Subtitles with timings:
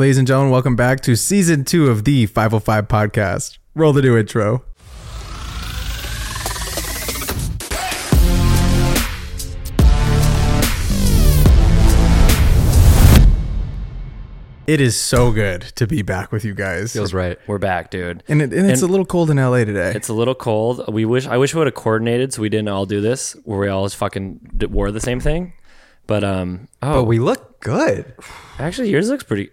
[0.00, 3.58] Ladies and gentlemen, welcome back to season two of the 505 podcast.
[3.74, 4.64] Roll the new intro.
[14.66, 16.92] It is so good to be back with you guys.
[16.92, 17.36] Feels right.
[17.48, 18.22] We're back, dude.
[18.28, 19.92] and, it, and it's and- a little cold in LA today.
[19.94, 20.82] It's a little cold.
[20.90, 23.58] We wish I wish we would have coordinated so we didn't all do this where
[23.58, 25.52] we all just fucking wore the same thing.
[26.06, 28.14] But um oh But we look good.
[28.58, 29.50] actually yours looks pretty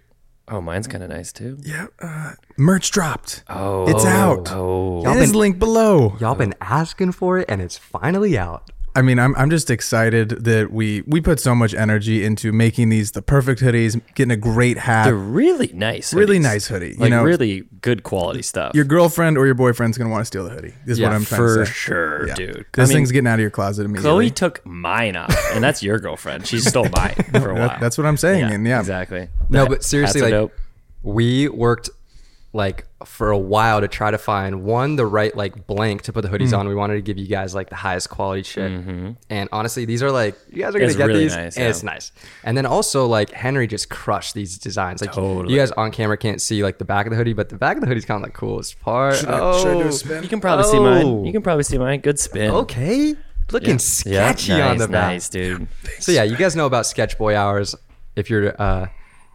[0.50, 1.58] Oh, mine's kind of nice too.
[1.62, 3.44] yeah, uh, merch dropped.
[3.50, 4.50] Oh, It's out.
[4.52, 6.16] Oh, It is linked below.
[6.20, 8.72] Y'all been asking for it, and it's finally out.
[8.98, 12.90] I mean, I'm I'm just excited that we we put so much energy into making
[12.90, 16.14] these the perfect hoodies, getting a great hat, they're really nice.
[16.14, 16.42] really hoodies.
[16.44, 16.90] nice hoodie.
[16.90, 18.74] You Like know, really good quality stuff.
[18.74, 20.74] your girlfriend or your boyfriend's gonna want to steal the hoodie.
[20.88, 21.72] Is what I'm trying for to say.
[21.72, 22.34] sure, Yeah.
[22.34, 22.66] dude.
[22.74, 24.10] This I mean, thing's getting out of your closet immediately.
[24.10, 26.48] Chloe took mine off, and that's your girlfriend.
[26.48, 27.78] She stole mine for a while.
[27.80, 29.30] That's what I'm saying, and yeah, exactly.
[29.50, 30.54] No, but seriously, like dope.
[31.04, 31.92] we worked
[32.54, 36.22] like for a while to try to find one the right like blank to put
[36.22, 36.40] the Mm.
[36.40, 36.68] hoodies on.
[36.68, 38.72] We wanted to give you guys like the highest quality shit.
[39.30, 40.90] And honestly, these are like you guys are gonna Mm-hmm.
[40.92, 41.36] It's get really these.
[41.36, 41.68] nice, yeah.
[41.70, 42.12] It's nice.
[42.44, 45.02] And then also like Henry just crushed these designs.
[45.02, 45.54] Like Totally.
[45.54, 47.76] you guys on camera can't see like the back of the hoodie, but the back
[47.78, 49.24] of the hoodie's kind of like coolest part.
[49.28, 51.06] oh, you can probably see mine.
[51.06, 51.24] Oh.
[51.26, 52.00] You can probably see mine.
[52.00, 52.50] Good spin.
[52.52, 53.16] okay.
[53.52, 55.08] Looking Yeah, sketchy nice, on the back.
[55.14, 55.68] nice, dude.
[56.00, 57.76] So yeah, you guys know about Sketch Boy hours.
[58.18, 58.88] If you're, uh,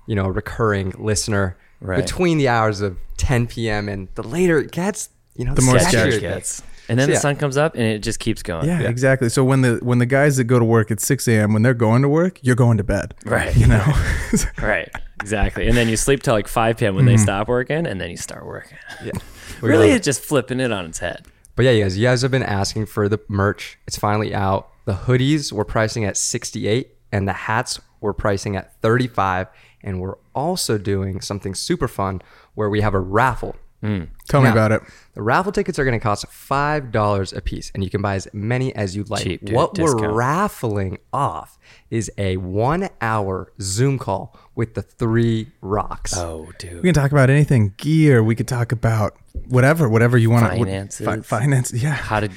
[0.06, 2.04] you know, a recurring listener, Right.
[2.04, 3.88] between the hours of 10 p.m.
[3.88, 6.62] and the later it gets, you know, The more sketchier it gets.
[6.88, 7.20] And then So, the yeah.
[7.20, 8.66] sun comes up and it just keeps going.
[8.66, 9.28] yeah, exactly.
[9.28, 11.52] So when the when the guys that go to work at 6 a.m.
[11.52, 13.54] when they're going to work, you're going to bed, Right.
[13.56, 13.84] You know,
[14.62, 14.88] Right.
[15.20, 15.68] Exactly.
[15.68, 16.96] And then you sleep till like 5 p.m.
[16.96, 17.22] when they mm-hmm.
[17.22, 18.78] stop working and then you start working.
[19.04, 19.12] Yeah.
[19.60, 21.24] Really, it's just flipping it on its head.
[21.54, 23.78] But yeah, you guys, you guys have been asking for the merch.
[23.86, 24.70] It's finally out.
[24.86, 29.46] The hoodies we're pricing at 68 and the hats we're pricing at 35
[29.82, 32.22] and we're also doing something super fun
[32.54, 33.56] where we have a raffle.
[33.80, 34.04] Hmm.
[34.28, 34.82] Tell me about it.
[35.14, 38.14] The raffle tickets are going to cost five dollars a piece, and you can buy
[38.14, 39.22] as many as you'd like.
[39.24, 39.54] Cheap, dude.
[39.54, 41.58] what we're raffling off
[41.90, 46.16] is a one-hour Zoom call with the three rocks.
[46.16, 46.76] Oh, dude.
[46.76, 48.22] We can talk about anything, gear.
[48.22, 49.16] We could talk about
[49.48, 50.44] whatever, whatever you want.
[50.50, 50.58] To.
[50.58, 51.06] Finances.
[51.06, 51.72] Fi- finance.
[51.72, 51.90] Yeah.
[51.92, 52.28] How to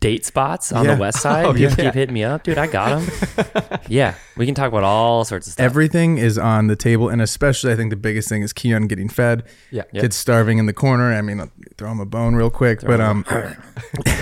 [0.00, 0.94] date spots on Yeah.
[0.94, 1.46] the west side.
[1.46, 1.84] Oh, People yeah.
[1.86, 2.58] keep hitting me up, dude.
[2.58, 3.80] I got them.
[3.88, 5.64] yeah, we can talk about all sorts of stuff.
[5.64, 9.08] Everything is on the table, and especially I think the biggest thing is Keon getting
[9.08, 9.44] fed.
[9.70, 9.84] Yeah.
[9.92, 10.02] Yep.
[10.02, 11.10] kids starving in the corner.
[11.20, 13.26] I mean, I'll throw him a bone real quick, but um,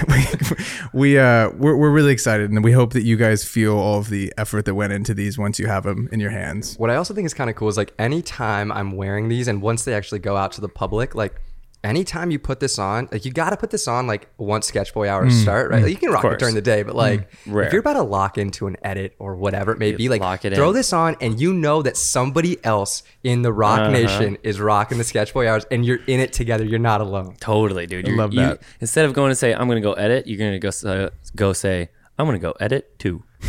[0.08, 0.26] we
[0.92, 4.10] we uh we're we're really excited, and we hope that you guys feel all of
[4.10, 6.76] the effort that went into these once you have them in your hands.
[6.76, 9.62] What I also think is kind of cool is like anytime I'm wearing these, and
[9.62, 11.40] once they actually go out to the public, like.
[11.84, 14.92] Anytime you put this on, like you got to put this on like once Sketch
[14.92, 15.82] Boy hours start, right?
[15.84, 17.66] Like, you can rock it during the day, but like Rare.
[17.66, 20.44] if you're about to lock into an edit or whatever it may be, like lock
[20.44, 20.74] it throw in.
[20.74, 23.90] this on and you know that somebody else in the Rock Uh-huh.
[23.92, 26.64] Nation is rocking the Sketch Boy hours, and you're in it together.
[26.64, 27.36] You're not alone.
[27.38, 28.08] Totally, dude.
[28.08, 28.62] You're, love you- that.
[28.80, 31.10] Instead of going to say, I'm going to go edit, you're going to go, uh,
[31.36, 33.22] go say, I'm going to go edit too.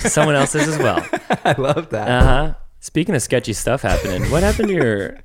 [0.00, 0.98] Someone else's as well.
[1.44, 2.08] I love that.
[2.08, 2.54] Uh huh.
[2.82, 5.18] Speaking of sketchy stuff happening, what happened to your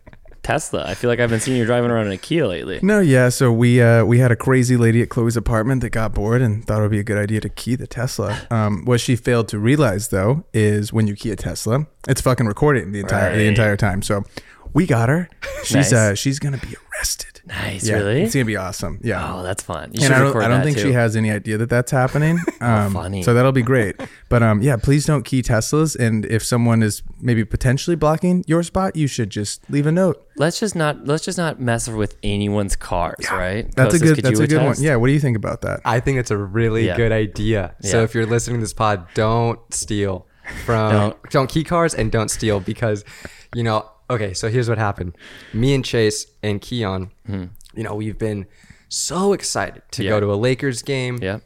[0.45, 0.85] Tesla?
[0.85, 2.79] I feel like I've been seeing you driving around in a Kia lately.
[2.83, 3.29] No, yeah.
[3.29, 6.63] So we uh, we had a crazy lady at Chloe's apartment that got bored and
[6.63, 8.39] thought it would be a good idea to key the Tesla.
[8.51, 12.45] Um, what she failed to realize though is when you key a Tesla, it's fucking
[12.45, 14.03] recording the entire the entire time.
[14.03, 14.23] So
[14.75, 15.27] we got her.
[15.63, 15.93] She's Nice.
[15.93, 17.41] uh, she's gonna be arrested.
[17.47, 18.21] Nice, Yeah, really?
[18.21, 18.99] It's gonna be awesome.
[19.03, 19.33] Yeah.
[19.35, 19.89] Oh, that's fun.
[19.93, 20.83] You and I don't, I don't think too.
[20.83, 22.37] She has any idea that that's happening.
[22.61, 23.21] Um, funny.
[23.21, 23.95] So that'll be great.
[24.29, 25.95] But um, yeah, please don't key Teslas.
[25.95, 30.25] And if someone is maybe potentially blocking your spot, you should just leave a note.
[30.35, 33.71] Let's just not let's just not mess with anyone's cars, right?
[33.75, 34.23] That's Kostas, a good.
[34.25, 34.75] That's a good one.
[34.79, 34.95] Yeah.
[34.97, 35.81] What do you think about that?
[35.85, 36.97] I think it's a really Yeah.
[36.97, 37.75] good idea.
[37.81, 40.25] So if you're listening to this pod, don't steal
[40.65, 41.29] from Don't.
[41.31, 43.03] don't, key cars and don't steal because
[43.55, 45.15] you know, okay, so here's what happened.
[45.53, 47.45] Me and Chase and Keon, hmm.
[47.73, 48.45] you know, we've been
[48.89, 50.03] so excited to.
[50.03, 50.11] Yeah.
[50.11, 51.19] go to a Lakers game.
[51.21, 51.39] Yeah.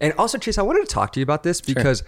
[0.00, 2.02] And also Chase, I wanted to talk to you about this because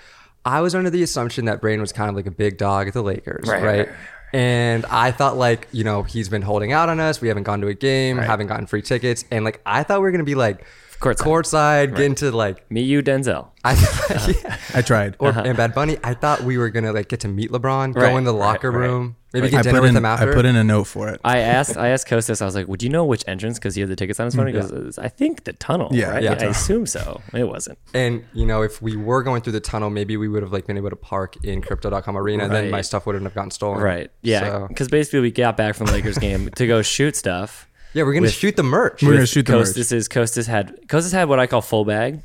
[0.44, 2.94] I was under the assumption that Brain was kind of like a big dog at
[2.94, 3.78] the Lakers, Right, right?
[3.78, 3.96] right, right,
[4.32, 7.20] And I thought like, you know, he's been holding out on us.
[7.20, 9.24] We haven't gone to a game, haven't gotten free tickets.
[9.30, 10.64] And like I thought we were gonna be like
[11.00, 11.24] Courtside.
[11.24, 13.48] courtside, get into like Me, you, Denzel.
[13.64, 13.72] I
[14.44, 14.56] yeah.
[14.74, 15.16] I tried.
[15.18, 15.42] or uh-huh.
[15.44, 15.98] and Bad Bunny.
[16.04, 18.80] I thought we were gonna like get to meet LeBron, go in the locker right.
[18.80, 19.50] room, maybe Right.
[19.52, 19.96] get I dinner put with in.
[19.96, 20.30] him after.
[20.30, 21.20] I put in a note for it.
[21.24, 23.58] I asked I asked Kostas, I was like, Would you know which entrance?
[23.58, 24.46] Because he had the tickets on his phone.
[24.46, 25.88] He mm, goes, I think the tunnel.
[25.92, 26.22] Yeah, right?
[26.22, 26.32] yeah.
[26.32, 27.20] I assume so.
[27.32, 27.78] It wasn't.
[27.94, 30.66] and you know, if we were going through the tunnel, maybe we would have like
[30.66, 33.80] been able to park in Crypto.com Arena, and then my stuff wouldn't have gotten stolen.
[33.82, 34.10] Right.
[34.22, 34.40] Yeah.
[34.40, 37.66] So- Because basically we got back from the Lakers game to go shoot stuff.
[37.92, 39.02] yeah, we're gonna With- shoot the merch.
[39.02, 39.68] We're gonna shoot the merch.
[39.68, 42.20] Kostas is Kostas had Kostas had what I call full bag.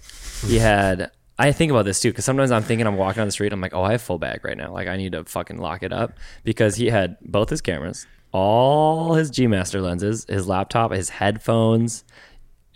[0.46, 3.32] He had I think about this too because sometimes I'm thinking I'm walking on the
[3.32, 3.52] street.
[3.52, 4.72] I'm like, oh, I have full bag right now.
[4.72, 9.16] Like I need to fucking lock it up because he had both his cameras, all
[9.16, 12.04] his G Master lenses, his laptop, his headphones.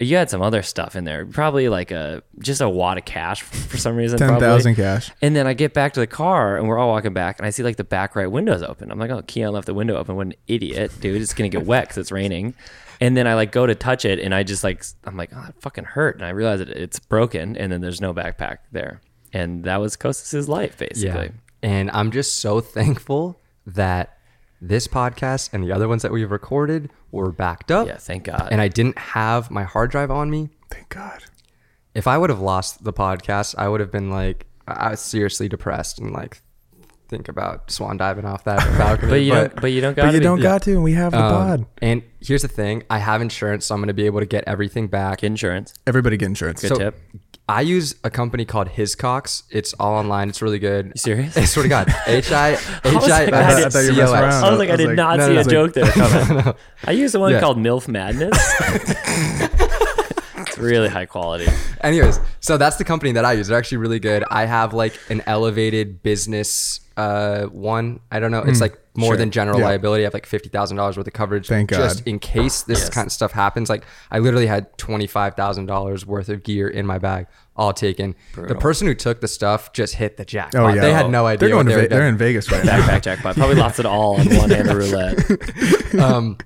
[0.02, 3.42] You had some other stuff in there, probably like a just a wad of cash
[3.42, 4.18] for some reason.
[4.18, 5.12] Ten thousand cash.
[5.22, 7.50] And then I get back to the car and we're all walking back and I
[7.50, 8.92] see like the back right window's open.
[8.92, 10.16] I'm like, oh, Keon left the window open.
[10.16, 11.22] What an idiot, dude.
[11.22, 12.56] It's going to get wet because it's raining.
[13.00, 15.46] And then I like go to touch it and I just like, I'm like, oh,
[15.48, 16.16] it fucking hurt.
[16.16, 19.02] And I realize that it's broken and then there's no backpack there.
[19.32, 21.32] And that was Kostas' life basically.
[21.62, 24.18] And I'm just so thankful that
[24.62, 27.88] this podcast and the other ones that we've recorded were backed up.
[27.88, 28.50] Yeah, thank God.
[28.52, 30.50] And I didn't have my hard drive on me.
[30.70, 31.24] Thank God.
[31.96, 35.48] If I would have lost the podcast, I would have been like, I was seriously
[35.48, 36.42] depressed and like
[37.10, 39.10] think about swan diving off that balcony.
[39.10, 41.12] but you don't, but you don't got But you don't got to, and we have
[41.12, 41.66] the um, pod.
[41.82, 44.44] And here's the thing: I have insurance, so I'm going to be able to get
[44.48, 45.20] everything back.
[45.22, 45.74] get insurance.
[45.88, 46.62] Everybody get insurance.
[46.62, 47.00] Good So tip.
[47.48, 49.42] I use a company called Hiscox.
[49.50, 50.30] It's all online.
[50.30, 50.86] It's really good.
[50.88, 51.36] You serious?
[51.36, 51.88] I swear to God.
[52.08, 54.44] H I H I like, I thought- I thought you were messing around.
[54.44, 55.86] I was like, I, I was did not no, see no, a like- joke there
[55.92, 56.54] coming.
[56.86, 57.40] I use the one Yeah.
[57.40, 58.38] called MILF Madness.
[60.38, 61.48] it's really high quality.
[61.82, 63.48] Anyways, so that's the company that I use.
[63.48, 64.24] They're actually really good.
[64.30, 68.00] I have like an elevated business uh one.
[68.12, 68.44] I don't know.
[68.44, 69.18] It's like more sure.
[69.18, 69.66] than general Yeah.
[69.68, 70.04] liability.
[70.04, 72.08] I have like fifty thousand dollars worth of coverage Thank just God.
[72.08, 73.70] in case this kind of stuff happens.
[73.70, 77.72] Like I literally had twenty five thousand dollars worth of gear in my bag, all
[77.74, 78.16] taken.
[78.36, 80.62] The person who took the stuff just hit the jackpot.
[80.62, 81.40] Oh yeah, They had no idea.
[81.40, 82.80] They're going what to Ve- they're in Vegas right now.
[82.82, 83.36] Backpack jackpot.
[83.36, 85.96] Probably lost it all on one hand of roulette.
[86.00, 86.38] um,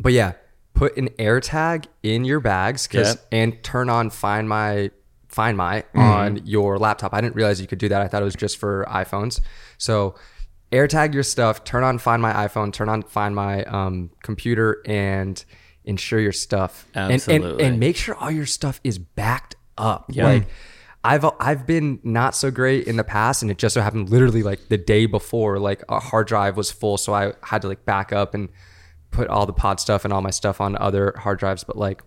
[0.00, 0.32] but yeah,
[0.74, 3.26] put an air tag in your bags 'cause- Yep.
[3.32, 4.90] and turn on Find My
[5.36, 5.98] Find My Mm-hmm.
[6.00, 7.12] on your laptop.
[7.14, 8.00] I didn't realize you could do that.
[8.02, 9.40] I thought it was just for iPhones.
[9.78, 10.14] So
[10.72, 15.44] AirTag your stuff, turn on Find My iPhone, turn on Find My um, computer, and
[15.84, 16.86] insure your stuff.
[16.94, 17.64] And- And, Absolutely.
[17.64, 20.06] and make sure all your stuff is backed up.
[20.10, 20.24] Yeah.
[20.26, 20.46] Like
[21.04, 24.42] I've I've been not so great in the past, and it just so happened literally
[24.42, 27.84] like the day before, like a hard drive was full, so I had to like
[27.84, 28.48] back up and
[29.12, 31.62] put all the pod stuff and all my stuff on other hard drives.
[31.62, 32.02] But like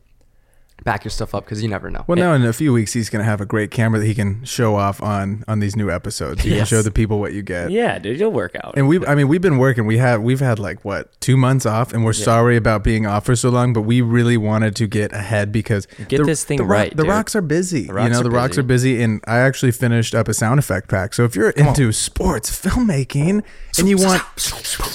[0.83, 2.03] back your stuff up because you never know.
[2.07, 4.15] Well, now in a few weeks, he's going to have a great camera that he
[4.15, 6.43] can show off on on these new episodes.
[6.43, 7.71] He can show the people what you get.
[7.71, 8.73] Yeah, dude, you'll work out.
[8.77, 9.85] And we, I mean, we've been working.
[9.85, 13.25] We have, we've had like what two months off, and we're sorry about being off
[13.25, 13.73] for so long.
[13.73, 17.03] But we really wanted to get ahead because Get this thing the Ro- right, The
[17.03, 17.09] dude.
[17.09, 17.81] rocks are busy.
[17.83, 18.59] you rocks know, are the rocks busy.
[18.59, 21.13] are busy, and I actually finished up a sound effect pack.
[21.13, 23.43] So if you're into sports filmmaking
[23.77, 24.23] and you want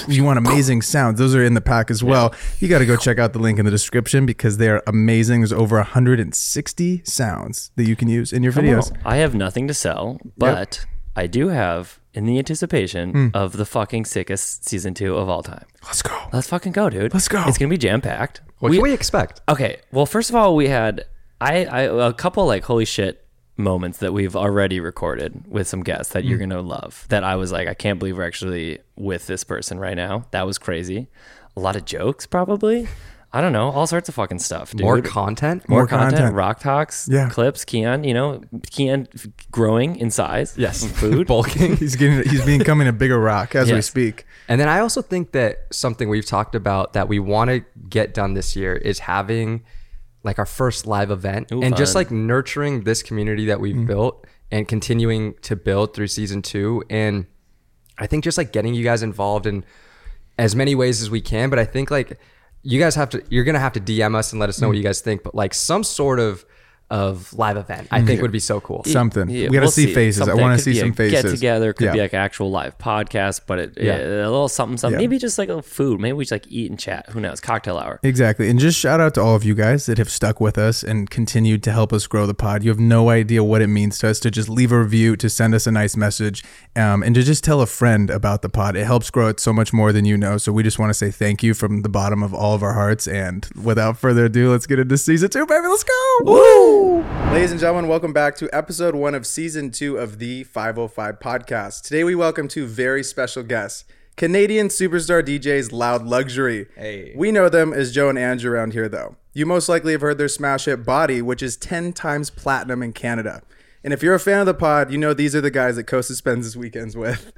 [0.07, 2.33] you want amazing sounds, those are in the pack as well.
[2.59, 5.41] You got to go check out the link in the description because they are amazing.
[5.41, 8.95] There's over 160 sounds that you can use in your videos.
[9.05, 10.85] I have nothing to sell, but
[11.15, 13.27] I do have in the anticipation Hmm.
[13.33, 15.65] of the fucking sickest season two of all time.
[15.85, 16.17] Let's go.
[16.31, 17.13] Let's fucking go, dude.
[17.13, 17.43] Let's go.
[17.47, 18.41] It's gonna be jam packed.
[18.59, 19.41] what can we expect?
[19.49, 19.77] Okay.
[19.91, 21.05] Well, first of all, we had
[21.41, 23.21] I, I a couple like holy shit
[23.57, 26.29] moments that we've already recorded with some guests that Hmm.
[26.29, 27.05] you're gonna love.
[27.09, 30.25] That I was like, I can't believe we're actually with this person right now.
[30.31, 31.07] That was crazy.
[31.57, 32.87] A lot of jokes, probably.
[33.35, 34.71] I don't know, all sorts of fucking stuff.
[34.71, 34.79] Dude.
[34.79, 35.67] More content.
[35.67, 36.35] more More content, content.
[36.35, 37.27] rock talks, Yeah.
[37.27, 37.65] clips.
[37.65, 38.41] Keon, you know,
[38.71, 39.09] Keon
[39.51, 40.53] growing in size.
[40.57, 41.27] Yes, food.
[41.35, 41.75] bulking.
[41.75, 44.25] He's getting he's becoming a bigger rock as we speak.
[44.47, 48.13] And then I also think that something we've talked about that we want to get
[48.13, 49.65] done this year is having
[50.23, 53.85] like our first live event Ooh, and just like nurturing this community that we've mm-hmm.
[53.85, 56.83] built and continuing to build through season two.
[56.89, 57.25] And
[57.97, 59.65] I think just like getting you guys involved in
[60.37, 61.49] as many ways as we can.
[61.49, 62.17] But I think like
[62.65, 64.67] you guys have to, you're going to have to DM us and let us know
[64.67, 64.79] what mm.
[64.79, 65.23] you guys think.
[65.23, 66.45] But like some sort of,
[66.91, 68.83] of live event, I think would be so cool.
[68.85, 69.27] Something.
[69.29, 70.27] Yeah, we got to we'll see faces.
[70.27, 71.23] I want to see be some a faces.
[71.23, 71.93] Get together could Yeah.
[71.93, 73.97] be like actual live podcast, but it, Yeah.
[73.97, 74.03] yeah.
[74.03, 74.99] a little something, something.
[74.99, 75.03] Yeah.
[75.07, 75.99] Maybe just like a food.
[75.99, 77.07] Maybe we just like eat and chat.
[77.09, 77.39] Who knows?
[77.39, 77.99] Cocktail hour.
[78.03, 78.49] Exactly.
[78.49, 81.09] And just shout out to all of you guys that have stuck with us and
[81.09, 82.63] continued to help us grow the pod.
[82.63, 85.29] You have no idea what it means to us to just leave a review, to
[85.29, 86.43] send us a nice message,
[86.75, 88.75] um, and to just tell a friend about the pod.
[88.75, 90.37] It helps grow it so much more than you know.
[90.37, 92.73] So we just want to say thank you from the bottom of all of our
[92.73, 93.07] hearts.
[93.07, 95.67] And without further ado, let's get into season two, baby.
[95.67, 96.19] Let's go.
[96.25, 96.74] Woo!
[96.75, 101.83] Ladies and gentlemen, welcome back to episode one of season two of the 505 podcast.
[101.83, 103.85] Today we welcome two very special guests.
[104.17, 106.67] Canadian superstar DJs Loud Luxury.
[106.75, 107.13] Hey.
[107.15, 109.15] We know them as Joe and Andrew around here, though.
[109.33, 112.91] You most likely have heard their smash hit Body, which is 10 times platinum in
[112.91, 113.41] Canada.
[113.81, 115.85] And if you're a fan of the pod, you know these are the guys that
[115.87, 117.31] Kostas spends his weekends with.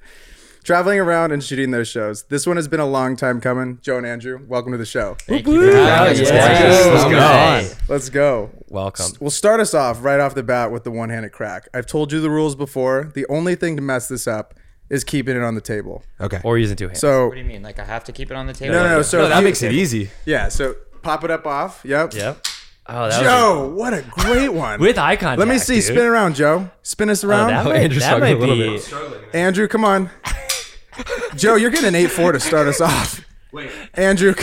[0.67, 2.23] Traveling around and shooting those shows.
[2.23, 3.79] This one has been a long time coming.
[3.81, 5.15] Joe and Andrew, welcome to the show.
[5.21, 5.61] Thank you.
[5.61, 7.69] Let's Let's go.
[7.87, 8.49] Let's go.
[8.67, 9.05] Welcome.
[9.21, 11.69] We'll start us off right off the bat with the one handed crack.
[11.73, 13.09] I've told you the rules before.
[13.15, 14.55] The only thing to mess this up
[14.89, 16.03] is keeping it on the table.
[16.19, 16.41] Okay.
[16.43, 16.99] Or using two hands.
[16.99, 17.63] So, What do you mean?
[17.63, 18.73] Like I have to keep it on the table?
[18.75, 19.01] no, no, no.
[19.03, 20.09] So No, if that you- makes it easy.
[20.25, 20.49] Yeah.
[20.49, 21.79] So pop it up off.
[21.85, 22.13] Yep.
[22.13, 22.45] yep.
[22.89, 24.81] Oh, that was Joe, what a great one.
[24.81, 25.39] with eye contact.
[25.39, 25.75] Let me see.
[25.75, 25.83] dude.
[25.85, 26.69] Spin around, Joe.
[26.83, 27.51] Spin us Oh, around.
[27.51, 29.21] that Oh, might, Andrew's that struggling might a little be.
[29.31, 29.35] bit.
[29.35, 30.09] Andrew, come on.
[31.35, 33.21] Joe, you're getting an 8 4 to start us off.
[33.51, 34.35] Wait, Andrew,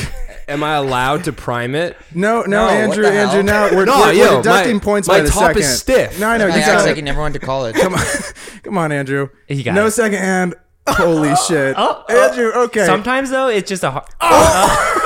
[0.48, 1.96] am I allowed to prime it?
[2.14, 3.70] no, no, No, what Andrew, the Andrew, hell?
[3.70, 5.62] now we're, No, we're, yo, we're deducting my- points my by the top second.
[5.62, 6.18] is stiff.
[6.20, 6.46] No, I know.
[6.46, 7.76] You acts got like he never went to college.
[7.76, 8.04] Come on,
[8.62, 9.28] come on, Andrew.
[9.46, 9.90] He got no it.
[9.92, 10.54] second hand.
[10.88, 12.28] Holy shit, Oh, oh.
[12.30, 12.50] Andrew.
[12.64, 14.04] Okay, Sometimes though, it's just a hard.
[14.20, 15.00] Oh.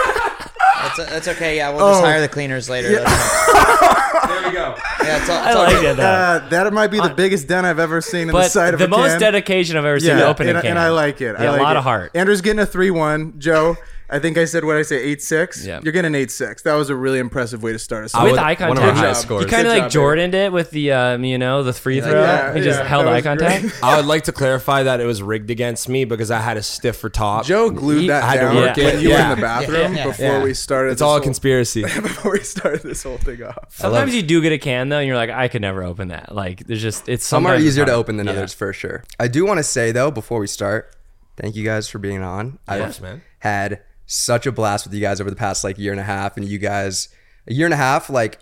[0.83, 1.57] That's, that's okay.
[1.57, 2.05] Yeah, we'll just Oh.
[2.05, 2.91] hire the cleaners later.
[3.05, 3.95] That's fine.
[4.29, 4.75] There we go.
[5.03, 5.85] yeah, it's all, I all like good.
[5.93, 6.03] it though.
[6.03, 8.79] uh, that might be the biggest dent I've ever seen in the but side of
[8.81, 9.21] the a most can.
[9.21, 10.71] dedication I've ever seen yeah, to open and, a can.
[10.73, 11.35] and I like it.
[11.37, 11.79] I Yeah, like a lot it.
[11.79, 12.11] of heart.
[12.15, 13.35] Andrew's getting a three-one.
[13.39, 13.77] Joe,
[14.11, 15.67] I think I said what I say eight six.
[15.67, 15.81] Yeah.
[15.83, 16.63] you're getting eight six.
[16.63, 18.15] That was a really impressive way to start us.
[18.15, 18.97] I with would- eye one of our contact.
[18.99, 19.47] highest He scores.
[19.47, 22.13] kind of Good like job, Jordaned it with the um, you know the free throw.
[22.23, 23.61] Yeah, he just yeah, held that eye was contact.
[23.63, 23.75] great.
[23.85, 26.63] I would like to clarify that it was rigged against me because I had a
[26.63, 27.45] stiffer top.
[27.45, 29.03] Joe glued that I had to down work when it.
[29.03, 29.31] you were Yeah.
[29.33, 30.05] in the bathroom Yeah.
[30.07, 30.43] before Yeah.
[30.43, 30.93] we started.
[30.93, 31.83] It's this all a whole- conspiracy.
[31.83, 33.59] before we started this whole thing off.
[33.69, 36.35] Sometimes you do get a can though, and you're like, I could never open that.
[36.35, 38.01] Like, there's just it's Some are sometimes it's easier to hard.
[38.01, 38.33] open than Yeah.
[38.33, 39.05] others for sure.
[39.21, 40.95] I do want to say though, before we start,
[41.37, 42.59] thank you guys for being on.
[42.69, 43.23] Yes, I've man.
[43.41, 46.37] had such a blast with you guys over the past like year and a half,
[46.37, 47.09] and you guys
[47.47, 48.41] a year and a half like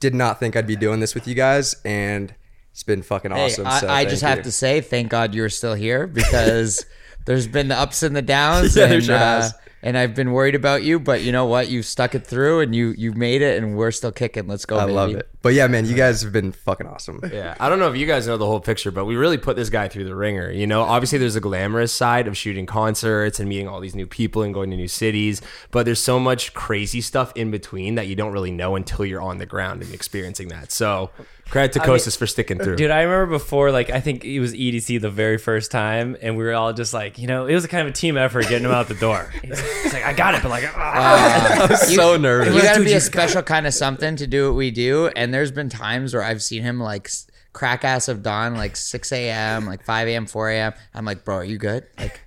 [0.00, 2.34] did not think I'd be doing this with you guys, and
[2.72, 3.66] it's been fucking Hey, awesome.
[3.66, 6.84] I, so I just have to say, thank God you're still here because
[7.24, 9.50] there's been the ups and the downs, Yeah, and sure uh.
[9.86, 10.98] And I've been worried about you.
[10.98, 11.68] But you know what?
[11.68, 14.48] You stuck it through, and you you made it, and we're still kicking.
[14.48, 14.78] Let's go!
[14.78, 14.92] I baby.
[14.92, 15.28] love it.
[15.42, 17.20] But yeah, man, you guys have been fucking awesome.
[17.32, 19.54] Yeah, I don't know if you guys know the whole picture, but we really put
[19.54, 20.50] this guy through the ringer.
[20.50, 24.08] You know, obviously there's a glamorous side of shooting concerts and meeting all these new
[24.08, 25.40] people and going to new cities,
[25.70, 29.22] but there's so much crazy stuff in between that you don't really know until you're
[29.22, 30.72] on the ground and experiencing that.
[30.72, 31.10] So,
[31.48, 32.76] credit to Kostas for sticking through.
[32.76, 36.36] Dude, I remember before, like I think it was EDC the very first time, and
[36.36, 38.48] we were all just like, you know, it was a kind of a team effort
[38.48, 39.32] getting him out the door.
[39.42, 41.64] He's, he's like, I got it, but like, ah.
[41.64, 42.54] I was You- so nervous.
[42.54, 44.70] You got to Dude, be you a special kind of something to do what we
[44.70, 45.08] do.
[45.16, 47.10] And there's been times where I've seen him like
[47.52, 50.72] crack ass of dawn, like 6 a.m., like 5 a.m., 4 a.m.
[50.94, 51.86] I'm like, bro, are you good?
[51.98, 52.20] Like,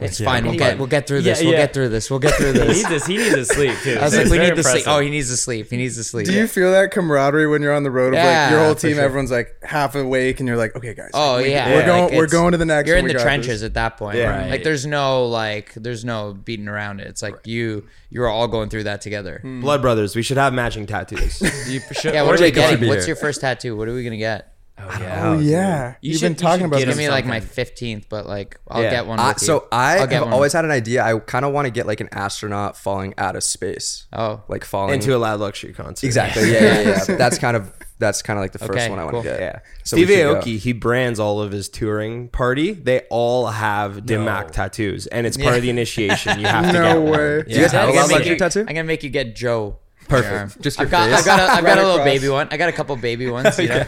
[0.00, 0.44] it's fine.
[0.46, 1.40] We'll get we'll get through this.
[1.40, 1.64] Yeah, we'll yeah.
[1.66, 2.08] get through this.
[2.10, 2.76] We'll get through this.
[2.76, 2.88] he this.
[2.88, 3.06] needs this.
[3.06, 3.98] He needs to sleep too.
[3.98, 4.84] I was like, we need to sleep.
[4.86, 5.70] Oh, he needs to sleep.
[5.70, 6.26] He needs to sleep.
[6.26, 8.08] Do you feel that camaraderie when you're on the road?
[8.08, 9.02] Of like Yeah, your whole team, sure.
[9.04, 11.10] everyone's like half awake, and you're like, okay, guys.
[11.14, 12.04] Oh we- yeah, we're going.
[12.04, 12.88] like, we're going to the next.
[12.88, 13.66] You're in the trenches this.
[13.66, 14.18] at that point.
[14.18, 14.38] Yeah.
[14.42, 14.50] Right.
[14.50, 17.08] Like there's no like there's no beating around it.
[17.08, 19.40] It's like you you're all going through that together.
[19.42, 19.60] Hmm.
[19.60, 21.40] Blood Brothers, we should have matching tattoos.
[21.68, 22.22] You should, Yeah.
[22.22, 22.88] or What are we getting?
[22.88, 23.76] What's your first tattoo?
[23.76, 24.54] What are we gonna get?
[24.80, 25.22] Oh yeah.
[25.28, 26.94] Oh yeah, You you've should- been talking should about give this.
[26.96, 28.90] Give me him like my 15th, but like I'll Yeah.
[28.90, 29.18] get one.
[29.18, 29.46] Uh, With you.
[29.46, 30.32] so I I'll get have one.
[30.32, 31.02] always had an idea.
[31.04, 34.64] I kind of want to get like an astronaut falling out of space, Oh, like
[34.64, 36.06] falling Into a loud luxury concert.
[36.06, 36.52] Exactly.
[36.52, 37.16] Yeah, yeah, yeah.
[37.16, 39.22] that's kind of that's kind of like the first Okay, one I want cool.
[39.24, 39.40] to get.
[39.40, 39.58] Yeah.
[39.82, 40.34] So we Steve should go.
[40.40, 42.70] Aoki, he brands all of his touring party.
[42.72, 46.38] They all have Dim Mak tattoos, and it's part of the initiation.
[46.38, 47.10] You have to No get one.
[47.10, 47.42] way.
[47.42, 48.60] Do you guys have I'm a gonna loud make luxury you- tattoo?
[48.60, 49.78] I'm gonna make you get Joe.
[50.08, 50.62] Perfect.
[50.62, 51.18] Just your I've got, face.
[51.18, 52.48] I've got, a, I've got a little baby one.
[52.50, 53.58] I got a couple baby ones.
[53.58, 53.84] You know?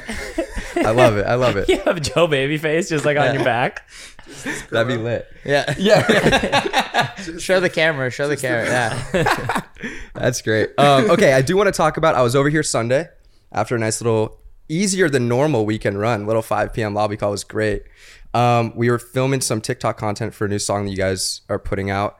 [0.84, 1.26] I love it.
[1.26, 1.68] I love it.
[1.68, 3.88] You have Joe Babyface just like on your back.
[4.70, 5.26] That'd be lit.
[5.44, 5.74] Yeah.
[5.78, 7.14] Yeah.
[7.38, 8.10] show the camera.
[8.10, 8.66] Show the camera.
[8.66, 9.62] Yeah.
[10.14, 10.70] That's great.
[10.78, 12.14] Um, okay, I do want to talk about.
[12.14, 13.08] I was over here Sunday
[13.52, 16.26] after a nice little easier than normal weekend run.
[16.26, 16.94] Little 5 p.m.
[16.94, 17.82] lobby call was great.
[18.32, 21.58] Um, we were filming some TikTok content for a new song that you guys are
[21.58, 22.18] putting out.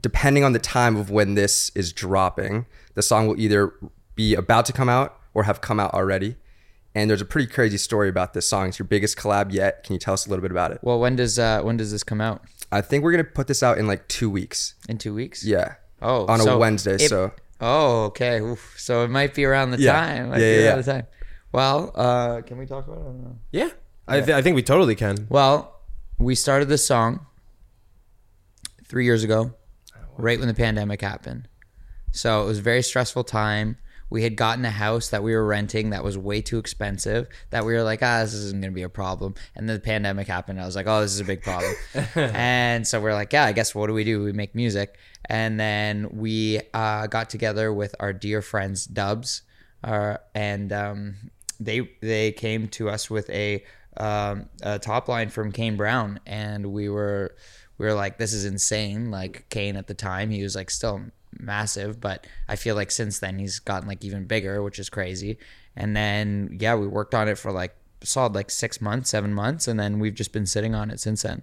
[0.00, 3.72] Depending on the time of when this is dropping, the song will either
[4.14, 6.36] be about to come out or have come out already.
[6.98, 8.68] And there's a pretty crazy story about this song.
[8.68, 9.84] It's your biggest collab yet.
[9.84, 10.80] Can you tell us a little bit about it?
[10.82, 12.42] Well, when does uh when does this come out?
[12.72, 14.74] I think we're gonna put this out in like two weeks.
[14.88, 15.44] In two weeks.
[15.44, 15.74] Yeah.
[16.02, 16.94] Oh, on a Wednesday.
[16.96, 18.40] it- so Oh, okay.
[18.40, 18.74] Oof.
[18.78, 19.92] So it might be around the Yeah.
[19.92, 20.30] time.
[20.30, 20.82] Might Yeah, be yeah, around yeah.
[20.82, 21.06] the time.
[21.52, 23.02] Well, uh, can we talk about it?
[23.02, 23.38] I don't know.
[23.52, 23.70] Yeah,
[24.06, 25.26] I, th- I think we totally can.
[25.30, 25.80] Well,
[26.18, 27.26] we started this song
[28.84, 29.54] three years ago,
[30.16, 31.48] right when the pandemic happened.
[32.12, 33.76] So it was a very stressful time.
[34.10, 37.28] We had gotten a house that we were renting that was way too expensive.
[37.50, 39.34] That we were like, ah, this isn't going to be a problem.
[39.54, 40.60] And then the pandemic happened.
[40.60, 41.74] I was like, oh, this is a big problem.
[42.14, 44.22] and so we're like, yeah, I guess what do we do?
[44.22, 44.98] We make music.
[45.26, 49.42] And then we uh, got together with our dear friends DVBBS,
[49.84, 51.16] uh, and um,
[51.60, 53.64] they they came to us with a,
[53.96, 57.36] um, a top line from Kane Brown, and we were
[57.78, 59.10] we were like, this is insane.
[59.10, 61.02] Like Kane at the time, he was like still
[61.38, 65.38] massive, but I feel like since then he's gotten like even bigger, which is crazy.
[65.76, 69.68] And then yeah, we worked on it for like solid like six months, seven months,
[69.68, 71.42] and then we've just been sitting on it since then.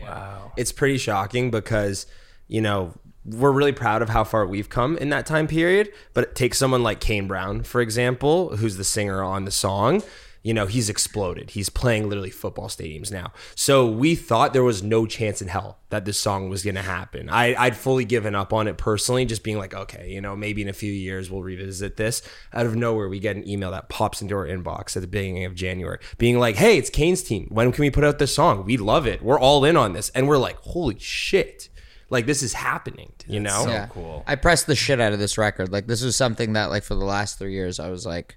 [0.00, 0.52] Wow.
[0.56, 2.06] It's pretty shocking because
[2.48, 6.34] you know we're really proud of how far we've come in that time period but
[6.34, 10.02] take someone like kane brown for example who's the singer on the song
[10.42, 11.50] You know, he's exploded.
[11.50, 13.32] He's playing literally football stadiums now.
[13.54, 16.82] So we thought there was no chance in hell that this song was going to
[16.82, 17.30] happen.
[17.30, 20.62] I, I'd fully given up on it personally, just being like, okay, you know, maybe
[20.62, 22.22] in a few years we'll revisit this.
[22.52, 25.44] Out of nowhere, we get an email that pops into our inbox at the beginning
[25.44, 27.46] of January being like, hey, it's Kane's team.
[27.50, 28.64] When can we put out this song?
[28.64, 29.22] We love it.
[29.22, 30.10] We're all in on this.
[30.10, 31.68] And we're like, holy shit.
[32.10, 33.64] Like this is happening, you know?
[33.66, 33.86] yeah.
[33.86, 35.72] Cool i pressed the shit out of this record.
[35.72, 38.36] Like this was something that like for the last three years I was like,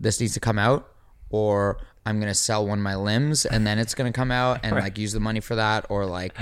[0.00, 0.88] this needs to come out,
[1.30, 4.76] or I'm gonna sell one of my limbs and then it's gonna come out and
[4.76, 6.34] like use the money for that, or like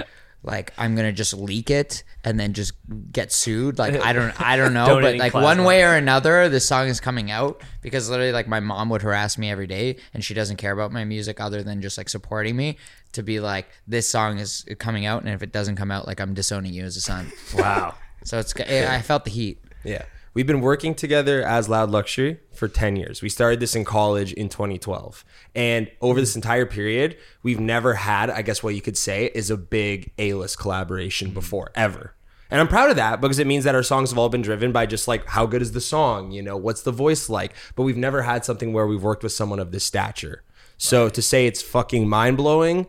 [0.44, 2.74] like I'm gonna just leak it and then just
[3.10, 3.78] get sued.
[3.78, 5.42] Like I don't I don't know, but like plasma.
[5.42, 9.02] one way or another, this song is coming out because literally like my mom would
[9.02, 12.10] harass me every day and she doesn't care about my music other than just like
[12.10, 12.76] supporting me
[13.12, 16.20] to be like this song is coming out and if it doesn't come out like
[16.20, 17.32] I'm disowning you as a son.
[17.54, 17.94] Wow.
[18.24, 19.62] So it's I felt the heat.
[19.82, 20.04] Yeah.
[20.34, 23.22] We've been working together as Loud Luxury for 10 years.
[23.22, 25.24] We started this in college in 2012.
[25.54, 29.48] And over this entire period, we've never had, I guess what you could say, is
[29.48, 31.34] a big A list collaboration mm-hmm.
[31.34, 32.16] before, ever.
[32.50, 34.72] And I'm proud of that because it means that our songs have all been driven
[34.72, 37.54] by just like how good is the song, you know, what's the voice like.
[37.76, 40.42] But we've never had something where we've worked with someone of this stature.
[40.78, 42.88] So to say it's fucking mind blowing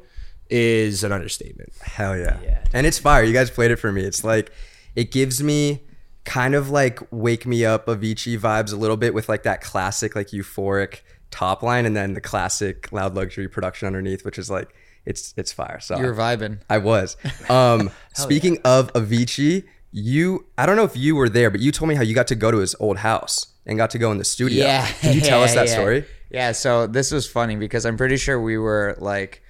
[0.50, 1.74] is an understatement.
[1.80, 2.64] Hell yeah.
[2.74, 3.24] And it's fire.
[3.24, 4.02] You guys played it for me.
[4.02, 4.52] It's like
[4.96, 5.85] it gives me
[6.26, 10.16] kind of like wake me up Avicii vibes a little bit with like that classic
[10.16, 11.02] like euphoric
[11.32, 14.74] top line and then the classic loud luxury production underneath, which is like
[15.06, 15.80] it's it's fire.
[15.80, 16.60] So You're vibing.
[16.70, 17.16] I was.
[17.50, 21.90] Um speaking of Avicii, you I don't know if you were there, but you told
[21.90, 24.18] me how you got to go to his old house and got to go in
[24.18, 24.66] the studio.
[24.66, 24.86] Yeah.
[25.00, 25.74] Can you tell us that yeah.
[25.74, 26.06] story?
[26.30, 29.42] Yeah, so this was funny because I'm pretty sure we were like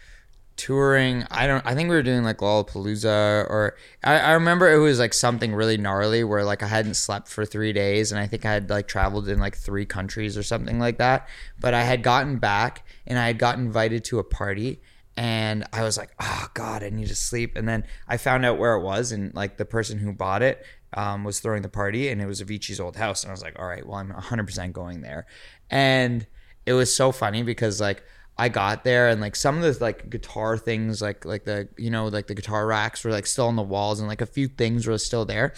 [0.58, 1.26] touring.
[1.30, 1.66] I don't.
[1.66, 5.54] I think we were doing like Lollapalooza, or I, I remember it was like something
[5.54, 8.70] really gnarly where like I hadn't slept for three days, and I think I had
[8.70, 11.28] like traveled in like three countries or something like that.
[11.60, 14.82] But I had gotten back, and I had got invited to a party.
[15.18, 17.56] And I was like, oh God, I need to sleep.
[17.56, 20.66] And then I found out where it was, and like the person who bought it
[20.94, 23.24] um, was throwing the party, and it was Avicii's old house.
[23.24, 25.26] And I was like, all right, well, I'm 100% going there.
[25.70, 26.28] And
[26.66, 28.04] it was so funny because like
[28.38, 31.90] I got there and like some of the like guitar things like like the you
[31.90, 34.48] know like the guitar racks were like still on the walls and like a few
[34.48, 35.54] things were still there.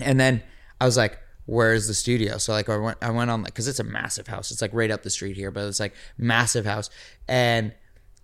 [0.00, 0.42] And then
[0.80, 3.68] I was like, "Where's the studio?" So like I went I went on like because
[3.68, 4.50] it's a massive house.
[4.50, 6.90] It's like right up the street here, but it's like massive house.
[7.28, 7.72] And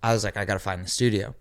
[0.03, 1.33] I was like, I gotta find the studio.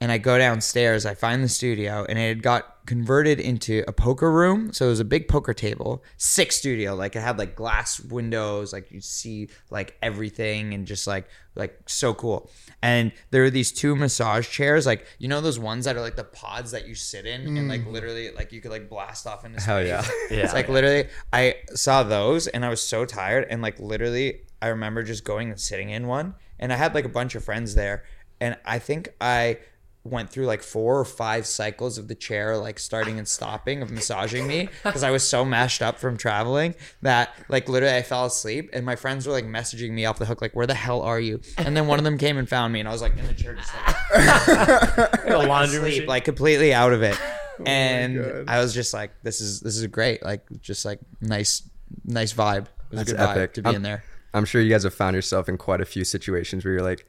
[0.00, 3.92] And I go downstairs, I find the studio, and it had got converted into a
[3.92, 4.72] poker room.
[4.72, 6.94] So it was a big poker table, sick studio.
[6.94, 11.78] Like it had like glass windows, like you see like everything and just like like
[11.86, 12.50] so cool.
[12.82, 16.16] And there were these two massage chairs, like you know those ones that are like
[16.16, 17.92] the pods that you sit in and like mm.
[17.92, 20.10] literally like you could like blast off into Hell space.
[20.30, 20.38] yeah.
[20.38, 23.46] It's like literally, I saw those and I was so tired.
[23.50, 26.34] And like literally, I remember just going and sitting in one.
[26.58, 28.04] And I had like a bunch of friends there.
[28.40, 29.58] And I think I
[30.02, 33.90] went through like four or five cycles of the chair, like starting and stopping of
[33.90, 38.24] massaging me because I was so mashed up from traveling that like literally I fell
[38.24, 38.70] asleep.
[38.72, 41.20] And my friends were like messaging me off the hook, like, where the hell are
[41.20, 41.40] you?
[41.58, 42.80] And then one of them came and found me.
[42.80, 43.96] And I was like in the chair, just like,
[45.26, 46.06] A laundry asleep, machine.
[46.06, 47.16] like completely out of it.
[47.60, 50.22] Oh and I was just like, this is this is great.
[50.22, 51.62] Like just like nice
[52.06, 52.66] nice vibe.
[52.90, 53.50] It was That's a good epic.
[53.50, 54.04] vibe to be I'm- in there.
[54.32, 57.04] I'm sure you guys have found yourself in quite a few situations where you're like,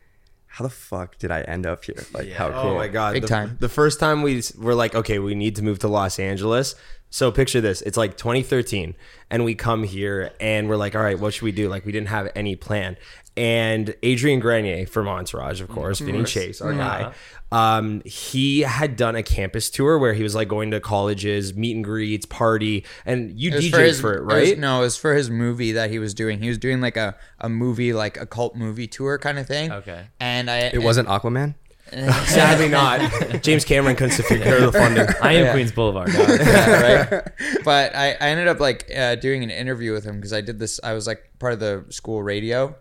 [0.51, 2.03] how the fuck did I end up here?
[2.13, 2.71] Like, how cool.
[2.71, 3.13] Oh my god!
[3.13, 3.57] Big the, time.
[3.59, 6.75] The first time we s- were like, okay, we need to move to Los Angeles.
[7.11, 8.95] So picture this: it's like 2013,
[9.29, 11.69] and we come here, and we're like, all right, what should we do?
[11.69, 12.97] Like, we didn't have any plan.
[13.37, 17.13] And Adrian Grenier from Entourage, of course, Vinny Chase, our guy.
[17.53, 21.75] Um, he had done a campus tour where he was like going to colleges, meet
[21.75, 24.57] and greets, party, and you It was DJed for, it, was- right?
[24.59, 26.39] no, it was for his movie that he was doing.
[26.39, 29.71] He was doing like a, a movie, like a cult movie tour kind of thing.
[29.71, 30.07] Okay.
[30.19, 31.55] And I It wasn't Aquaman?
[32.25, 33.41] Sadly, not.
[33.43, 35.07] James Cameron couldn't secure the funding.
[35.21, 35.51] I am Yeah.
[35.53, 36.11] Queens Boulevard.
[36.11, 36.29] dog.
[36.29, 37.27] yeah, right.
[37.65, 40.57] But I, I ended up like uh, doing an interview with him because I did
[40.59, 40.79] this.
[40.83, 42.75] I was like part of the school radio,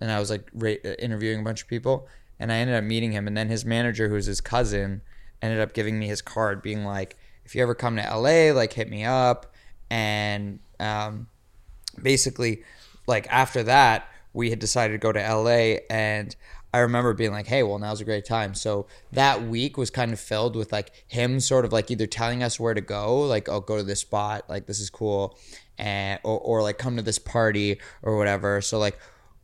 [0.00, 2.08] and I was like ra- uh, interviewing a bunch of people,
[2.40, 3.26] and I ended up meeting him.
[3.28, 5.02] And then his manager, who's his cousin,
[5.42, 8.72] ended up giving me his card, being like, "If you ever come to LA, like
[8.72, 9.54] hit me up."
[9.90, 11.28] And um,
[12.02, 12.62] basically,
[13.06, 16.34] like after that, we had decided to go to LA and
[16.76, 18.52] I remember being like, hey, well, now's a great time.
[18.52, 22.42] So that week was kind of filled with like him sort of like either telling
[22.42, 25.38] us where to go, like, oh, go to this spot, like, this is cool,
[25.78, 28.60] and or, or like come to this party or whatever.
[28.60, 28.98] So, like,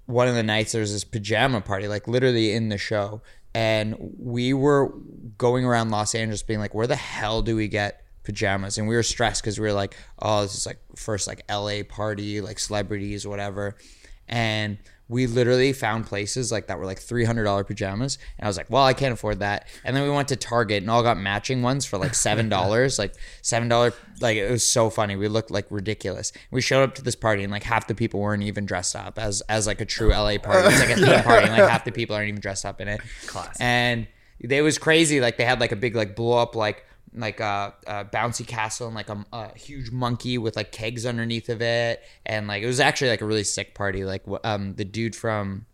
[0.05, 3.23] one of the nights there was this pajama party, like, literally in the show.
[3.55, 4.93] And we were
[5.39, 8.77] going around Los Angeles being like, where the hell do we get pajamas?
[8.77, 11.83] And we were stressed because we were like, oh, this is like first like LA
[11.89, 13.79] party, like celebrities, whatever
[14.29, 14.79] and
[15.13, 18.57] we literally found places like that were like three hundred dollar pajamas, and I was
[18.57, 19.69] like, well, I can't afford that.
[19.85, 22.99] And then we went to Target and all got matching ones for like seven dollars,
[22.99, 23.93] like seven dollar.
[24.23, 25.15] Like it was so funny.
[25.15, 26.33] We looked like ridiculous.
[26.51, 29.19] We showed up to this party and like half the people weren't even dressed up
[29.19, 30.69] as as like a true LA party.
[30.69, 32.89] It's like a theme party, and like half the people aren't even dressed up in
[32.89, 33.03] it.
[33.27, 33.59] Class.
[33.61, 34.07] And
[34.41, 35.21] it was crazy.
[35.21, 38.87] Like they had like a big like blow up like like a, a bouncy castle
[38.87, 42.67] and like a, a huge monkey with like kegs underneath of it, and like it
[42.67, 44.05] was actually like a really sick party.
[44.05, 45.67] Like um the dude from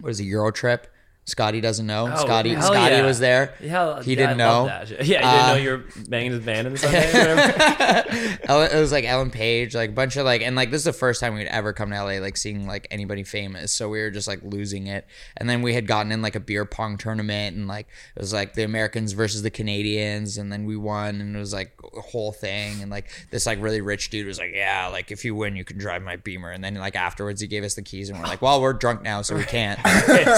[0.00, 0.86] what is it Euro Trip.
[1.24, 2.08] Scotty doesn't know.
[2.12, 3.06] Oh, Scotty Scotty yeah.
[3.06, 3.54] was there.
[3.60, 4.64] Hell, he yeah, didn't I know.
[5.04, 7.12] Yeah, you Uh, didn't know you were banging his band in the Sunday.
[7.12, 8.72] whatever?
[8.76, 10.92] It was like Ellen Page, like a bunch of like, and like this is the
[10.92, 13.70] first time we'd ever come to LA, like seeing like anybody famous.
[13.72, 15.06] So we were just like losing it.
[15.36, 18.32] And then we had gotten in like a beer pong tournament, and like it was
[18.32, 22.00] like the Americans versus the Canadians, and then we won, and it was like a
[22.00, 22.82] whole thing.
[22.82, 25.64] And like this like really rich dude was like, yeah, like if you win, you
[25.64, 26.50] can drive my Beamer.
[26.50, 29.02] And then like afterwards, he gave us the keys, and we're like, well, we're drunk
[29.02, 29.78] now, so we can't.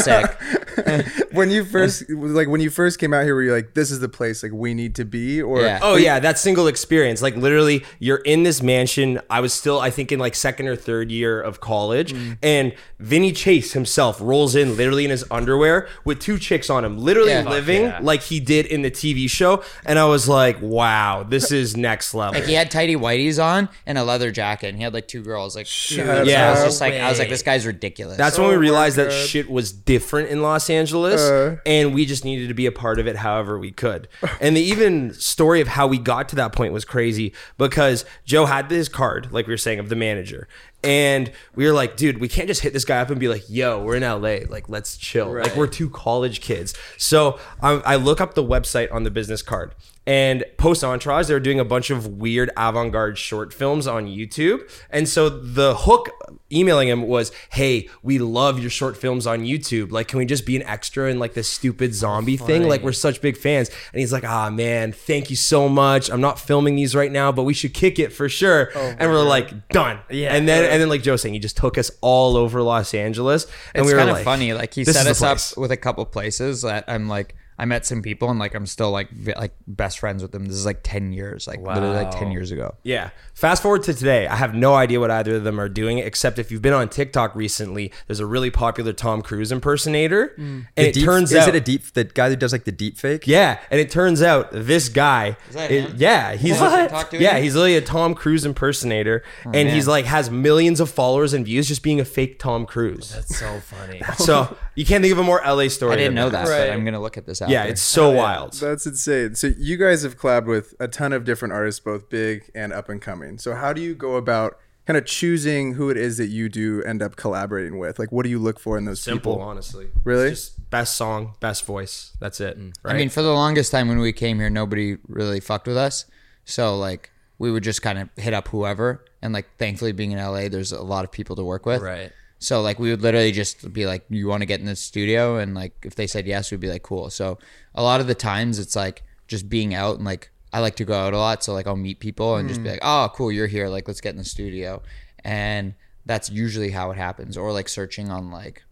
[0.03, 0.37] Sick.
[1.33, 4.01] when you first like when you first came out here, were you like, "This is
[4.01, 5.41] the place like we need to be"?
[5.43, 5.81] Or Yeah.
[5.83, 7.23] Oh yeah, that single experience.
[7.23, 9.21] Like literally, you're in this mansion.
[9.31, 12.39] I was still, I think, in like second or third year of college, Mm.
[12.43, 16.99] and Vinny Chase himself rolls in literally in his underwear with two chicks on him,
[16.99, 17.49] literally Yeah.
[17.49, 17.99] Living yeah.
[18.03, 19.63] like he did in the TV show.
[19.85, 22.35] And I was like, wow, this is next level.
[22.41, 25.23] Like he had tidy whities on and a leather jacket, and he had like two
[25.23, 25.55] girls.
[25.57, 26.49] Like, Shut Yeah.
[26.49, 28.17] I was just like, I was like, this guy's ridiculous.
[28.17, 31.57] That's when we realized that shit was different in Los Angeles, Uh.
[31.67, 34.09] and we just needed to be a part of it however we could.
[34.41, 38.47] And the even story of how we got to that point was crazy because Joe
[38.47, 40.49] had his card, like we were saying, of the manager.
[40.83, 43.45] And we were like, dude, we can't just hit this guy up and be like,
[43.49, 44.41] yo, we're in LA.
[44.51, 45.33] Like, let's chill.
[45.33, 46.75] Like, we're two college kids.
[46.99, 49.73] So I, I look up the website on the business card.
[50.07, 54.07] And post Entourage, they were doing a bunch of weird avant garde short films on
[54.07, 54.71] YouTube.
[54.91, 56.11] And so the hook
[56.53, 59.91] emailing him was, Hey, we love your short films on YouTube.
[59.91, 62.69] Like, can we just be an extra in like this stupid zombie thing?
[62.69, 63.71] Like, we're such big fans.
[63.93, 66.11] And he's like, Ah, man, thank you so much.
[66.11, 68.71] I'm not filming these right now, but we should kick it for sure.
[68.77, 70.01] and we're like, Done.
[70.11, 70.35] Yeah.
[70.35, 73.45] And then, and then, like Joe saying, he just took us all over Los Angeles.
[73.75, 74.53] And it's we were kind of like, funny.
[74.53, 77.87] Like he set us the up with a couple places that I'm like, I met
[77.87, 80.47] some people and like I'm still like vi- like best friends with them.
[80.47, 82.75] This is like ten years, like literally like ten years ago.
[82.83, 83.11] Yeah.
[83.35, 84.27] Fast forward to today.
[84.27, 86.89] I have no idea what either of them are doing, except if you've been on
[86.89, 90.35] TikTok recently, there's a really popular Tom Cruise impersonator.
[90.39, 90.39] Mm.
[90.39, 92.65] And The it deep- turns is out it a deep the guy who does like
[92.65, 93.27] the deep fake?
[93.27, 95.95] Yeah, and it turns out this guy, that it- him?
[95.99, 96.91] yeah, he's What?
[96.91, 97.43] Talk to yeah, him?
[97.45, 101.45] he's literally a Tom Cruise impersonator, oh, and he's like has millions of followers and
[101.45, 103.13] views just being a fake Tom Cruise.
[103.15, 104.01] That's so funny.
[104.19, 105.93] So you can't think of a more LA story.
[105.93, 106.69] I didn't know that, Right.
[106.69, 107.41] but I'm gonna look at this.
[107.47, 108.55] Yeah, it's so wild.
[108.55, 109.35] That's insane.
[109.35, 112.89] So you guys have collabed with a ton of different artists, both big and up
[112.89, 113.39] and coming.
[113.39, 116.83] So how do you go about kind of choosing who it is that you do
[116.83, 117.99] end up collaborating with?
[117.99, 119.49] Like, what do you look for in those Simple, people?
[119.49, 119.89] honestly.
[120.05, 120.29] Really?
[120.29, 122.13] It's just best song, best voice.
[122.21, 122.59] That's it.
[122.59, 122.75] Mm.
[122.83, 122.95] Right?
[122.95, 126.05] I mean, for the longest time when we came here, nobody really fucked with us.
[126.45, 130.19] So like we would just kind of hit up whoever, and like thankfully being in
[130.19, 131.81] LA, there's a lot of people to work with.
[131.81, 132.13] Right.
[132.45, 135.39] So like we would literally just be like, "You want to get in the studio?"
[135.39, 137.39] And like if they said yes, we'd be like, "Cool." So
[137.75, 140.85] a lot of the times it's like just being out and like I like to
[140.85, 142.75] go out a lot, so like I'll meet people and just be hmm.
[142.75, 143.69] like, "Oh, cool, you're here.
[143.69, 144.83] Like let's get in the studio."
[145.25, 148.63] And that's usually how it happens, or like searching on like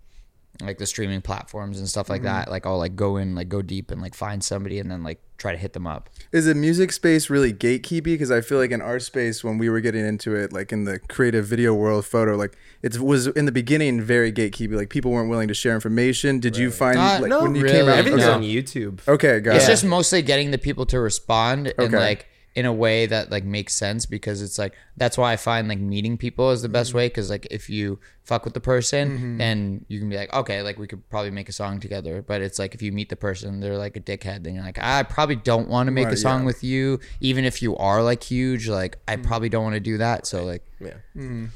[0.66, 2.50] like the streaming platforms and stuff like that.
[2.50, 5.20] Like I'll like go in, like go deep and like find somebody and then like
[5.38, 6.08] try to hit them up.
[6.30, 8.04] Is the music space really gatekeepy?
[8.04, 10.84] Because I feel like in our space, when we were getting into it, like in
[10.84, 14.74] the creative video world, photo, like it was in the beginning very gatekeepy.
[14.76, 16.38] Like people weren't willing to share information.
[16.40, 17.74] Did you find Uh, like no, when you really.
[17.80, 17.98] came out?
[17.98, 18.32] everything's okay.
[18.32, 19.08] on YouTube.
[19.08, 19.68] Okay, got It's it.
[19.68, 23.74] just mostly getting the people to respond and like in a way that like makes
[23.74, 26.98] sense because it's like that's why I find like meeting people is the best Mm-hmm.
[26.98, 30.60] way because like if you fuck with the person then you can be like okay
[30.62, 33.16] like we could probably make a song together but it's like if you meet the
[33.16, 36.14] person they're like a dickhead then you're like I probably don't want to make Right,
[36.14, 36.46] a song yeah.
[36.46, 39.24] with you even if you are like huge like I Mm.
[39.24, 40.98] probably don't want to do that so like Yeah.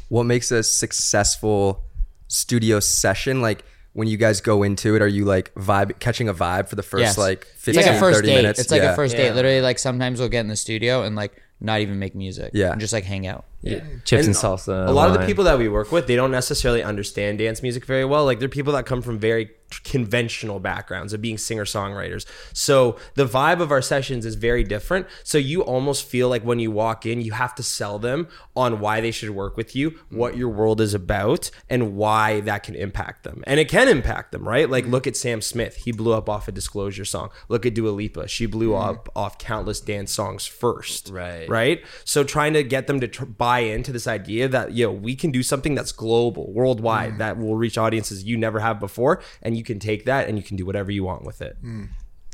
[0.08, 1.84] What makes a successful
[2.28, 3.40] studio session?
[3.42, 3.64] Like
[3.96, 6.82] when you guys go into it, are you like vibe catching a vibe for the
[6.82, 7.18] first Yes.
[7.18, 8.60] like it's 15, like a first 30 date minutes?
[8.60, 8.92] it's like Yeah.
[8.92, 11.98] a first date literally like sometimes we'll get in the studio and like not even
[11.98, 12.72] make music Yeah.
[12.72, 14.86] and just like hang out Chips and, And salsa.
[14.86, 17.86] a lot of the people that we work with they don't necessarily understand dance music
[17.86, 19.50] very well like they're people that come from very
[19.84, 22.26] conventional backgrounds of being singer songwriters.
[22.52, 25.06] So the vibe of our sessions is very different.
[25.24, 28.80] So you almost feel like when you walk in, you have to sell them on
[28.80, 32.74] why they should work with you, what your world is about, and why that can
[32.74, 33.42] impact them.
[33.46, 34.68] And it can impact them, right?
[34.68, 35.76] Like look at Sam Smith.
[35.76, 37.30] He blew up off a disclosure song.
[37.48, 38.28] Look at Dua Lipa.
[38.28, 38.90] She blew mm-hmm.
[38.90, 41.10] up off countless dance songs first.
[41.10, 41.48] Right.
[41.48, 41.84] Right.
[42.04, 45.30] So trying to get them to tr- buy into this idea that, yo, we can
[45.30, 47.18] do something that's global, worldwide, mm.
[47.18, 49.22] that will reach audiences you never have before.
[49.42, 51.56] And you can take that and you can do whatever you want with it.
[51.60, 51.84] Hmm.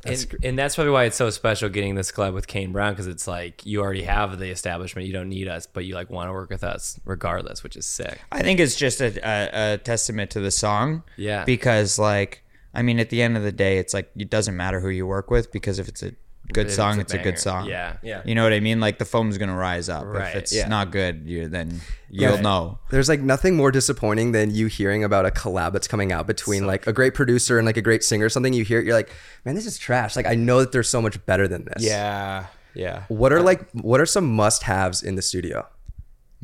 [0.05, 3.07] and, and that's probably why it's so special getting this collab with Kane Brown because
[3.07, 6.29] it's like you already have the establishment, you don't need us, but you like want
[6.29, 8.21] to work with us regardless, which is sick.
[8.33, 11.05] I think it's just a, a, a testament to the song.
[11.17, 11.45] Yeah.
[11.45, 12.43] Because like,
[12.75, 15.07] I mean, at the end of the day, it's like it doesn't matter who you
[15.07, 16.13] work with because if it's a
[16.53, 17.67] good If song, it's it's a a, good song.
[17.67, 17.97] Yeah.
[18.03, 18.23] Yeah.
[18.25, 18.81] You know what I mean?
[18.81, 20.05] Like the foam's gonna rise up.
[20.05, 20.29] Right.
[20.29, 20.69] If it's Yeah.
[20.69, 22.79] not good, you then you'll know.
[22.91, 26.67] There's like nothing more disappointing than you hearing about a collab that's coming out between
[26.67, 28.53] like a great producer and like a great singer or something.
[28.53, 29.11] You hear it, you're like,
[29.45, 30.17] man, this is trash.
[30.17, 31.83] Like I know that there's so much better than this.
[31.83, 32.47] Yeah.
[32.75, 33.05] Yeah.
[33.09, 35.67] What are like what are some must haves in the studio?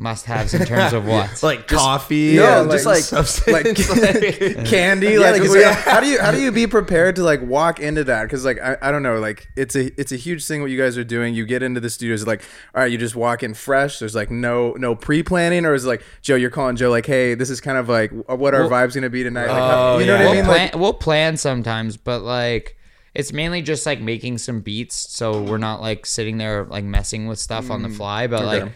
[0.01, 1.43] Must haves in terms of what?
[1.43, 2.37] Like coffee.
[2.37, 3.49] No, and, just like- substance.
[3.99, 5.75] like candy Yeah, like, like, yeah.
[5.75, 8.61] how do you how do you be prepared to like walk into that because like
[8.61, 11.03] I, I don't know like it's a it's a huge thing what you guys are
[11.05, 12.43] doing you get into the studios like
[12.77, 15.89] all right you just walk in fresh there's like no no pre-planning or is it
[15.89, 18.95] like joe you're calling joe like hey this is kind of like what our vibes
[18.95, 20.95] gonna be tonight like, how- oh, you know what i we'll mean plan, like we'll
[20.95, 22.77] plan sometimes, but like
[23.15, 27.27] it's mainly just like making some beats, so we're not like sitting there like messing
[27.27, 28.29] with stuff on the fly.
[28.29, 28.71] But like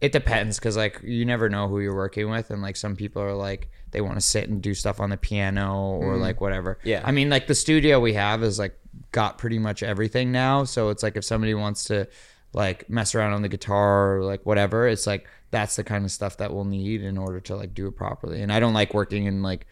[0.00, 3.22] it depends because like you never know who you're working with, and like some people
[3.22, 6.22] are like they want to sit and do stuff on the piano or mm-hmm.
[6.22, 6.78] like whatever.
[6.84, 7.02] Yeah.
[7.04, 8.78] I mean like the studio we have is like
[9.12, 12.08] got pretty much everything now, so it's like if somebody wants to
[12.52, 16.10] like mess around on the guitar or like whatever, it's like that's the kind of
[16.10, 18.42] stuff that we'll need in order to like do it properly.
[18.42, 19.66] And I don't like working in like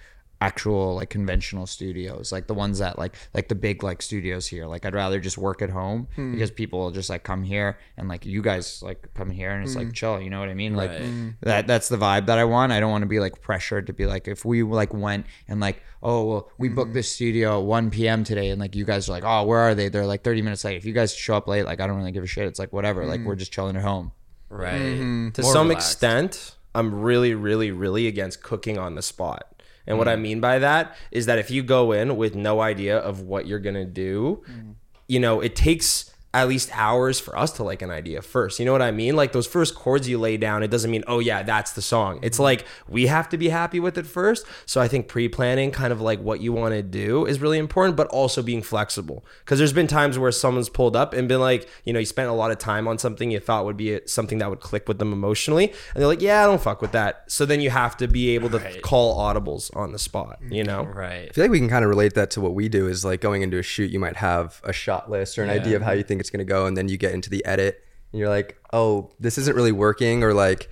[0.44, 4.66] actual like conventional studios like the ones that like like the big like studios here.
[4.66, 6.32] Like i'd rather just work at home hmm.
[6.32, 9.64] because people will just like come here and like you guys like come here and
[9.64, 9.92] it's like hmm.
[9.92, 10.74] chill you know what i mean?
[10.74, 11.34] Like mm.
[11.40, 12.72] that that's the vibe that i want.
[12.72, 15.60] I don't want to be like pressured to be like if we like went and
[15.60, 17.00] like oh well we booked hmm.
[17.00, 19.74] this studio at 1 p.m today and like you guys are like oh where are
[19.74, 19.88] they?
[19.88, 20.76] They're like 30 minutes late.
[20.76, 22.46] If you guys show up late like i don't really give a shit.
[22.46, 23.06] It's like whatever.
[23.06, 24.12] Like we're just chilling at home.
[24.50, 24.80] Right.
[24.80, 25.30] Mm-hmm.
[25.30, 25.92] to More some relaxed.
[25.92, 29.53] extent, I'm really, really, really against cooking on the spot.
[29.86, 30.22] And what I mm.
[30.22, 33.58] mean by that is that if you go in with no idea of what you're
[33.58, 34.74] gonna do, mm.
[35.08, 38.58] you know, it takes at least hours for us to like an idea first.
[38.58, 39.14] You know what I mean?
[39.14, 42.18] Like those first chords you lay down, it doesn't mean, oh yeah, that's the song.
[42.22, 42.42] It's mm-hmm.
[42.42, 44.44] like we have to be happy with it first.
[44.66, 47.96] So I think pre-planning kind of like what you want to do is really important,
[47.96, 49.24] but also being flexible.
[49.44, 52.28] Because there's been times where someone's pulled up and been like, you know, you spent
[52.28, 54.98] a lot of time on something you thought would be something that would click with
[54.98, 57.30] them emotionally, and they're like, yeah, I don't fuck with that.
[57.30, 60.40] So then you have to be able to call audibles on the spot.
[60.50, 60.84] You know?
[60.94, 61.28] Right.
[61.28, 63.20] I feel like we can kind of relate that to what we do is like
[63.20, 65.90] going into a shoot, you might have a shot list or an idea of how
[65.90, 66.66] you think it's going to go.
[66.66, 70.24] And then you get into the edit and you're like, oh, this isn't really working.
[70.24, 70.70] Or like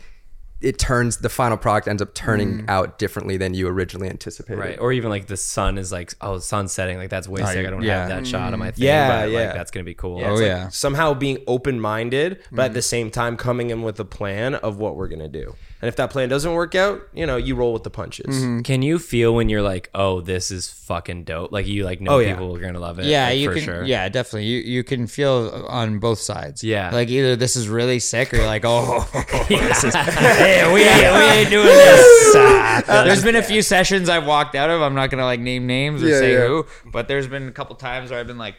[0.62, 2.68] it turns, the final product ends up turning mm.
[2.70, 4.58] out differently than you originally anticipated.
[4.58, 4.78] Right.
[4.80, 6.96] Or even like the sun is like, oh, the sun's setting.
[6.96, 7.66] Like that's way sick.
[7.66, 8.00] I don't yeah.
[8.00, 8.84] have that shot on my thing.
[8.86, 9.46] Yeah, but, yeah.
[9.46, 10.20] Like, that's gonna be cool.
[10.20, 10.68] Yeah, Oh, it's like yeah.
[10.70, 12.84] somehow being open minded, but at the mm-hmm.
[12.84, 15.54] same time coming in with a plan of what we're gonna do.
[15.82, 18.36] And if that plan doesn't work out, you know, you roll with the punches.
[18.36, 18.60] Mm-hmm.
[18.60, 21.50] Can you feel when you're like, oh, this is fucking dope?
[21.50, 22.34] Like you like know Oh, yeah.
[22.34, 23.06] people are gonna love it.
[23.06, 23.64] Yeah, like, you for can.
[23.64, 23.82] sure.
[23.84, 24.44] Yeah, definitely.
[24.46, 26.62] You you can feel on both sides.
[26.62, 26.90] Yeah.
[26.92, 29.08] like either this is really sick, or you're like, oh,
[29.48, 32.86] this is, hey, we ain't, we ain't doing this.
[32.86, 34.82] There's been a few sessions I've walked out of.
[34.82, 36.46] I'm not gonna like name names or Yeah, say yeah.
[36.46, 38.54] who, but there's been a couple times where I've been like.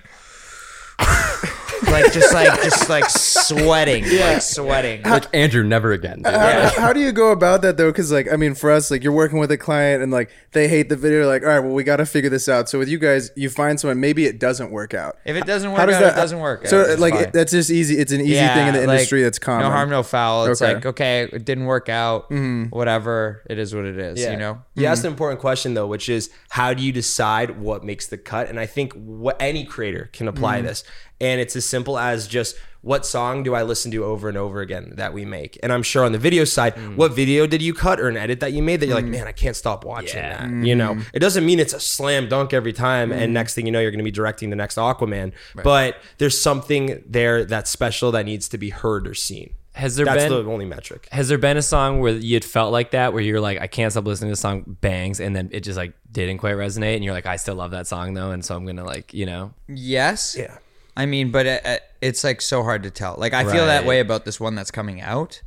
[1.93, 5.03] Like just like just like sweating, like sweating.
[5.03, 6.23] Like Andrew, never again.
[6.23, 6.33] dude.
[6.33, 7.91] how, how do you go about that though?
[7.91, 10.67] Because like, I mean, for us, like, you're working with a client and like they
[10.67, 11.27] hate the video.
[11.27, 12.67] Like, all right, well, we got to figure this out.
[12.67, 13.99] So with you guys, you find someone.
[13.99, 15.17] Maybe it doesn't work out.
[15.25, 16.67] If it doesn't work out, it doesn't work.
[16.67, 16.99] So out.
[16.99, 17.97] Like, it, that's just easy.
[17.97, 19.23] It's an easy thing in the like, industry.
[19.23, 19.67] that's common.
[19.67, 20.45] No harm, no foul.
[20.45, 20.73] It's Okay.
[20.75, 22.29] like okay, it didn't work out.
[22.29, 22.75] Mm-hmm.
[22.75, 24.19] Whatever, it is what it is.
[24.19, 24.63] You know.
[24.75, 25.07] You asked mm-hmm.
[25.07, 28.49] an important question though, which is how do you decide what makes the cut?
[28.49, 30.67] And I think what any creator can apply mm-hmm.
[30.67, 30.83] this.
[31.23, 34.59] And it's as simple as just what song do I listen to over and over
[34.59, 35.57] again that we make?
[35.63, 36.97] And I'm sure on the video side, mm.
[36.97, 39.11] what video did you cut or an edit that you made that you're like, mm.
[39.11, 40.45] man, I can't stop watching Yeah.
[40.45, 40.65] that.
[40.67, 41.09] You know, mm-hmm.
[41.13, 43.13] it doesn't mean it's a slam dunk every time.
[43.13, 43.33] And mm-hmm.
[43.33, 45.31] next thing you know, you're going to be directing the next Aquaman.
[45.63, 49.53] But there's something there that's special that needs to be heard or seen.
[49.75, 51.07] Has there That's been the only metric.
[51.11, 53.91] has there been a song where you'd felt like that where you're like, I can't
[53.91, 57.03] stop listening to the song bangs and then it just like didn't quite resonate and
[57.03, 59.53] you're like, I still love that song though, and so I'm gonna like, you know.
[59.67, 60.35] Yes.
[60.37, 60.57] Yeah.
[60.95, 63.15] I mean, but it, it- it's like so hard to tell.
[63.17, 63.87] Like I feel that Right.
[63.87, 65.41] way about this one that's coming out.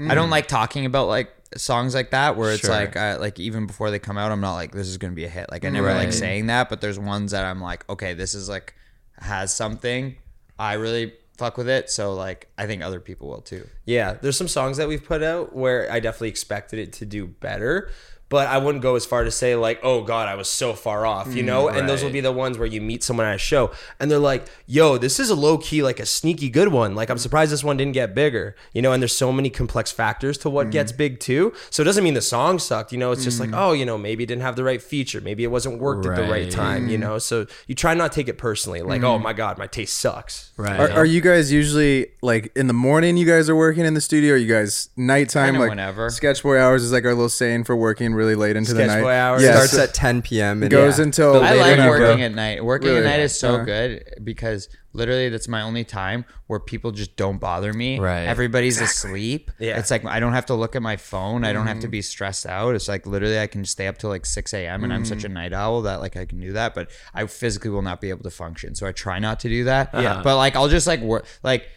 [0.00, 2.70] I don't like talking about like songs like that where it's Sure.
[2.70, 5.24] like uh, like even before they come out, I'm not like this is gonna be
[5.24, 5.50] a hit.
[5.50, 6.14] Like I never like Right.
[6.14, 8.74] saying that, but there's ones that I'm like, okay, this is like
[9.20, 10.16] has something.
[10.58, 13.66] I really fuck with it, so like I think other people will too.
[13.84, 17.26] Yeah, there's some songs that we've put out where I definitely expected it to do
[17.26, 17.90] better,
[18.28, 21.06] but I wouldn't go as far to say like, "Oh God, I was so far
[21.06, 21.68] off," you know.
[21.68, 24.18] And those will be the ones where you meet someone at a show and they're
[24.18, 26.94] like, "Yo, this is a low key, like a sneaky good one.
[26.94, 28.92] Like I'm surprised this one didn't get bigger," you know.
[28.92, 30.96] And there's so many complex factors to what gets mm.
[30.96, 31.52] big too.
[31.70, 33.12] So it doesn't mean the song sucked, you know.
[33.12, 33.58] It's just like, mm.
[33.58, 36.16] oh, you know, maybe it didn't have the right feature, maybe it wasn't worked at
[36.16, 36.50] the right Right.
[36.50, 37.18] time, you know.
[37.18, 39.22] So you try not to take it personally, like, oh mm.
[39.22, 40.52] my God, my taste sucks.
[40.56, 40.78] Right.
[40.78, 43.16] Are, are you guys usually like in the morning?
[43.16, 44.34] You guys are working in the studio.
[44.34, 45.46] Are you guys nighttime?
[45.46, 46.10] Kinda like whenever.
[46.10, 48.88] Sketch boy hours is like our little saying for working really late into the Sketch
[48.96, 49.02] night.
[49.02, 49.42] boy hours.
[49.42, 50.62] Yeah, Starts so at 10 p.m.
[50.62, 51.04] and goes yeah.
[51.04, 52.24] until I later like night, working bro.
[52.26, 52.64] at night.
[52.64, 52.98] Working Really?
[53.00, 53.64] at night is so Uh-huh.
[53.64, 57.98] good because literally that's my only time where people just don't bother me.
[58.00, 58.22] Right.
[58.24, 59.50] Everybody's asleep.
[59.58, 59.78] Yeah.
[59.78, 61.44] It's like I don't have to look at my phone.
[61.44, 62.74] I don't have to be stressed out.
[62.74, 64.82] It's like literally I can stay up till like 6 a.m.
[64.84, 67.70] and I'm such a night owl that like I can do that, but I physically
[67.70, 68.74] will not be able to function.
[68.74, 69.90] So I try not to do that.
[69.94, 70.20] Yeah.
[70.24, 71.68] But like I'll just like work like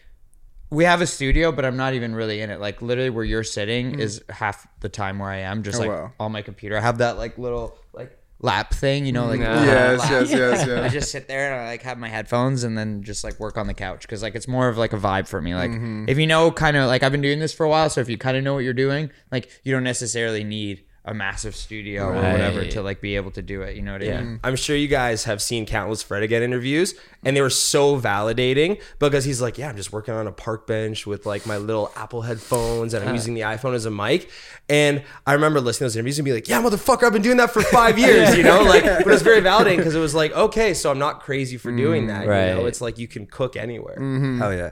[0.72, 2.60] we have a studio, but I'm not even really in it.
[2.60, 5.90] Like literally where you're sitting is half the time where I am, just Oh, like
[5.90, 6.12] wow.
[6.20, 6.78] on my computer.
[6.78, 9.64] I have that like little like lap thing, you know, like Yeah.
[9.66, 10.10] Yes, lap.
[10.12, 10.80] yes, yes, yes.
[10.84, 13.58] I just sit there and I like have my headphones and then just like work
[13.58, 15.54] on the couch because like it's more of like a vibe for me.
[15.54, 16.06] Like Mm-hmm.
[16.08, 18.10] if you know kind of like I've been doing this for a while, so if
[18.10, 22.10] you kind of know what you're doing, like you don't necessarily need a massive studio
[22.10, 23.76] or whatever to like be able to do it.
[23.76, 24.22] You know what I Yeah.
[24.22, 24.40] mean?
[24.44, 28.80] I'm sure you guys have seen countless Fred again interviews and they were so validating
[29.00, 31.92] because he's like, Yeah, I'm just working on a park bench with like my little
[31.96, 34.30] Apple headphones and I'm using the iPhone as a mic.
[34.70, 37.38] And I remember listening to those interviews and be like, Yeah, motherfucker, I've been doing
[37.38, 38.62] that for five years, you know?
[38.62, 41.58] Like, but it was very validating because it was like, okay, so I'm not crazy
[41.58, 42.22] for doing mm, that.
[42.22, 42.68] You know, right.
[42.68, 43.98] it's like you can cook anywhere.
[43.98, 44.38] Mm-hmm.
[44.38, 44.72] Hell yeah.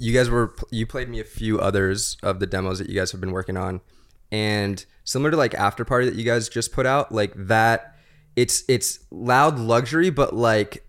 [0.00, 3.12] You guys were you played me a few others of the demos that you guys
[3.12, 3.80] have been working on,
[4.30, 7.94] and similar to like After Party that you guys just put out, like that.
[8.36, 10.86] It's it's loud luxury, but like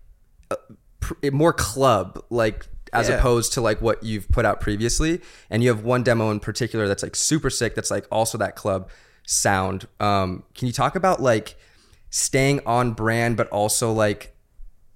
[0.50, 0.56] uh,
[1.00, 3.16] pr- more club, like as Yeah.
[3.16, 5.20] opposed to like what you've put out previously.
[5.48, 7.74] And you have one demo in particular that's like super sick.
[7.74, 8.88] That's like also that club
[9.26, 9.86] sound.
[9.98, 11.56] Um, can you talk about like
[12.10, 14.36] staying on brand, but also like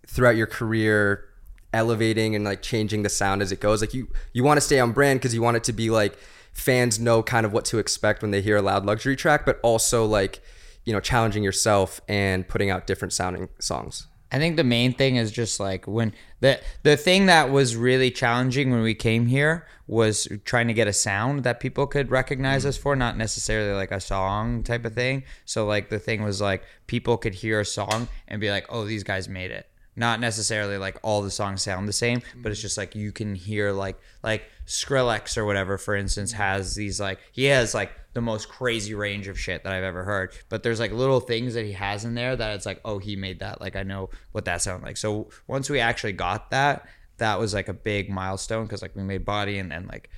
[0.06, 1.24] throughout your career
[1.72, 4.78] elevating and like changing the sound as it goes like you you want to stay
[4.78, 6.16] on brand because you want it to be like
[6.54, 9.60] fans know kind of what to expect when they hear a loud luxury track but
[9.62, 10.40] also like
[10.84, 15.14] you know challenging yourself and putting out different sounding songs I think the main thing
[15.14, 19.64] is just like when the the thing that was really challenging when we came here
[19.86, 22.68] was trying to get a sound that people could recognize mm.
[22.68, 25.22] us for, not necessarily like a song type of thing.
[25.44, 28.84] So like the thing was like people could hear a song and be like, "Oh,
[28.84, 32.60] these guys made it." Not necessarily like all the songs sound the same, but it's
[32.60, 37.20] just like you can hear like like Skrillex or whatever, for instance, has these like
[37.32, 40.32] he has like the most crazy range of shit that I've ever heard.
[40.48, 43.14] But there's like little things that he has in there that it's like, oh, he
[43.14, 43.60] made that.
[43.60, 44.96] Like I know what that sounded like.
[44.96, 49.02] So once we actually got that, that was like a big milestone because like we
[49.02, 50.10] made body and then like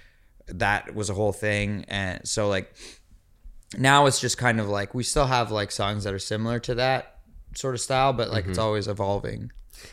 [0.48, 1.84] that was a whole thing.
[1.88, 2.74] And so like
[3.76, 6.76] now it's just kind of like we still have like songs that are similar to
[6.76, 7.18] that
[7.54, 8.66] sort of style, but like it's mm-hmm.
[8.66, 9.50] always evolving.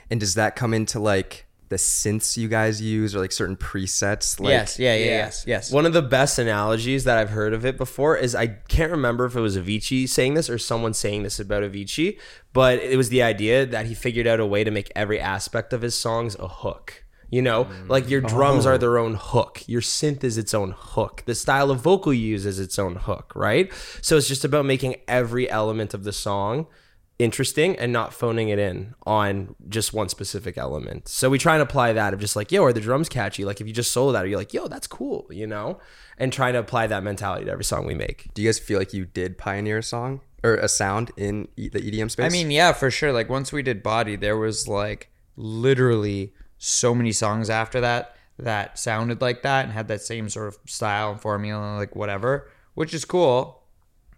[0.10, 4.40] And does that come into like the synths you guys use or like certain presets
[4.40, 5.72] like yes, yeah, yeah, yes, yes.
[5.72, 9.26] One of the best analogies that I've heard of it before is I can't remember
[9.26, 12.20] if it was Avicii saying this or someone saying this about Avicii,
[12.54, 15.74] but it was the idea that he figured out a way to make every aspect
[15.74, 17.04] of his songs a hook.
[17.32, 17.90] You know, mm.
[17.90, 18.78] like your drums are oh.
[18.78, 19.64] their own hook.
[19.66, 21.24] Your synth is its own hook.
[21.26, 23.74] The style of vocal you use is its own hook, right?
[24.04, 26.68] So it's just about making every element of the song
[27.24, 31.08] interesting and not phoning it in on just one specific element.
[31.08, 33.46] So we try and apply that of just like, yo, are the drums catchy?
[33.46, 35.80] Like if you just solo that, you're like, yo, that's cool, you know?
[36.18, 38.34] And trying to apply that mentality to every song we make.
[38.34, 41.70] do you guys feel like you did pioneer a song or a sound in e-
[41.70, 43.14] the edm space I mean, yeah, for sure.
[43.14, 48.78] Like once we did Body, there was like literally so many songs after that that
[48.78, 52.50] sounded like that and had that same sort of style and formula, and like whatever,
[52.74, 53.63] which is cool.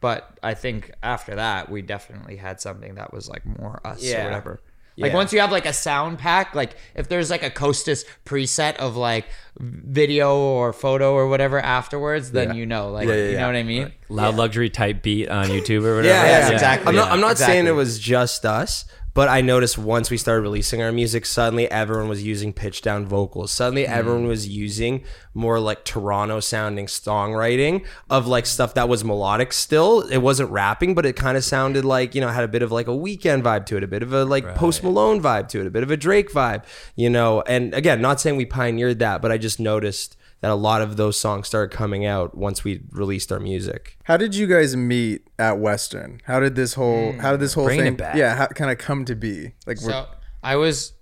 [0.06, 4.24] But I think after that, we definitely had something that was like more us or
[4.24, 4.60] whatever.
[4.98, 5.16] Like Yeah.
[5.18, 8.96] once you have like a sound pack, like if there's like a Kostas preset of
[8.96, 9.26] like
[9.60, 12.54] video or photo or whatever afterwards, then Yeah.
[12.54, 13.40] you know, like Yeah, yeah, you yeah.
[13.42, 13.92] know what I mean.
[14.10, 16.14] Loud luxury type beat on YouTube or whatever.
[16.14, 16.90] Yeah, yeah, exactly.
[16.90, 17.54] I'm not, I'm not Exactly.
[17.56, 21.72] saying it was just us, but I noticed once we started releasing our music, suddenly
[21.72, 23.50] everyone was using pitch down vocals.
[23.50, 23.94] Suddenly hmm.
[23.94, 30.02] everyone was using more like Toronto sounding songwriting of like stuff that was melodic still.
[30.02, 32.74] It wasn't rapping, but it kind of sounded like, you know, had a bit of
[32.74, 35.62] like a Weeknd vibe to it, a bit of a like Post Malone vibe to
[35.62, 37.42] it, a bit of a Drake vibe, you know.
[37.44, 40.98] And again, not saying we pioneered that, but I just noticed that a lot of
[40.98, 43.98] those songs started coming out once we released our music.
[44.04, 46.22] How did you guys meet at Western?
[46.26, 47.20] How did this whole hmm.
[47.20, 49.54] how did this whole thing it yeah, how kind of come to be?
[49.66, 50.08] Like So
[50.44, 50.94] I was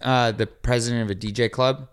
[0.00, 1.88] uh, the president of a DJ club.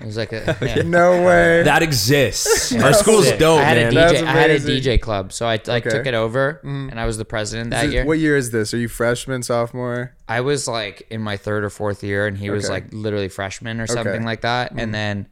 [0.00, 0.82] It was like a yeah.
[0.82, 1.62] no way.
[1.62, 2.74] That exists.
[2.82, 3.94] Our school's dope, I had a man.
[3.94, 4.26] That's DJ.
[4.26, 4.58] I had a.
[4.58, 5.90] DJ club, so I like Okay.
[5.90, 6.90] took it over, mm.
[6.90, 8.04] and I was the president that Is it- year.
[8.04, 8.74] what year is this?
[8.74, 10.14] Are you freshman, sophomore?
[10.28, 13.80] I was like in my third or fourth year, and he was like literally freshman
[13.80, 14.24] or something Okay.
[14.24, 14.72] like that.
[14.72, 14.92] And mm.
[14.92, 15.28] then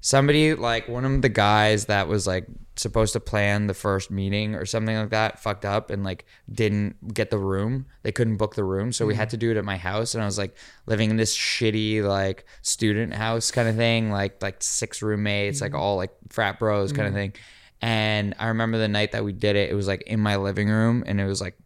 [0.00, 4.54] somebody like one of the guys that was like supposed to plan the first meeting
[4.54, 7.86] or something like that fucked up and like didn't get the room.
[8.02, 9.32] They couldn't book the room, so we had mm.
[9.32, 10.14] to do it at my house.
[10.14, 14.42] And I was like living in this shitty like student house kind of thing, like
[14.42, 15.78] like six roommates, like mm.
[15.78, 17.16] all like frat bros kind of mm.
[17.16, 17.32] thing.
[17.80, 20.68] And I remember the night that we did it, it was like in my living
[20.68, 21.56] room, and it was like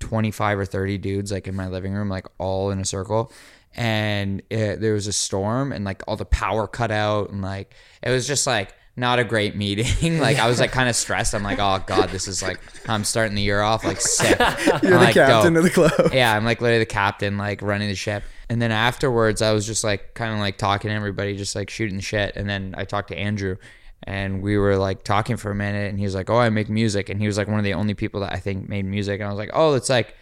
[0.00, 3.32] 25 or 30 dudes like in my living room, like all in a circle.
[3.74, 7.74] And it, there was a storm, and like all the power cut out, and like
[8.02, 10.18] it was just like not a great meeting.
[10.20, 11.34] like I was like kind of stressed.
[11.34, 14.38] I'm like, oh god, this is like I'm starting the year off like sick.
[14.82, 15.92] You're the captain of the club.
[16.12, 18.22] Yeah, I'm like literally the captain, like running the ship.
[18.48, 21.70] And then afterwards, I was just like kind of like talking to everybody, just like
[21.70, 22.36] shooting shit.
[22.36, 23.56] And then I talked to Andrew,
[24.04, 25.88] and we were like talking for a minute.
[25.88, 27.74] And he was like, "Oh, I make music," and he was like one of the
[27.74, 29.20] only people that I think made music.
[29.20, 30.14] And I was like, "Oh, it's like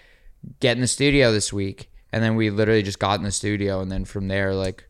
[0.61, 3.81] get in the studio this week." And then we literally just got in the studio,
[3.81, 4.89] and then from there, like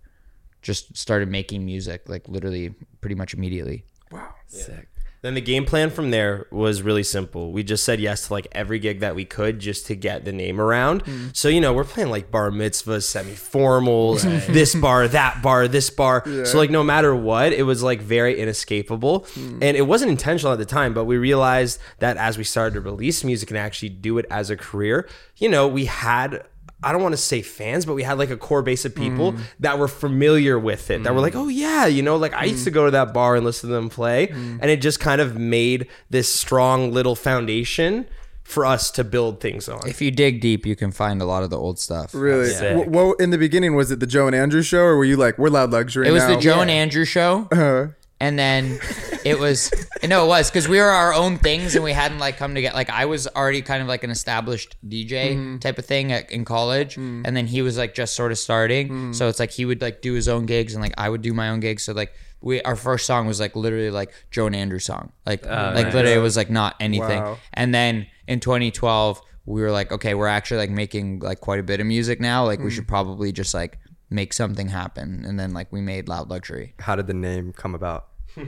[0.62, 3.85] just started making music, like literally pretty much immediately.
[4.11, 4.62] Wow yeah.
[4.62, 4.89] sick
[5.21, 7.51] then the game plan from there was really simple.
[7.51, 10.33] We just said yes to like every gig that we could just to get the
[10.33, 11.05] name around.
[11.05, 11.29] Mm-hmm.
[11.33, 15.91] So, you know, we're playing like bar mitzvahs, semi formals, this bar, that bar, this
[15.91, 16.23] bar.
[16.45, 19.27] So, like, no matter what, it was like very inescapable.
[19.35, 19.59] Hmm.
[19.61, 22.81] And it wasn't intentional at the time, but we realized that as we started to
[22.81, 26.45] release music and actually do it as a career, you know, we had
[26.83, 29.33] I don't want to say fans, but we had like a core base of people
[29.33, 29.41] mm.
[29.61, 31.03] that were familiar with it.
[31.03, 31.24] That were mm.
[31.24, 33.68] like, oh yeah, you know, like I used to go to that bar and listen
[33.68, 34.59] to them play, mm.
[34.61, 38.07] and it just kind of made this strong little foundation
[38.45, 39.87] for us to build things on.
[39.87, 42.14] If you dig deep, you can find a lot of the old stuff.
[42.14, 42.49] Really?
[42.49, 42.76] Sick.
[42.76, 45.16] Wh- What in the beginning was it the Joe and Andrew show, or were you
[45.16, 46.09] like we're loud luxury?
[46.09, 46.37] It was now?
[46.37, 47.49] the Joe and Andrew show.
[47.53, 47.89] Uh,
[48.21, 48.81] and then
[49.25, 49.71] it was
[50.07, 52.75] no, it was because we were our own things and we hadn't like come together.
[52.75, 55.59] Like I was already kind of like an established DJ mm-hmm.
[55.59, 57.23] type of thing at, in college, mm-hmm.
[57.25, 58.89] and then he was like just sort of starting.
[58.89, 59.12] Mm-hmm.
[59.12, 61.33] So it's like he would like do his own gigs and like I would do
[61.33, 61.85] my own gigs.
[61.85, 65.47] So like we our first song was like literally like Joe and Andrew song, like
[65.47, 65.95] oh, like nice.
[65.95, 67.23] literally it was like not anything.
[67.23, 67.39] Wow.
[67.55, 71.62] And then in 2012 we were like, okay, we're actually like making like quite a
[71.62, 72.45] bit of music now.
[72.45, 72.73] Like we mm.
[72.73, 73.79] should probably just like
[74.11, 75.25] make something happen.
[75.25, 76.75] And then like we made Loud Luxury.
[76.81, 78.09] How did the name come about?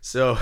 [0.00, 0.38] So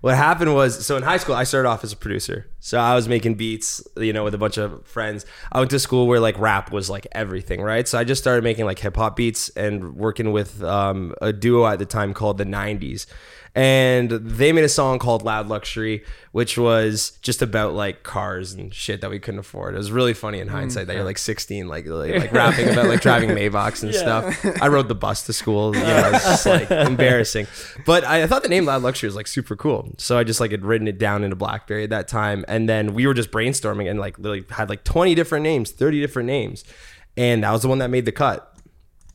[0.00, 2.46] what happened was so in high school I started off as a producer.
[2.60, 5.24] So I was making beats, you know, with a bunch of friends.
[5.50, 7.86] I went to school where like rap was like everything, right?
[7.88, 11.66] So I just started making like hip hop beats and working with um, a duo
[11.66, 13.06] at the time called the 90s.
[13.54, 18.72] And they made a song called Loud Luxury, which was just about like cars and
[18.72, 19.74] shit that we couldn't afford.
[19.74, 22.70] It was really funny in mm, hindsight that you're like 16, like like, like rapping
[22.70, 24.42] about like driving Maybachs and stuff.
[24.62, 25.76] I rode the bus to school.
[25.76, 27.46] You know, it's just like embarrassing.
[27.84, 29.92] But I, I thought the name Loud Luxury was like super cool.
[29.98, 32.46] So I just like had written it down into BlackBerry at that time.
[32.48, 36.00] And then we were just brainstorming and like literally had like 20 different names, 30
[36.00, 36.64] different names.
[37.18, 38.51] And that was the one that made the cut.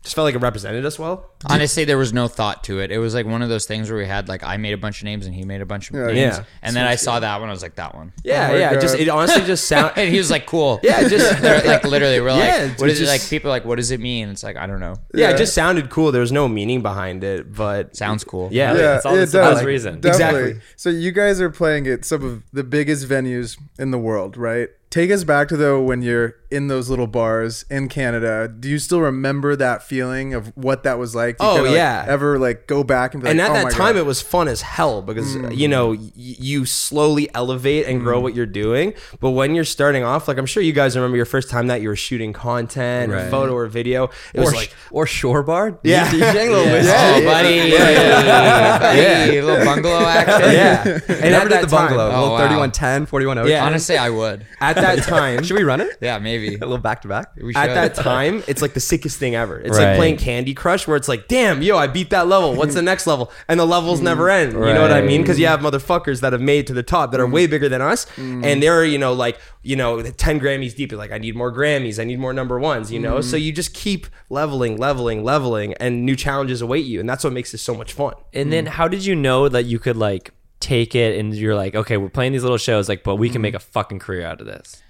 [0.04, 1.32] Just felt like it represented us well.
[1.50, 2.92] Honestly, there was no thought to it.
[2.94, 5.00] It was like one of those things where we had like I made a bunch
[5.02, 6.44] of names and he made a bunch of names, Yeah.
[6.62, 7.50] and then I saw that one.
[7.50, 8.14] I was like, that one.
[8.24, 8.80] Yeah, Oh my yeah.
[8.80, 10.80] Just it honestly just sound And he was like, cool.
[10.84, 13.30] Yeah, just They're, like literally, we're Yeah, like, what it is it just- like?
[13.30, 14.30] People are like, what does it mean?
[14.30, 14.96] It's like I don't know.
[15.14, 15.36] yeah, Yeah.
[15.36, 16.14] it just sounded cool.
[16.14, 18.48] There was no meaning behind it, but Sounds cool.
[18.52, 19.64] yeah, yeah, It's all it the simple does.
[19.66, 20.00] reason.
[20.00, 20.40] Definitely.
[20.52, 20.62] Exactly.
[20.78, 24.70] So you guys are playing at some of the biggest venues in the world, right?
[24.90, 28.48] Take us back to though when you're in those little bars in Canada.
[28.48, 31.36] Do you still remember that feeling of what that was like?
[31.40, 32.06] Oh, kinda, like, yeah.
[32.08, 34.00] ever like go back and be and like, at oh that my time God.
[34.00, 38.04] it was fun as hell because uh, you know y- you slowly elevate and Mm.
[38.04, 41.18] grow what you're doing but when you're starting off like i'm sure you guys remember
[41.18, 44.52] your first time that you were shooting content or photo or video it Or, was
[44.52, 45.80] sh- like or shore bar?
[45.84, 46.08] Yeah.
[46.12, 46.86] DJing a little bit.
[46.86, 47.72] Oh, buddy,
[48.80, 50.52] buddy, little bungalow action.
[50.52, 52.06] yeah and I at never that did the bungalow.
[52.12, 52.38] Oh, little wow.
[52.40, 53.66] 3110, 41 Yeah.
[53.66, 54.46] Honestly, I would.
[54.62, 55.98] at that time Should we run it?
[56.02, 56.37] Yeah, maybe.
[56.56, 57.32] A little back to back?
[57.56, 59.60] At that time, it's like the sickest thing ever.
[59.60, 59.90] It's Right.
[59.90, 62.56] like playing Candy Crush, where it's like, damn, yo, I beat that level.
[62.56, 63.32] What's the next level?
[63.48, 64.42] And the levels never mm.
[64.42, 64.54] end.
[64.54, 65.22] You know what I mean?
[65.22, 67.34] Because you have motherfuckers that have made to the top that are mm.
[67.34, 68.44] way bigger than us, mm.
[68.44, 70.92] and they're you know like you know ten Grammys deep.
[70.92, 72.00] Like I need more Grammys.
[72.00, 72.92] I need more number ones.
[72.92, 77.10] You know, so you just keep leveling, leveling, leveling, and new challenges await you, and
[77.10, 78.14] that's what makes this so much fun.
[78.34, 81.76] And then how did you know that you could like take it and you're like,
[81.76, 84.42] okay, we're playing these little shows, like, but we can make a fucking career out
[84.42, 84.82] of this.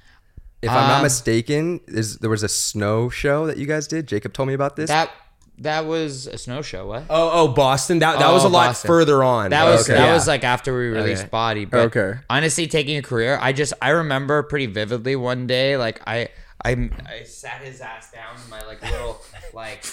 [0.61, 4.07] If I'm not Um, mistaken, is there was a snow show that you guys did?
[4.07, 4.89] Jacob told me about this.
[4.89, 5.11] That
[5.59, 6.85] That was a snow show.
[6.87, 7.03] What?
[7.09, 7.99] Oh, oh, Boston.
[7.99, 8.87] That that was a Oh, lot Boston.
[8.87, 9.49] further on.
[9.51, 9.97] That was Okay.
[9.97, 10.13] that Yeah.
[10.13, 11.29] was like after we released Okay.
[11.29, 11.65] Body.
[11.65, 12.19] But Okay.
[12.29, 16.29] honestly, taking a career, I just I remember pretty vividly one day, like I
[16.65, 19.19] I I sat his ass down in my like little
[19.53, 19.83] like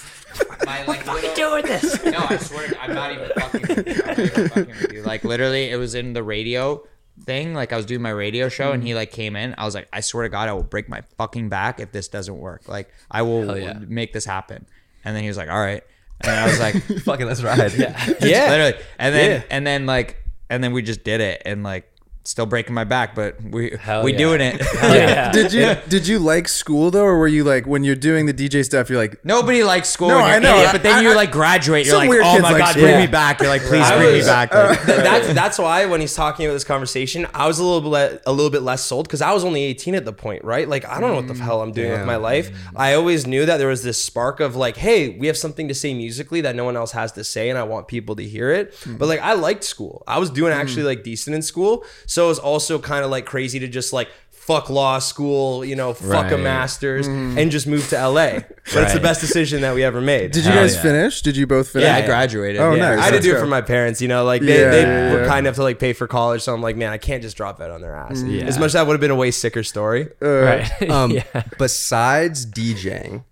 [0.67, 2.03] my like little, doing this.
[2.05, 4.03] No, I swear to- I'm not even fucking with you.
[4.03, 5.03] I'm not even fucking with you.
[5.03, 6.83] Like literally, it was in the radio
[7.25, 7.55] thing.
[7.55, 8.97] Like I was doing my radio show, and he mm.
[8.97, 9.55] like came in.
[9.59, 12.09] I was like, I swear to God, I will break my fucking back if this
[12.09, 12.69] doesn't work.
[12.69, 13.79] Like I will yeah.
[13.79, 14.67] make this happen.
[15.05, 15.83] And then he was like, All right.
[16.21, 17.73] And I was like, Fucking let's ride.
[17.79, 18.15] Yeah.
[18.21, 18.51] yeah.
[18.51, 18.85] literally.
[18.99, 19.47] And then Yeah.
[19.51, 21.91] and then like and then we just did it, and like
[22.25, 24.19] still breaking my back, but we Hell we yeah.
[24.19, 24.61] doing it.
[24.75, 25.31] yeah.
[25.31, 28.35] Did you did you like school though, or were you like when you're doing the
[28.35, 28.89] DJ stuff?
[28.89, 30.09] You're like, Nobody likes school.
[30.09, 30.57] No, I know.
[30.57, 32.83] idiot, but then I- you like graduate, you're like, weird oh my like god, school.
[32.83, 33.41] bring me back.
[33.41, 34.55] You're like, please I bring me back.
[34.55, 37.65] Uh, like, Th- that's that's why when he's talking about this conversation, I was a
[37.65, 40.45] little bit a little bit less sold because I was only 18 at the point,
[40.45, 40.69] right?
[40.69, 42.51] Like I don't know what the mm, hell I'm doing with my life.
[42.75, 45.75] I always knew that there was this spark of like, hey, we have something to
[45.75, 48.51] say musically that no one else has to say, and I want people to hear
[48.51, 48.75] it.
[48.83, 48.97] Hmm.
[48.97, 50.03] But like I liked school.
[50.07, 50.61] I was doing hmm.
[50.61, 53.93] actually like decent in school, so it was also kind of like crazy to just
[53.93, 54.09] like.
[54.31, 56.43] Fuck law school, you know, fuck a Right.
[56.45, 57.39] master's, mm-hmm.
[57.39, 58.41] and just move to LA.
[58.41, 59.03] But it's the Right.
[59.03, 60.33] best decision that we ever made.
[60.33, 60.83] did you Hell guys yeah.
[60.83, 61.23] finish?
[61.23, 61.87] Did you both finish?
[61.87, 62.61] yeah, I graduated.
[62.61, 62.91] Oh, yeah.
[62.91, 62.99] nice.
[62.99, 63.41] I had to Let's do it go.
[63.41, 65.29] for my parents, you know, like they, Yeah, they yeah, were yeah.
[65.29, 66.43] kind enough to like pay for college.
[66.43, 68.23] So I'm like, man, I can't just drop out on their ass.
[68.23, 68.45] Yeah.
[68.45, 70.09] As much as that would have been a way sicker story.
[70.21, 70.83] Uh, right.
[70.91, 71.23] Um, yeah.
[71.59, 73.25] Besides DJing,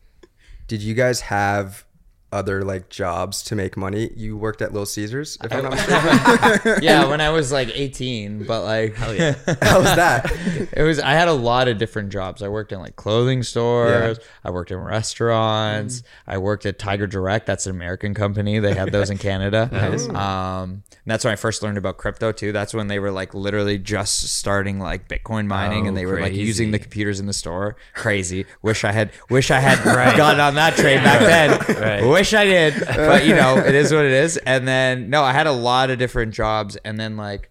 [0.67, 1.85] did you guys have
[2.33, 4.11] other like jobs to make money?
[4.17, 6.79] You worked at Little Caesars, if I'm not mistaken.
[6.83, 10.33] yeah, when I was like 18, but like, How was that?
[10.73, 10.99] it was.
[10.99, 12.43] I had a lot of different jobs.
[12.43, 14.19] I worked in like clothing stores.
[14.45, 16.03] I worked in restaurants.
[16.27, 17.47] I worked at Tiger Direct.
[17.47, 18.59] That's an American company.
[18.59, 19.69] They had those in Canada.
[20.13, 22.53] Um, and that's when I first learned about crypto too.
[22.53, 26.21] That's when they were like literally just starting like Bitcoin mining, Oh, and they were
[26.21, 27.77] like using the computers in the store.
[27.95, 28.47] Crazy.
[28.63, 29.11] Wish I had.
[29.29, 29.83] Wish I had
[30.17, 31.81] gotten on that train back then.
[31.83, 32.03] Right.
[32.23, 32.87] Wish I did.
[32.87, 34.37] But you know, it is what it is.
[34.37, 37.51] And then no, I had a lot of different jobs, and then like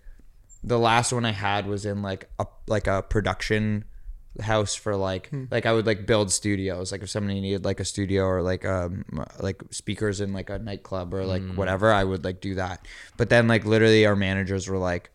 [0.63, 3.83] the last one I had was in like a like a production
[4.39, 6.93] house for like like I would like build studios.
[6.93, 9.03] Like if somebody needed like a studio or like um
[9.41, 12.87] like speakers in like a nightclub or like whatever I would like do that.
[13.17, 15.09] But then like literally our managers were like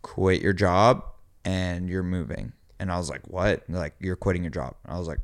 [0.00, 1.04] quit your job
[1.44, 2.54] and you're moving.
[2.80, 3.64] And I was like what?
[3.68, 4.74] Like you're quitting your job.
[4.84, 5.20] And I was like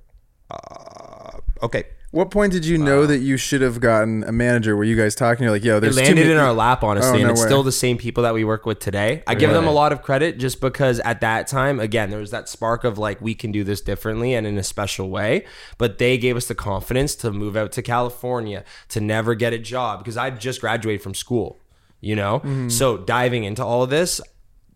[0.51, 4.75] uh, okay What point did you know that you should have gotten a manager?
[4.75, 5.43] Were you guys talking?
[5.45, 7.31] You're like, yo, It there's too landed many- in our lap, honestly, Oh, and no
[7.33, 7.47] it's way.
[7.47, 9.23] still the same people that we work with today.
[9.27, 12.31] I give them a lot of credit just because at that time, again, there was
[12.31, 15.45] that spark of like we can do this differently and in a special way.
[15.77, 19.59] But they gave us the confidence to move out to California, to never get a
[19.59, 21.59] job because I just graduated from school,
[22.01, 22.39] you know.
[22.39, 22.71] Mm-hmm.
[22.71, 24.19] So diving into all of this,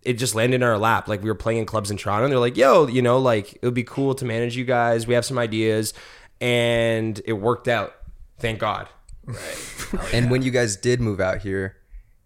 [0.02, 1.08] it just landed in our lap.
[1.08, 3.54] Like we were playing in clubs in Toronto, and they're like, "Yo, you know, like
[3.54, 5.06] it would be cool to manage you guys.
[5.06, 5.94] We have some ideas,"
[6.42, 7.94] and it worked out.
[8.38, 8.88] Thank God.
[10.12, 11.76] And when you guys did move out here,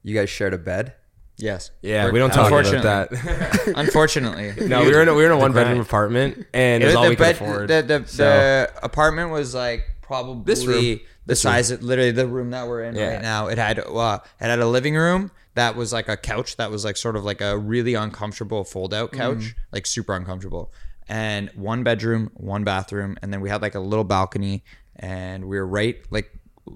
[0.03, 0.95] you guys shared a bed.
[1.37, 3.73] yes Yeah, we don't talk about that.
[3.77, 6.87] unfortunately No, we were in a, we were in a one bedroom apartment, and it
[6.87, 7.69] was the, all we could bed- afford.
[7.69, 11.01] The, the, So- the apartment was like probably This room.
[11.27, 13.15] the size of literally the room that we're in Yeah.
[13.15, 13.49] right now.
[13.49, 16.85] It had uh, it had a living room that was like a couch that was
[16.85, 19.55] like sort of like a really uncomfortable fold out couch, Mm.
[19.73, 20.73] like super uncomfortable.
[21.09, 24.65] And one bedroom, one bathroom, and then we had like a little balcony,
[24.97, 26.33] and we were right like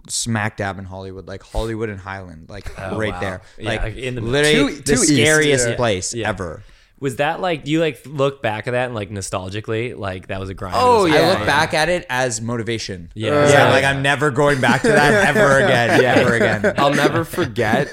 [0.09, 3.21] smack dab in Hollywood, like Hollywood and Highland, like oh, right Oh, wow.
[3.21, 5.77] there, like like in the- literally the east, scariest yeah.
[5.77, 6.29] place Yeah.
[6.29, 6.63] ever.
[7.01, 7.65] Was that like?
[7.65, 10.77] Do you like look back at that and like nostalgically, like that was a grind?
[10.79, 11.15] Oh, yeah.
[11.17, 13.11] I look back at it as motivation.
[13.15, 13.47] Yeah.
[13.47, 13.71] So Yeah.
[13.71, 16.03] Like I'm never going back to that ever again.
[16.03, 16.15] Yeah.
[16.17, 16.75] Ever again.
[16.77, 17.89] I'll never forget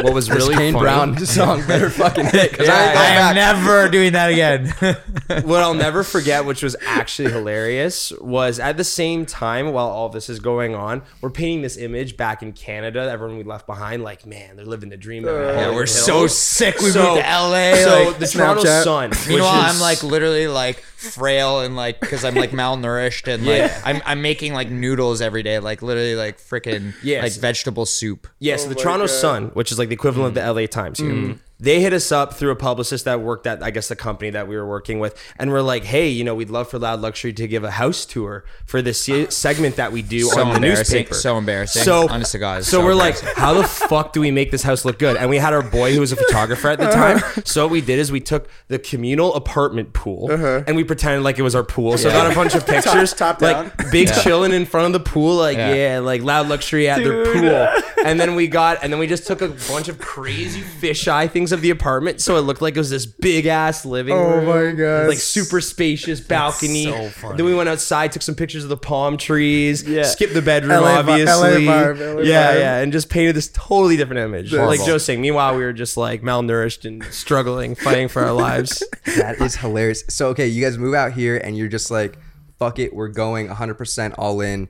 [0.00, 0.82] what was really Kane funny.
[0.84, 3.34] Brown song better fucking hit because I, I am back.
[3.34, 4.66] never doing that again.
[5.46, 10.08] what I'll never forget, which was actually hilarious, was at the same time while all
[10.10, 13.08] this is going on, we're painting this image back in Canada.
[13.10, 15.24] Everyone we left behind, like, man, they're living the dream.
[15.24, 16.04] down in yeah, we're Hills.
[16.04, 16.78] so sick.
[16.80, 17.74] We So- moved to LA.
[17.76, 18.84] So like, the Toronto Snapchat.
[18.84, 19.10] Sun.
[19.28, 23.46] meanwhile, which is- I'm like literally like frail and like because I'm like malnourished and
[23.46, 23.82] like Yeah.
[23.84, 27.22] I'm, I'm making like noodles every day, like literally like freaking Yes.
[27.22, 28.26] like vegetable soup.
[28.38, 30.98] Yeah, oh so the Toronto Sun, which is like the equivalent of the LA Times
[30.98, 31.10] here.
[31.10, 31.38] Mm.
[31.60, 34.48] They hit us up through a publicist that worked at, I guess, the company that
[34.48, 37.32] we were working with, and we're like, "Hey, you know, we'd love for Loud Luxury
[37.34, 40.54] to give a house tour for this se- segment that we do So on the
[40.56, 40.98] embarrassing.
[40.98, 41.82] newspaper." So embarrassing.
[41.82, 44.62] So, Honest to God, so, so we're like, "How the fuck do we make this
[44.62, 47.20] house look good?" And we had our boy who was a photographer at the uh-huh.
[47.20, 47.42] time.
[47.44, 50.64] So what we did is we took the communal apartment pool uh-huh.
[50.66, 51.98] and we pretended like it was our pool.
[51.98, 55.10] So I got a bunch of pictures, top like big chilling in front of the
[55.10, 55.74] pool, like Yeah.
[55.74, 57.82] yeah, like Loud Luxury at their pool.
[58.02, 61.49] And then we got, and then we just took a bunch of crazy fisheye things
[61.50, 64.24] ceilings of the apartment, so it looked like it was this big ass living room.
[64.48, 64.76] Oh room.
[64.76, 65.08] my God.
[65.08, 66.84] Like super spacious balcony.
[66.84, 67.36] so funny.
[67.36, 69.82] Then we went outside, took some pictures of the palm trees.
[69.88, 70.04] Yeah.
[70.04, 71.64] Skipped the bedroom, LA vi- LA obviously.
[71.66, 72.58] vibe, LA yeah, vibe.
[72.60, 74.52] yeah, and just painted this totally different image.
[74.52, 74.86] Like Horrible.
[74.86, 75.20] Joe saying.
[75.20, 78.82] Meanwhile, we were just like malnourished and struggling, fighting for our lives.
[79.16, 80.04] That is hilarious.
[80.08, 82.16] So okay, you guys move out here and you're just like,
[82.58, 84.68] fuck it, we're going 100% all in.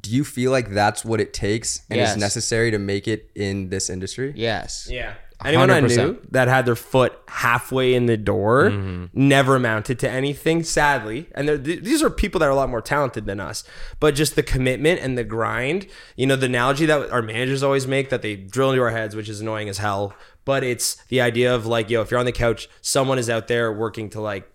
[0.00, 2.12] Do you feel like that's what it takes and Yes.
[2.12, 4.32] is necessary to make it in this industry?
[4.36, 4.88] Yes.
[4.90, 5.14] Yeah.
[5.44, 5.96] Anyone I 100%.
[5.96, 9.04] knew that had their foot halfway in the door Mm-hmm.
[9.14, 11.28] never amounted to anything, sadly.
[11.34, 13.64] And they're- th- these are people that are a lot more talented than us.
[14.00, 15.86] But just the commitment and the grind,
[16.16, 19.16] you know, the analogy that our managers always make that they drill into our heads,
[19.16, 20.14] which is annoying as hell.
[20.44, 23.48] But it's the idea of like, yo, if you're on the couch, someone is out
[23.48, 24.48] there working to like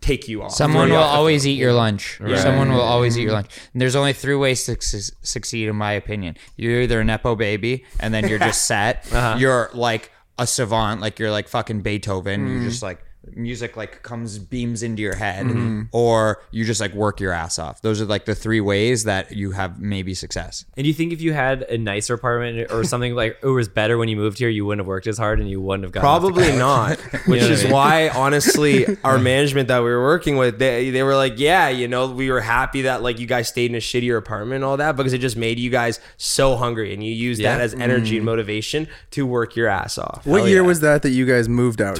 [0.00, 0.52] take you off.
[0.52, 2.18] Someone will off always eat your lunch.
[2.36, 3.48] Someone will always eat your lunch.
[3.72, 6.36] And there's only three ways to su- succeed, in my opinion.
[6.56, 9.06] You're either a nepo baby, and then you're just set.
[9.38, 12.46] You're like a savant, like you're like fucking Beethoven.
[12.46, 12.68] You're mm-hmm.
[12.68, 15.82] just like music like comes beams into your head, mm-hmm.
[15.92, 17.82] or you just like work your ass off.
[17.82, 20.64] Those are like the three ways that you have maybe success.
[20.76, 23.68] And do you think if you had a nicer apartment or something like it was
[23.68, 25.92] better when you moved here, you wouldn't have worked as hard and you wouldn't have
[25.92, 26.98] gotten Probably not.
[27.26, 27.72] Which know what is I mean?
[27.72, 31.88] why, honestly, our management that we were working with, they, they were like, yeah, you
[31.88, 34.76] know, we were happy that like you guys stayed in a shittier apartment and all
[34.76, 38.16] that because it just made you guys so hungry and you used that as energy
[38.16, 38.26] and mm.
[38.26, 40.26] motivation to work your ass off.
[40.26, 40.66] What Hell year yeah.
[40.66, 41.96] was that that you guys moved out?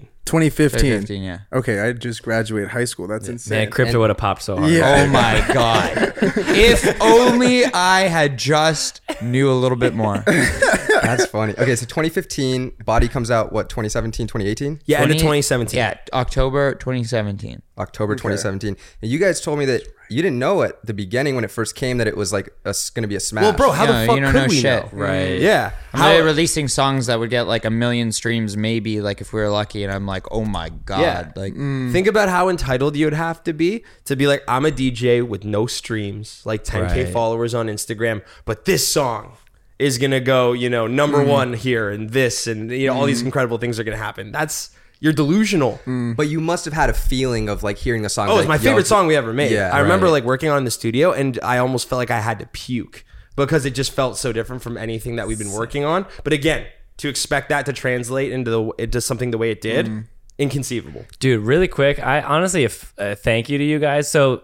[0.00, 0.08] to?
[0.24, 0.80] 2015.
[0.80, 1.06] 2015.
[1.06, 1.38] 2015, yeah.
[1.52, 3.08] Okay, I just graduated high school.
[3.08, 3.58] That's insane.
[3.58, 4.70] Man, crypto would have popped so hard.
[4.70, 5.04] Yeah.
[5.04, 6.14] Oh my god!
[6.22, 10.24] if only I had just knew a little bit more.
[11.02, 11.52] That's funny.
[11.58, 14.80] Okay, so 2015, Body comes out what 2017, 2018?
[14.86, 15.76] Yeah, end of 2017.
[15.76, 17.62] Yeah, October 2017.
[17.78, 18.76] October 2017.
[19.02, 21.74] And you guys told me that you didn't know at the beginning when it first
[21.74, 23.42] came that it was like going to be a smash.
[23.44, 24.92] Well, bro, how Yeah, the fuck you don't could know we shit.
[24.92, 24.98] know?
[24.98, 25.38] Right.
[25.38, 25.40] Mm.
[25.40, 25.70] Yeah.
[25.94, 29.32] I'm How, really releasing songs that would get like a million streams, maybe like if
[29.32, 29.84] we were lucky.
[29.84, 31.32] And I'm like, oh my god, Yeah.
[31.34, 31.88] like mm.
[31.88, 31.92] Mm.
[31.92, 35.26] Think about how entitled you would have to be to be like, I'm a DJ
[35.26, 37.08] with no streams, like 10K Right.
[37.08, 39.36] followers on Instagram, but this song
[39.82, 41.30] is gonna go, you know, number Mm-hmm.
[41.30, 44.32] one here and this and you know, all these incredible things are gonna happen.
[44.32, 44.70] That's
[45.00, 45.80] you're delusional.
[46.16, 48.28] but you must have had a feeling of like hearing the song.
[48.28, 49.50] Oh, it's like, my favorite song we ever made.
[49.52, 50.12] Yeah, I remember right.
[50.12, 53.04] like working on in the studio and I almost felt like I had to puke
[53.34, 56.06] because it just felt so different from anything that we've been working on.
[56.22, 56.66] But again,
[56.98, 60.00] to expect that to translate into the into something the way it did, Mm-hmm.
[60.38, 61.04] inconceivable.
[61.18, 64.10] Dude, really quick, I honestly, a f- a thank you to you guys.
[64.10, 64.42] So,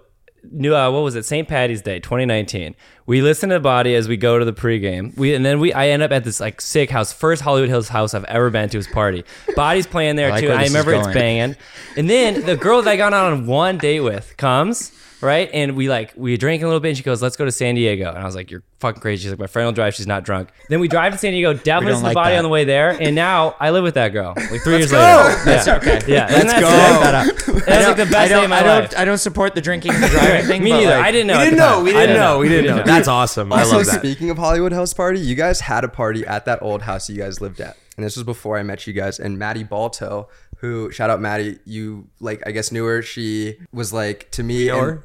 [0.51, 1.25] new, uh, what was it?
[1.25, 1.47] St.
[1.49, 2.75] Patty's Day, 2019.
[3.07, 5.17] We listen to the Body as we go to the pregame.
[5.17, 7.89] We and then we, I end up at this like sick house, first Hollywood Hills
[7.89, 9.25] house I've ever been to his party.
[9.57, 10.49] Body's playing there I like too.
[10.49, 11.15] where I this is remember it's going.
[11.15, 11.57] banging.
[11.97, 14.93] And then the girl that I got on one date with comes.
[15.21, 17.51] Right, and we like we drank a little bit, and she goes, "Let's go to
[17.51, 19.95] San Diego." And I was like, "You're fucking crazy." She's like, "My friend will drive.
[19.95, 21.55] She's not drunk." Then we drive to San Diego.
[21.55, 22.39] Definitely don't listen to like Body that.
[22.39, 24.35] on the way there, and now I live with that girl.
[24.37, 24.99] Like 3 years go.
[24.99, 26.01] later, that's okay.
[26.07, 26.71] Yeah, Let's Isn't go.
[26.71, 27.65] that sick?
[27.65, 28.95] That's like the best I day of my I don't, life.
[28.97, 30.63] I don't support the drinking and driving thing.
[30.63, 30.91] Me neither.
[30.91, 31.39] like, I didn't know.
[31.39, 31.83] We didn't know.
[31.83, 32.39] We I didn't know.
[32.39, 32.83] We didn't know.
[32.85, 33.53] That's awesome.
[33.53, 33.99] I love that.
[33.99, 37.17] speaking of Hollywood House Party, you guys had a party at that old house you
[37.17, 39.19] guys lived at, and this was before I met you guys.
[39.19, 40.29] And Maddie Balto,
[40.61, 43.03] who shout out Maddie, you like I guess knew her.
[43.03, 44.69] She was like to me.
[44.69, 45.01] and-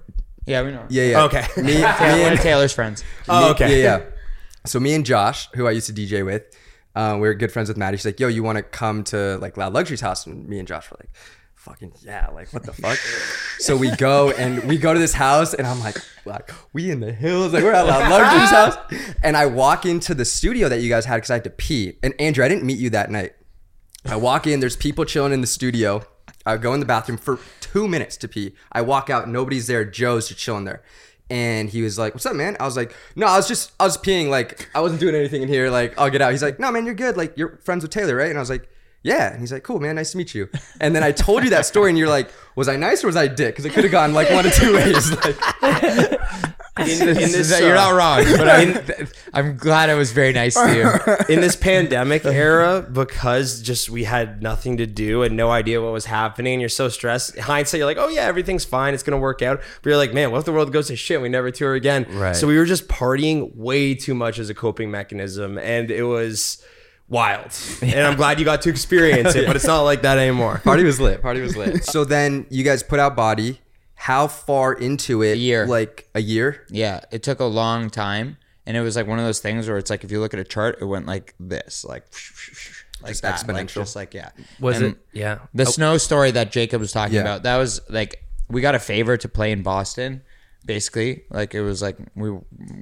[0.45, 0.85] Yeah, we know.
[0.89, 1.23] Yeah, yeah.
[1.23, 1.45] Okay.
[1.57, 3.03] Me, me and Taylor's friends.
[3.29, 3.81] Oh, okay.
[3.81, 4.05] Yeah, yeah.
[4.65, 6.43] So me and Josh, who I used to DJ with,
[6.95, 7.97] uh, we were good friends with Maddie.
[7.97, 10.67] She's like, "Yo, you want to come to like Loud Luxury's house?" And me and
[10.67, 11.09] Josh were like,
[11.55, 12.97] "Fucking yeah!" Like, what the fuck?
[13.59, 16.99] so we go and we go to this house, and I'm like, "Like, we in
[16.99, 17.51] the hills?
[17.53, 21.05] Like, we're at Loud Luxury's house." And I walk into the studio that you guys
[21.05, 21.97] had because I had to pee.
[22.03, 23.33] And Andrew, I didn't meet you that night.
[24.05, 26.05] I walk in, there's people chilling in the studio.
[26.45, 28.53] I go in the bathroom for two minutes to pee.
[28.71, 29.85] I walk out, nobody's there.
[29.85, 30.83] Joe's just chilling there.
[31.29, 32.57] And he was like, What's up, man?
[32.59, 34.29] I was like, No, I was just, I was peeing.
[34.29, 35.69] Like, I wasn't doing anything in here.
[35.69, 36.31] Like, I'll get out.
[36.31, 37.15] He's like, No, man, you're good.
[37.15, 38.29] Like, you're friends with Taylor, right?
[38.29, 38.69] And I was like,
[39.03, 39.31] Yeah.
[39.31, 39.95] And he's like, Cool, man.
[39.95, 40.49] Nice to meet you.
[40.81, 43.15] And then I told you that story, and you're like, Was I nice or was
[43.15, 43.55] I dick?
[43.55, 45.11] Because it could have gone like one of two ways.
[45.11, 45.37] Like,
[46.75, 50.55] In, in this, You're uh, not wrong, but I'm, I'm glad I was very nice
[50.55, 51.33] to you.
[51.35, 55.93] in this pandemic era because just we had nothing to do and no idea what
[55.93, 59.19] was happening and you're so stressed hindsight you're like oh yeah everything's fine it's gonna
[59.19, 61.29] work out but you're like man what if the world goes to shit and we
[61.29, 62.35] never tour again Right.
[62.35, 66.63] so we were just partying way too much as a coping mechanism and it was
[67.07, 67.51] wild
[67.83, 70.83] and i'm glad you got to experience it but it's not like that anymore party
[70.83, 71.21] was lit.
[71.21, 71.83] Party was lit.
[71.85, 73.59] so then you guys put out Body.
[74.03, 75.33] How far into it?
[75.33, 75.65] A year.
[75.65, 76.65] Like a year?
[76.69, 79.77] Yeah, it took a long time, and it was like one of those things where
[79.77, 82.03] it's like if you look at a chart, it went like this, like
[83.01, 83.73] like Just that, like, exponential.
[83.75, 84.29] just like yeah.
[84.59, 84.97] Was And it?
[85.13, 85.39] Yeah.
[85.53, 87.21] The snow story that Jacob was talking Yeah.
[87.21, 90.21] about, that was like we got a favor to play in Boston
[90.65, 91.23] basically.
[91.29, 92.31] Like it was like we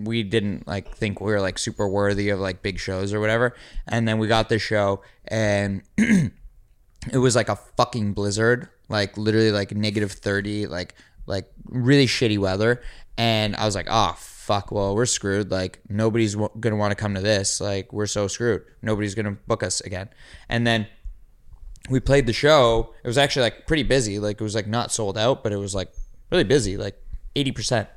[0.03, 3.55] we didn't like think we were like super worthy of like big shows or whatever.
[3.87, 9.51] And then we got this show and it was like a fucking blizzard, like literally
[9.51, 10.93] like negative 30, like
[11.25, 12.81] like really shitty weather.
[13.17, 15.51] And I was like, oh fuck, well we're screwed.
[15.51, 17.61] Like nobody's w- gonna want to come to this.
[17.61, 18.63] Like we're so screwed.
[18.81, 20.09] Nobody's gonna book us again.
[20.49, 20.87] And then
[21.89, 22.93] we played the show.
[23.03, 24.19] It was actually like pretty busy.
[24.19, 25.91] Like it was like not sold out, but it was like
[26.31, 26.95] really busy, like
[27.35, 27.87] eighty percent.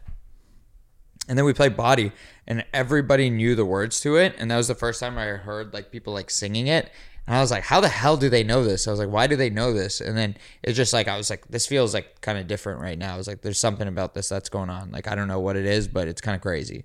[1.28, 2.12] And then we played Body,
[2.46, 4.34] and everybody knew the words to it.
[4.36, 6.90] And that was the first time I heard like people like singing it.
[7.26, 8.86] And I was like, how the hell do they know this?
[8.86, 10.00] I was like, why do they know this?
[10.00, 12.98] And then it's just like I was like, this feels like kind of different right
[12.98, 13.14] now.
[13.14, 14.90] I was like, there's something about this that's going on.
[14.90, 16.84] Like I don't know what it is, but it's kind of crazy.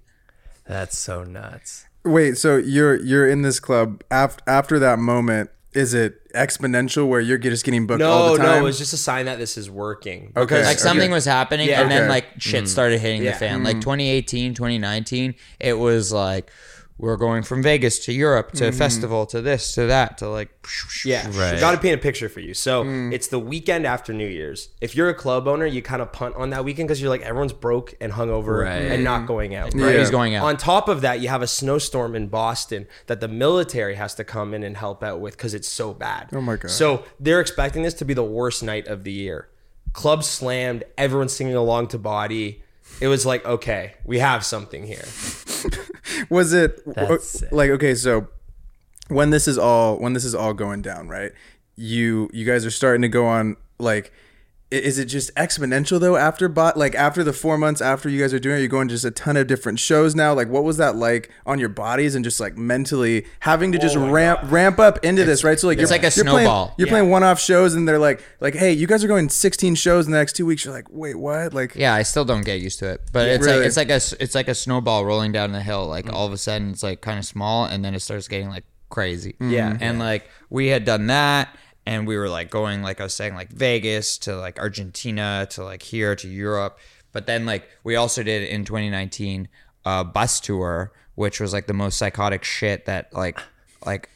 [0.66, 1.86] That's so nuts.
[2.06, 5.50] Wait, so you're you're in this club after after that moment.
[5.72, 8.48] Is it exponential where you're just getting booked all No, the time?
[8.48, 10.34] no, it was just a sign that this is working.
[10.36, 10.64] Okay.
[10.66, 11.14] Like something okay.
[11.14, 11.82] was happening Yeah.
[11.82, 12.66] and then like shit mm-hmm.
[12.66, 13.34] started hitting Yeah.
[13.34, 13.82] the fan like mm.
[13.82, 16.50] 2018 2019 it was like
[17.00, 20.50] we're going from vegas to europe to festival to this to that to like
[21.06, 21.58] Yeah, Right.
[21.60, 22.54] Got to paint a picture for you.
[22.54, 23.14] So Mm.
[23.14, 24.70] it's the weekend after New Year's.
[24.82, 27.22] If you're a club owner, you kind of punt on that weekend because you're like
[27.22, 28.92] everyone's broke and hungover Right.
[28.92, 29.74] and not going out.
[29.74, 30.44] Nobody's going out.
[30.46, 34.24] On top of that, you have a snowstorm in Boston that the military has to
[34.24, 36.30] come in and help out with because it's so bad.
[36.34, 36.70] Oh my God.
[36.70, 39.48] So they're expecting this to be the worst night of the year.
[39.94, 40.84] Clubs slammed.
[40.98, 42.62] Everyone's singing along to Body.
[43.02, 45.06] It was like, okay, we have something here.
[46.30, 47.52] was it uh, That's sick.
[47.52, 48.28] like okay so
[49.10, 51.32] when this is all when this is all going down right
[51.76, 54.12] you you guys are starting to go on like i-
[54.72, 58.34] is it just exponential though after bot like after the four months after you guys
[58.36, 60.34] are doing it you're going to just a ton of different shows now?
[60.34, 63.98] Like what was that like on your bodies and just like mentally having to just
[63.98, 65.60] oh ramp ramp up into this right?
[65.60, 68.24] So like it's you're, like a you're playing- you're playing one-off shows and they're like
[68.42, 70.64] like hey you guys are going 16 shows in the next two weeks.
[70.66, 71.54] You're like wait what?
[71.54, 73.02] Like yeah i still don't get used to it.
[73.12, 73.58] But it's Really?
[73.60, 75.88] like it's like a s- it's like a snowball rolling down the hill.
[75.88, 78.50] Like all of a sudden it's like kind of small and then it starts getting
[78.50, 79.34] like crazy.
[79.34, 79.52] Mm-hmm.
[79.52, 79.78] Yeah.
[79.82, 81.56] and like we had done that
[81.90, 85.64] and we were like going like i was saying like vegas to like argentina to
[85.64, 86.78] like here to europe.
[87.12, 89.48] But then like we also did in 2019
[89.86, 93.40] a bus tour which was like the most psychotic shit that like
[93.84, 94.10] like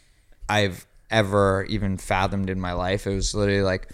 [0.47, 3.07] i've ever even fathomed in my life.
[3.07, 3.89] It was literally like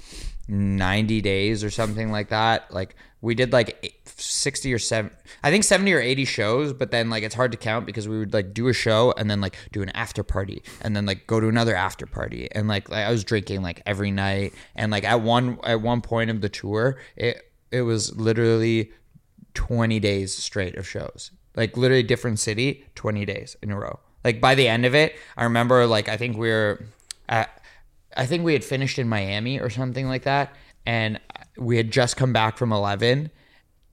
[0.48, 2.74] 90 days or something like that.
[2.74, 5.12] Like we did like 60 or 7
[5.44, 8.20] i think 70 or 80 shows but then like it's hard to count because we
[8.20, 11.28] would like do a show and then like do an after party and then like
[11.28, 12.50] go to another after party.
[12.52, 14.54] And like, like i was drinking like every night.
[14.76, 18.92] And like at one at one point of the tour it it was literally
[19.54, 21.32] 20 days straight of shows.
[21.56, 24.00] Like literally different city 20 days in a row.
[24.24, 26.86] Like by the end of it i remember like i think we were
[27.28, 27.56] at
[28.18, 30.52] I think we had finished in Miami or something like that,
[30.84, 31.20] and
[31.58, 33.30] we had just come back from E11EVEN,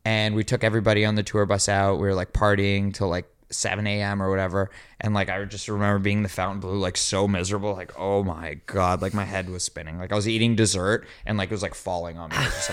[0.06, 1.96] and we took everybody on the tour bus out.
[1.96, 4.22] We were like partying till like 7 a.m.
[4.22, 4.70] or whatever,
[5.00, 9.02] and like I just remember being the Fontainebleau like so miserable, like oh my god,
[9.02, 11.74] like my head was spinning, like I was eating dessert and like it was like
[11.74, 12.36] falling on me.
[12.36, 12.70] I was just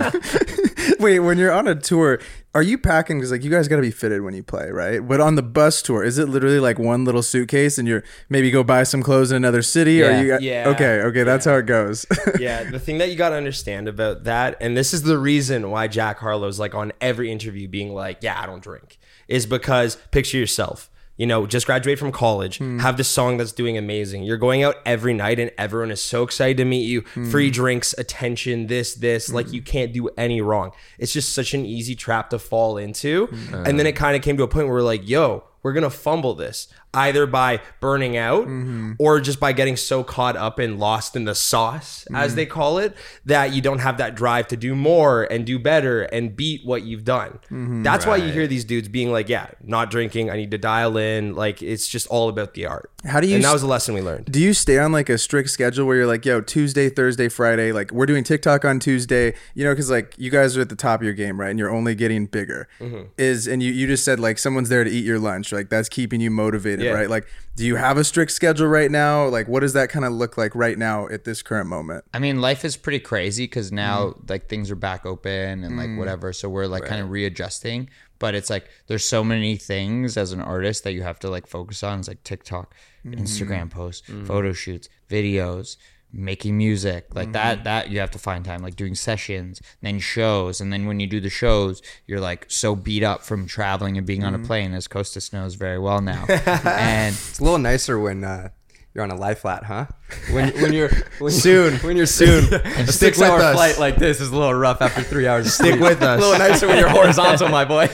[0.00, 2.20] like oh Wait, when you're on a tour,
[2.54, 3.18] are you packing?
[3.18, 5.06] Because like you guys got to be fitted when you play, right?
[5.06, 8.50] But on the bus tour, is it literally like one little suitcase and you're maybe
[8.50, 9.94] go buy some clothes in another city?
[9.94, 10.06] Yeah.
[10.06, 10.68] Or you got, Yeah.
[10.68, 12.06] Okay, okay, that's how it goes.
[12.38, 15.70] yeah, the thing that you got to understand about that, and this is the reason
[15.70, 19.96] why Jack Harlow's like on every interview being like, "Yeah, I don't drink," is because
[20.10, 20.90] picture yourself.
[21.16, 22.78] You know, just graduate from college, hmm.
[22.80, 24.24] have this song that's doing amazing.
[24.24, 27.04] You're going out every night, and everyone is so excited to meet you.
[27.14, 27.30] Hmm.
[27.30, 29.28] Free drinks, attention, this, this.
[29.28, 29.34] Hmm.
[29.34, 30.72] Like you can't do any wrong.
[30.98, 33.28] It's just such an easy trap to fall into.
[33.52, 33.90] And then uh.
[33.90, 36.68] it kind of came to a point where we're like, "Yo, we're gonna fumble this
[36.96, 38.92] either by burning out mm-hmm.
[38.98, 42.36] or just by getting so caught up and lost in the sauce as mm-hmm.
[42.36, 46.02] they call it that you don't have that drive to do more and do better
[46.02, 47.82] and beat what you've done mm-hmm.
[47.82, 50.96] that's why you hear these dudes being like yeah not drinking i need to dial
[50.96, 53.66] in like it's just all about the art How do you and that was a
[53.66, 56.40] lesson we learned Do you stay on like a strict schedule where you're like, yo,
[56.40, 60.56] Tuesday, Thursday, Friday, like we're doing TikTok on Tuesday, you know, because like you guys
[60.56, 61.50] are at the top of your game, right?
[61.50, 62.68] And you're only getting bigger.
[62.80, 63.04] Mm-hmm.
[63.18, 65.88] Is and you you just said like someone's there to eat your lunch, like that's
[65.88, 66.85] keeping you motivated, Yeah.
[66.94, 67.10] Right?
[67.10, 67.26] Like,
[67.56, 69.26] do you have a strict schedule right now?
[69.28, 72.04] Like, what does that kind of look like right now at this current moment?
[72.12, 74.26] I mean, life is pretty crazy because now mm-hmm.
[74.28, 75.98] like things are back open and like mm.
[75.98, 76.32] whatever.
[76.32, 77.88] So we're like kind of readjusting.
[78.18, 81.46] But it's like there's so many things as an artist that you have to like
[81.46, 81.98] focus on.
[81.98, 82.74] It's like TikTok,
[83.04, 83.20] mm-hmm.
[83.20, 84.24] Instagram posts, mm-hmm.
[84.24, 85.76] photo shoots, videos,
[86.12, 87.64] making music like that.
[87.64, 91.06] That you have to find time, like doing sessions, then shows, and then when you
[91.06, 94.72] do the shows, you're like so beat up from traveling and being on a plane,
[94.72, 96.24] as Kostas knows very well now.
[96.28, 98.50] and It's a little nicer when uh,
[98.96, 99.84] You're on a lie flat, huh?
[100.32, 100.88] When, when you're
[101.18, 101.74] when Soon.
[101.80, 102.44] when you're soon.
[102.54, 103.54] a six-hour us.
[103.54, 105.44] flight like this is a little rough after three hours.
[105.44, 106.18] of Stick with us.
[106.22, 107.90] A little nicer when you're horizontal, my boy.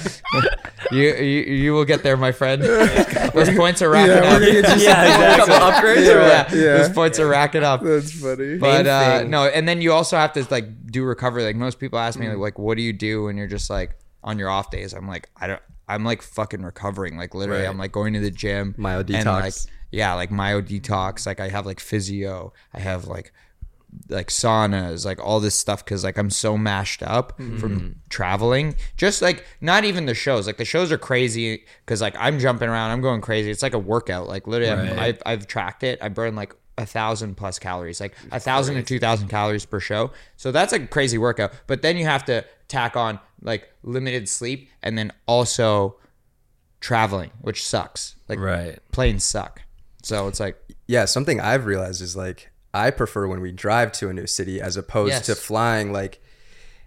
[0.92, 2.62] You, you you will get there, my friend.
[2.62, 4.40] Those points are racking Yeah, up.
[4.40, 6.54] we're get you Yeah, some A couple upgrades or yeah.
[6.54, 6.76] Yeah.
[6.78, 7.82] those points are racking up.
[7.82, 8.58] That's funny.
[8.58, 11.42] But uh, no, and then you also have to like do recovery.
[11.42, 12.38] Like most people ask me, Mm.
[12.38, 14.92] like, what do you do when you're just like on your off days?
[14.92, 15.62] I'm like, I don't.
[15.88, 17.16] I'm like fucking recovering.
[17.16, 17.68] Like literally, Right.
[17.68, 18.74] I'm like going to the gym.
[18.78, 19.24] Myo and, detox.
[19.40, 19.54] like,
[19.92, 21.26] yeah, like myo detox.
[21.26, 22.52] Like I have like physio.
[22.74, 23.32] I have like
[24.08, 27.58] like saunas, like all this stuff because like I'm so mashed up Mm-hmm.
[27.58, 28.74] from traveling.
[28.96, 30.46] Just like not even the shows.
[30.46, 33.50] Like the shows are crazy because like I'm jumping around, I'm going crazy.
[33.50, 34.28] It's like a workout.
[34.28, 35.98] Like literally, I'm, I've I've tracked it.
[36.02, 39.78] I burn like a thousand plus calories, like a thousand to two thousand calories per
[39.78, 40.10] show.
[40.38, 41.52] So that's a crazy workout.
[41.66, 45.96] But then you have to tack on like limited sleep and then also
[46.80, 48.16] traveling, which sucks.
[48.28, 48.78] Like Right.
[48.90, 49.60] planes suck.
[50.02, 54.08] So it's like yeah, something I've realized is like I prefer when we drive to
[54.08, 55.26] a new city as opposed Yes.
[55.26, 55.92] to flying.
[55.92, 56.20] Like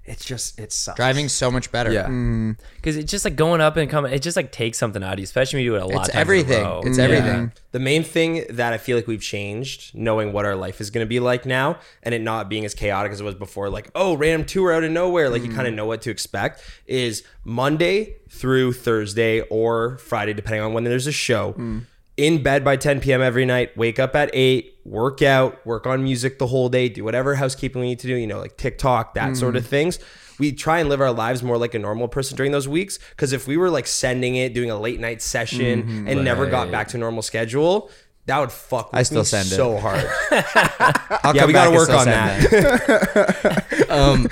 [0.07, 0.95] it's just it sucks.
[0.97, 1.91] driving's so much better.
[1.91, 2.05] Yeah.
[2.05, 2.59] Mm.
[2.75, 4.13] Because it's just like going up and coming.
[4.13, 6.07] It just like takes something out of you, especially when you do it a lot.
[6.07, 6.63] It's of times in a everything.
[6.63, 6.81] row.
[6.83, 6.97] It's mm.
[6.97, 7.03] Yeah.
[7.03, 7.51] everything.
[7.71, 11.03] The main thing that I feel like we've changed, knowing what our life is going
[11.03, 13.89] to be like now, and it not being as chaotic as it was before, like,
[13.95, 15.77] oh, random tour out of nowhere, like you kind of mm.
[15.77, 21.11] know what to expect, is Monday through Thursday or Friday, depending on when there's a
[21.11, 21.81] show.
[22.17, 23.21] In bed by 10 p.m.
[23.21, 27.03] every night, wake up at 8, work out, work on music the whole day, do
[27.03, 29.99] whatever housekeeping we need to do, you know, like TikTok, that sort of things
[30.39, 32.99] we try and live our lives more like a normal person during those weeks.
[33.11, 36.71] Because if we were like sending it, doing a late night session, and never got
[36.71, 37.89] back to normal schedule,
[38.25, 38.91] that would fuck.
[38.91, 39.55] With I still send it.
[39.55, 40.03] so hard.
[41.23, 43.85] I'll yeah, we got to work on that.
[43.89, 44.27] um,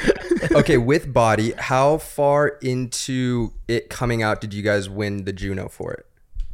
[0.57, 5.67] okay, with Body, how far into it coming out did you guys win the Juno
[5.67, 6.05] for it?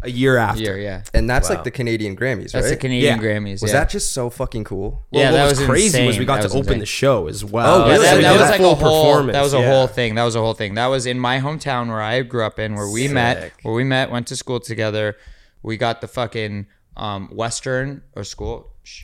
[0.02, 0.62] A year after.
[0.62, 1.04] Year, yeah.
[1.14, 2.70] And that's like the Canadian Grammys, That's right?
[2.70, 3.24] the Canadian Yeah.
[3.24, 3.62] Grammys.
[3.62, 3.80] was yeah.
[3.82, 5.06] that just so fucking cool?
[5.12, 6.20] Well, Yeah, what that was, was crazy was insane.
[6.20, 6.80] we got That to was open insane.
[6.80, 7.82] the show as well.
[7.84, 8.06] Oh, Yeah, really?
[8.06, 9.04] that, So that we was did like full a whole.
[9.04, 9.70] performance, That was a yeah.
[9.70, 10.16] whole thing.
[10.16, 10.74] That was a whole thing.
[10.76, 13.84] That was in my hometown where I grew up in, where we met, where we
[13.84, 15.18] met, went to school together.
[15.64, 18.72] We got the fucking um, Western or school.
[18.84, 19.04] shh,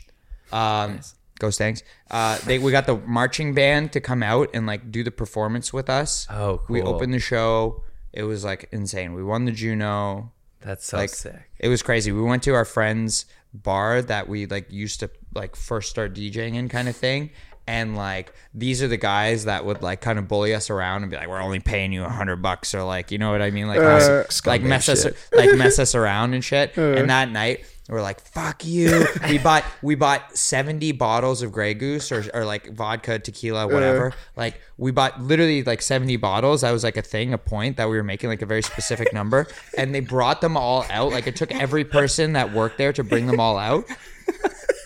[0.50, 1.00] Um,
[1.38, 1.82] Go Stangs.
[2.10, 5.70] Uh, they we got the marching band to come out and like do the performance
[5.70, 6.26] with us.
[6.30, 6.94] Oh, We cool.
[6.94, 7.82] opened the show.
[8.14, 9.12] It was like insane.
[9.12, 10.32] We won the Juno.
[10.66, 11.36] That's so like sick.
[11.60, 12.10] it was crazy.
[12.10, 16.56] We went to our friend's bar that we like used to like first start DJing
[16.56, 17.30] in kind of thing.
[17.68, 21.10] And like these are the guys that would like kind of bully us around and
[21.10, 23.50] be like, "We're only paying you a hundred bucks," or like, you know what I
[23.50, 26.76] mean, like, mess- like mess us, like mess us around and shit.
[26.76, 31.74] And that night, we're like, "Fuck you!" we bought we bought seventy bottles of Grey
[31.74, 33.74] Goose or, or like vodka, tequila, uh-huh.
[33.74, 34.12] whatever.
[34.36, 36.62] Like we bought literally like seventy bottles.
[36.62, 39.12] That was like a thing, a point that we were making like a very specific
[39.12, 39.46] number.
[39.78, 41.12] And they brought them all out.
[41.12, 43.84] Like it took every person that worked there to bring them all out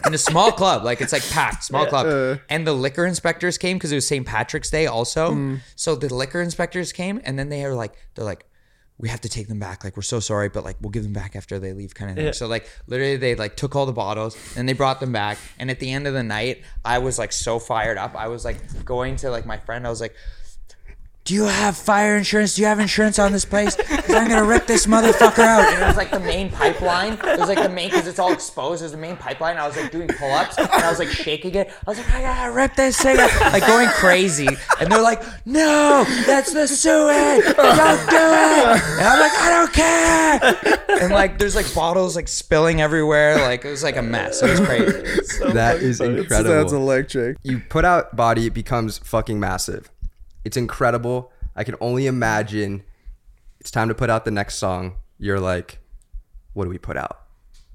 [0.05, 0.85] in a small club.
[0.85, 2.07] Like it's like packed, small club.
[2.07, 2.37] Uh-huh.
[2.49, 4.27] and the liquor inspectors came because it was St.
[4.27, 5.33] Patrick's Day also.
[5.33, 5.61] Mm.
[5.77, 8.47] So the liquor inspectors came and then they were like, they're like,
[9.01, 9.83] we have to take them back.
[9.83, 12.17] Like we're so sorry, but like we'll give them back after they leave, kind of
[12.17, 12.33] thing.
[12.35, 15.39] So like literally they like took all the bottles and they brought them back.
[15.59, 18.15] And at the end of the night, I was like so fired up.
[18.15, 19.87] I was like going to like my friend.
[19.87, 20.15] I was like,
[21.25, 22.55] do you have fire insurance?
[22.57, 23.77] Do you have insurance on this place?
[23.77, 25.73] Because I'm gonna rip this motherfucker out.
[25.73, 27.13] And it was like the main pipeline.
[27.13, 28.81] It was like the main because it's all exposed.
[28.83, 29.57] It was the main pipeline.
[29.59, 31.69] I was like doing pull-ups and I was like shaking it.
[31.69, 34.49] I was like, I gotta rip this thing out, like going crazy.
[34.81, 37.45] And they're like, No, that's the sewage.
[37.45, 38.83] Don't do it.
[38.99, 41.01] And I'm like, I don't care.
[41.03, 43.37] And like, there's like bottles like spilling everywhere.
[43.37, 44.43] Like it was like a mess.
[44.43, 45.53] It was crazy.
[45.53, 46.55] that is incredible.
[46.55, 47.37] That's electric.
[47.43, 49.91] you put out body it becomes fucking massive
[50.45, 52.83] it's incredible i can only imagine
[53.61, 55.79] it's time to put out the next song you're like
[56.53, 57.17] what do we put out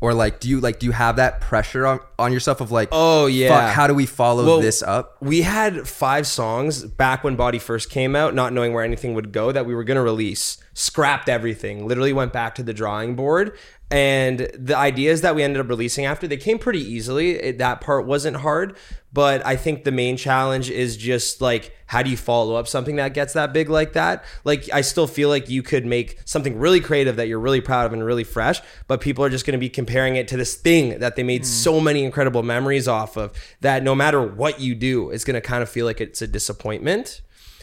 [0.02, 2.90] or like do you like do you have that pressure on, on yourself of like
[2.92, 3.50] Oh, yeah.
[3.68, 7.60] fuck, how do we follow Well, this up We had five songs back when Body
[7.60, 10.58] first came out, not knowing where anything would go that we were going to release.
[10.74, 13.58] Scrapped everything, literally went back to the drawing board.
[13.92, 17.32] And the ideas that we ended up releasing after, they came pretty easily.
[17.32, 18.76] It, that part wasn't hard.
[19.14, 22.98] But I think the main challenge is just like, how do you follow up something
[22.98, 24.26] that gets that big like that?
[24.44, 27.86] Like, I still feel like you could make something really creative that you're really proud
[27.86, 30.56] of and really fresh, but people are just going to be comparing it to this
[30.56, 31.84] thing that they made so mm.
[31.84, 33.32] many incredible memories off of
[33.62, 36.28] that no matter what you do, it's going to kind of feel like it's a
[36.28, 37.22] disappointment.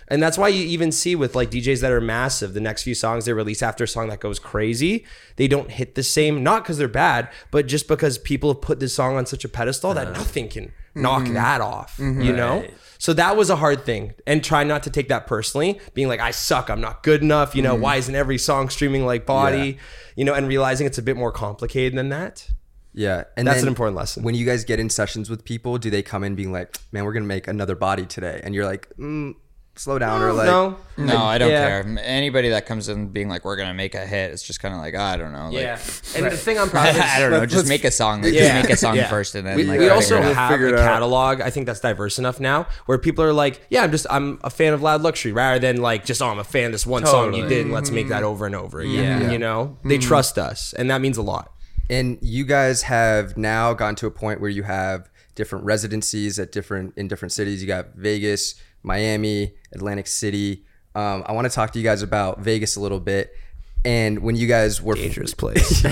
[0.09, 2.95] And that's why you even see with like DJs that are massive, the next few
[2.95, 5.05] songs they release after a song that goes crazy,
[5.37, 8.81] they don't hit the same, not because they're bad, but just because people have put
[8.81, 10.19] this song on such a pedestal that uh-huh.
[10.19, 11.35] nothing can knock mm-hmm.
[11.35, 12.37] that off, you mm-hmm.
[12.37, 12.67] know?
[12.99, 14.15] So that was a hard thing.
[14.27, 17.55] And try not to take that personally, being like, I suck, I'm not good enough,
[17.55, 17.83] you know, mm-hmm.
[17.83, 19.79] why isn't every song streaming like body?
[20.15, 22.49] You know, and realizing it's a bit more complicated than that.
[22.95, 24.23] Yeah, and That's an important lesson.
[24.23, 27.05] When you guys get in sessions with people, do they come in being like, "Man,
[27.05, 29.35] we're gonna make another body today," and you're like, mm,
[29.75, 31.83] "Slow down," or like, no, No, I don't Yeah.
[31.83, 31.99] care.
[32.03, 34.81] Anybody that comes in being like, "We're gonna make a hit," it's just kind of
[34.81, 35.47] like, ah, I don't know.
[35.47, 35.79] Like, yeah.
[36.17, 37.47] And the thing I'm proud of is I don't know.
[37.47, 38.23] Just make a song.
[38.23, 39.09] Like, just make a song Yeah.
[39.09, 41.41] first, and then we, like we also it have Figure a catalog.
[41.41, 44.51] I think that's diverse enough now, where people are like, "Yeah, I'm just I'm a
[44.51, 47.07] fan of Loud Luxury," rather than like just, "Oh, I'm a fan of this one
[47.07, 49.31] song you did, and let's make that over and over again." Yeah.
[49.31, 50.09] You know, they mm-hmm.
[50.09, 51.53] trust us, and that means a lot.
[51.89, 56.53] And you guys have now gotten to a point where you have different residencies at
[56.53, 57.63] different in different cities.
[57.63, 60.65] You got Vegas, Miami, Atlantic City.
[60.95, 63.35] Um, I want to talk to you guys about Vegas a little bit.
[63.85, 65.85] And when you guys were Dangerous place.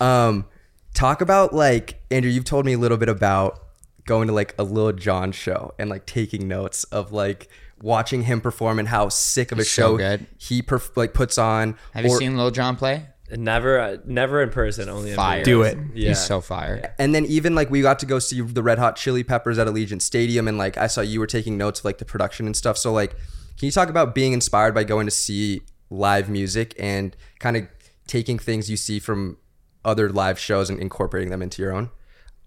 [0.00, 0.46] um,
[0.94, 3.60] talk about like Andrew, you've told me a little bit about
[4.06, 7.48] going to like a Lil Jon show and like taking notes of like
[7.82, 10.26] watching him perform and how sick of a He's so show good.
[10.38, 11.76] he perf- like puts on.
[11.92, 13.06] Have you seen Lil Jon play?
[13.32, 14.88] Never, uh, never in person.
[14.88, 15.44] Only in Fire.
[15.44, 15.78] Do it.
[15.94, 16.08] Yeah.
[16.08, 16.94] He's so fire.
[16.98, 19.66] And then even like we got to go see the Red Hot Chili Peppers at
[19.66, 22.56] Allegiant Stadium, and like I saw you were taking notes of like the production and
[22.56, 22.76] stuff.
[22.78, 27.16] So like, can you talk about being inspired by going to see live music and
[27.38, 27.66] kind of
[28.06, 29.36] taking things you see from
[29.84, 31.90] other live shows and incorporating them into your own?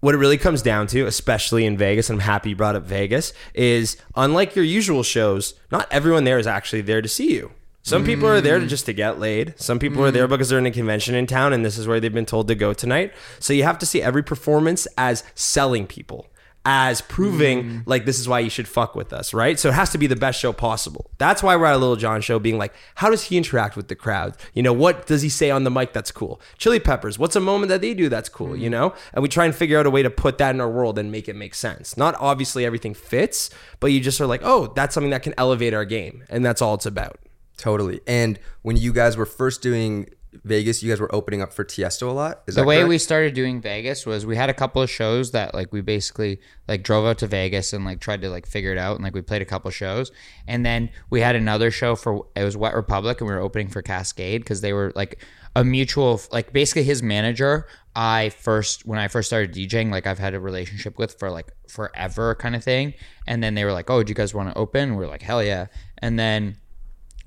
[0.04, 2.82] what it really comes down to, especially in Vegas, and I'm happy you brought up
[2.82, 7.52] Vegas, is unlike your usual shows, not everyone there is actually there to see you.
[7.84, 8.66] Some people are there mm.
[8.66, 9.60] just to get laid.
[9.60, 10.30] Some people are there mm.
[10.30, 12.54] because they're in a convention in town and this is where they've been told to
[12.54, 13.12] go tonight.
[13.38, 16.26] So you have to see every performance as selling people,
[16.64, 17.82] as proving mm.
[17.84, 19.58] like this is why you should fuck with us, right?
[19.58, 21.10] So it has to be the best show possible.
[21.18, 23.88] That's why we're at a Lil Jon show being like, how does he interact with
[23.88, 24.34] the crowd?
[24.54, 26.40] You know, what does he say on the mic that's cool?
[26.56, 28.94] Chili Peppers, what's a moment that they do that's cool, you know?
[29.12, 31.12] And we try and figure out a way to put that in our world and
[31.12, 31.98] make it make sense.
[31.98, 35.74] Not obviously everything fits, but you just are like, oh, that's something that can elevate
[35.74, 36.24] our game.
[36.30, 37.18] And that's all it's about.
[37.56, 38.00] Totally.
[38.06, 40.08] And when you guys were first doing
[40.42, 42.42] Vegas, you guys were opening up for Tiesto a lot.
[42.46, 42.88] Is the way correct?
[42.88, 46.40] we started doing Vegas was we had a couple of shows that like we basically
[46.66, 49.14] like drove out to Vegas and like tried to like figure it out and like
[49.14, 50.10] we played a couple shows
[50.48, 53.68] and then we had another show for it was Wet Republic and we were opening
[53.68, 55.24] for Kaskade because they were like
[55.54, 60.18] a mutual like basically his manager I first when I first started DJing like I've
[60.18, 62.94] had a relationship with for like forever kind of thing
[63.26, 65.22] and then they were like oh do you guys want to open we we're like
[65.22, 65.66] hell yeah
[65.98, 66.56] and then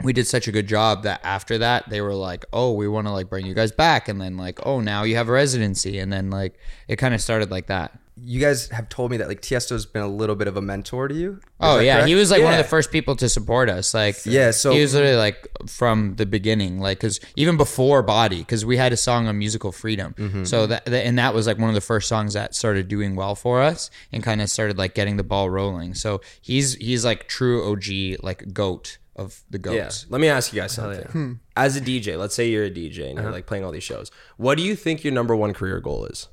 [0.04, 3.08] we did such a good job that after that they were like oh we want
[3.08, 4.08] to like bring you guys back.
[4.08, 6.00] And then like oh now you have a residency.
[6.00, 6.56] And then like
[6.88, 7.98] it kind of started like that.
[8.24, 11.08] You guys have told me that like Tiesto's been a little bit of a mentor
[11.08, 11.34] to you.
[11.34, 11.96] Is oh yeah.
[11.98, 12.08] Correct?
[12.08, 13.94] he was like one of the first people to support us.
[13.94, 18.40] Like Yeah, so- he was literally like from the beginning like because even before body
[18.40, 20.14] because we had a song on musical freedom.
[20.18, 20.44] Mm-hmm.
[20.46, 23.36] so that- and that was like one of the first songs that started doing well
[23.36, 25.94] for us and kind of started like getting the ball rolling.
[25.94, 27.84] So he's he's like true og
[28.24, 29.84] like goat of the Yeah.
[29.84, 31.06] goats Let me ask you guys something.
[31.08, 31.34] Hmm.
[31.56, 33.32] As a DJ, let's say you're a DJ and you're uh-huh.
[33.32, 34.12] like playing all these shows.
[34.38, 36.28] What do you think your number one career goal is?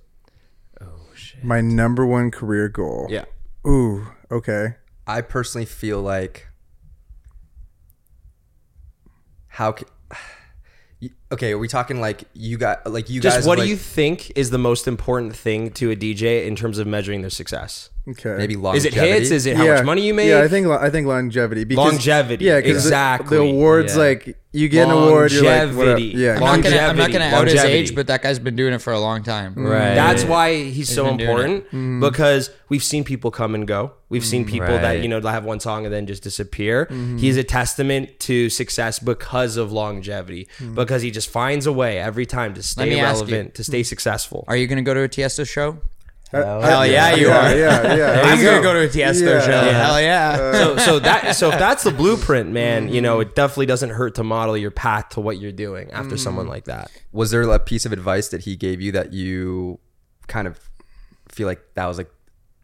[0.81, 1.43] Oh shit.
[1.43, 3.07] My number one career goal.
[3.11, 3.25] Yeah.
[3.67, 4.07] Ooh.
[4.31, 4.75] Okay.
[5.07, 6.49] I personally feel like
[9.49, 9.89] how can
[11.35, 13.77] okay are we talking like you got like you Just guys what like, do you
[13.77, 17.91] think is the most important thing to a DJ in terms of measuring their success?
[18.07, 18.35] Okay.
[18.37, 18.89] maybe longevity.
[18.89, 19.31] Is longevity it hits?
[19.31, 19.75] Is it how yeah.
[19.77, 20.29] much money you make?
[20.29, 21.65] Yeah, I think I think longevity.
[21.65, 23.37] Because, Longevity, Yeah, 'cause the- exactly.
[23.39, 24.03] The, awards Yeah.
[24.03, 25.85] like you get an award, you're like whatever.
[25.87, 26.13] Longevity.
[26.19, 26.35] yeah.
[26.35, 27.79] I'm not gonna, I'm not Longevity, gonna out his longevity.
[27.79, 29.55] age, but that guy's been doing it for a long time.
[29.57, 29.95] Right.
[29.95, 32.01] That's why he's so been doing important Mm-hmm.
[32.01, 33.93] because we've seen people come and go.
[34.11, 35.03] We've seen people that Right.
[35.03, 36.85] you know have one song and then just disappear.
[36.85, 37.17] Mm-hmm.
[37.17, 40.75] He's a testament to success because of longevity, Mm-hmm.
[40.75, 43.83] because he just finds a way every time to stay me ask relevant, to stay
[43.83, 44.45] successful.
[44.49, 45.79] Are you gonna go to a Tiesto show?
[46.31, 47.57] Hell Hell yeah, you yeah, are.
[47.57, 48.21] Yeah, yeah.
[48.25, 49.41] I'm gonna go to a Tiesto Yeah.
[49.41, 49.51] show.
[49.51, 49.87] Yeah.
[49.87, 50.53] Hell yeah.
[50.53, 54.17] so so that so if that's the blueprint, man, you know, it definitely doesn't hurt
[54.17, 56.19] to model your path to what you're doing after Mm.
[56.19, 56.91] someone like that.
[57.13, 59.79] was there a piece of advice that he gave you that you
[60.27, 60.59] kind of
[61.29, 62.11] feel like that was like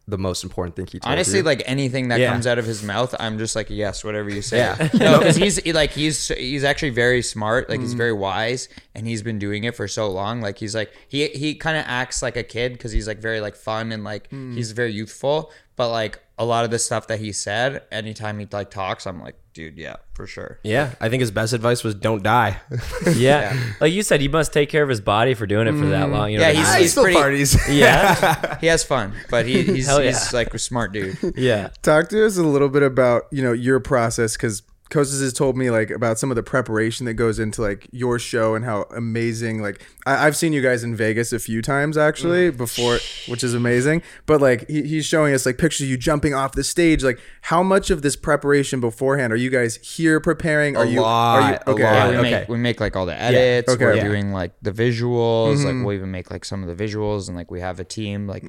[0.07, 1.43] the most important thing he told Honestly, you?
[1.43, 2.31] like anything that Yeah.
[2.31, 4.57] comes out of his mouth, I'm just like, yes, whatever you say.
[4.57, 4.89] Yeah.
[4.93, 7.69] no, because he's he- like he's he's actually very smart.
[7.69, 7.83] Like Mm.
[7.83, 10.41] he's very wise, and he's been doing it for so long.
[10.41, 13.39] Like he's like he he kind of acts like a kid because he's like very
[13.41, 14.55] like fun and like Mm.
[14.55, 15.51] he's very youthful.
[15.75, 19.21] But like a lot of the stuff that he said, anytime he like talks, I'm
[19.21, 20.57] like, dude, yeah, for sure.
[20.63, 22.59] Yeah, I think his best advice was don't die.
[23.15, 23.55] Yeah.
[23.79, 26.07] Like you said, he must take care of his body for doing it for that
[26.07, 26.13] mm.
[26.13, 26.31] long.
[26.31, 26.77] You know Yeah, what he's- mean?
[26.77, 27.69] He he's still pretty- parties.
[27.69, 28.57] yeah.
[28.61, 30.01] He has fun, but he, he's yeah.
[30.01, 31.17] he's like a smart dude.
[31.35, 31.69] yeah.
[31.83, 35.55] Talk to us a little bit about you know your process because Kostas has told
[35.57, 38.83] me like about some of the preparation that goes into like your show and how
[38.95, 39.61] amazing.
[39.61, 42.57] Like I, I've seen you guys in Vegas a few times actually Mm.
[42.57, 44.03] before, which is amazing.
[44.25, 47.03] But like he, he's showing us like pictures of you jumping off the stage.
[47.03, 50.75] Like how much of this preparation beforehand are you guys here preparing?
[50.75, 50.99] Are A you?
[50.99, 51.83] are lot, you a okay?
[51.83, 51.93] lot.
[51.93, 52.31] Yeah, we Okay.
[52.39, 53.71] make we make like all the edits.
[53.73, 53.85] Okay.
[53.85, 54.03] We're Yeah.
[54.03, 55.63] doing like the visuals.
[55.63, 58.27] Like we'll even make like some of the visuals, and like we have a team.
[58.27, 58.43] Like,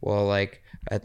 [0.00, 1.04] well, like at,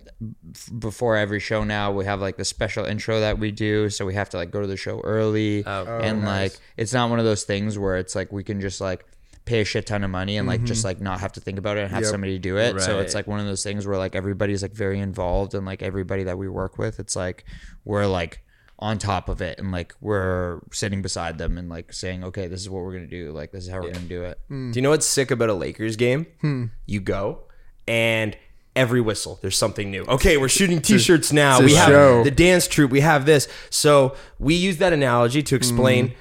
[0.79, 3.89] before every show now, we have like the special intro that we do.
[3.89, 6.93] So we have to like go to the show early, oh, oh, and like it's
[6.93, 9.05] not one of those things where it's like we can just like
[9.45, 10.87] pay a shit ton of money and like just mm-hmm.
[10.87, 12.11] like not have to think about it and have Yep.
[12.11, 12.81] somebody do it.
[12.81, 15.81] So it's like one of those things where like everybody's like very involved and like
[15.81, 17.45] everybody that we work with, it's like
[17.85, 18.43] we're like
[18.79, 22.61] on top of it and like we're sitting beside them and like saying, okay, this
[22.61, 23.31] is what we're gonna do.
[23.31, 24.37] Like this is how we're gonna do it.
[24.49, 24.71] Hmm.
[24.71, 26.27] Do you know what's sick about a Lakers game?
[26.41, 26.65] Hmm.
[26.85, 27.45] You go
[27.87, 28.35] and
[28.77, 30.03] every whistle there's something new.
[30.17, 31.59] Okay, we're shooting t-shirts now.
[31.61, 32.23] We have show.
[32.23, 33.47] the dance troupe, we have this.
[33.69, 36.13] So, we use that analogy to explain Mm.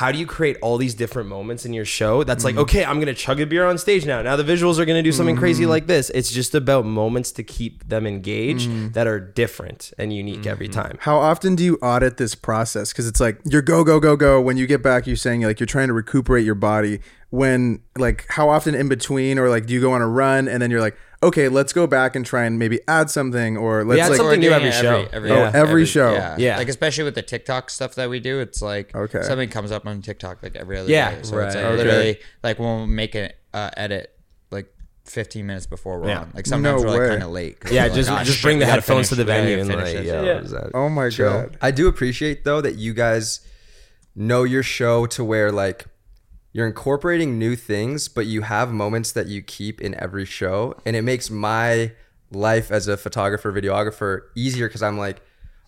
[0.00, 2.48] how do you create all these different moments in your show that's Mm.
[2.48, 5.02] like okay i'm gonna chug a beer on stage now now the visuals are gonna
[5.10, 5.44] do something Mm.
[5.44, 10.12] crazy like this it's just about moments to keep them engaged that are different and
[10.12, 10.80] unique every Mm-hmm.
[10.80, 12.86] time How often do you audit this process?
[12.92, 14.40] Because it's like you're go go go go.
[14.40, 16.94] When you get back, you're saying like you're trying to recuperate your body.
[17.30, 20.58] When like how often in between, or like do you go on a run and
[20.62, 24.00] then you're like, okay, let's go back and try and maybe add something, or let's
[24.02, 25.06] add like something new every show.
[25.12, 26.12] Every, Oh, every show.
[26.12, 26.36] Yeah.
[26.38, 26.56] Yeah.
[26.58, 29.22] Like especially with the TikTok stuff that we do, it's like Okay.
[29.22, 31.22] something comes up on TikTok like every other Yeah, day.
[31.22, 31.74] So it's like right.
[31.76, 34.10] literally like we'll make an uh, edit
[34.50, 34.66] like
[35.06, 36.20] 15 minutes before we're Yeah.
[36.20, 36.30] on.
[36.34, 37.58] Like sometimes No we're like kind of late.
[37.70, 39.42] yeah we're like, just "Ah, just shit, bring the gotta headphones to the we gotta
[39.42, 40.34] venue and like yeah, Yeah.
[40.34, 40.70] what is that?
[40.74, 41.56] oh my god.
[41.60, 43.40] I do appreciate though that you guys
[44.16, 45.86] know your show to where like
[46.54, 50.94] you're incorporating new things, but you have moments that you keep in every show, and
[50.94, 51.92] it makes my
[52.30, 55.20] life as a photographer, videographer easier because I'm like,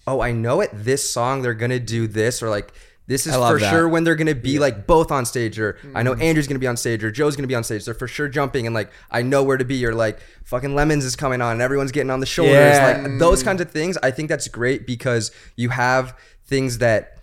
[0.06, 2.72] oh, I know at this song they're gonna do this, or like
[3.08, 3.70] this is for that.
[3.70, 6.22] sure when they're gonna be like both on stage, or I know mm.
[6.22, 7.84] Andrew's gonna be on stage, or Joe's gonna be on stage.
[7.84, 11.04] They're for sure jumping, and like I know where to be, or like fucking Lemons
[11.04, 13.02] is coming on, and everyone's getting on the shoulders, Yeah.
[13.02, 13.46] like those mm.
[13.46, 13.98] kinds of things.
[14.04, 16.16] I think that's great because you have
[16.46, 17.15] things that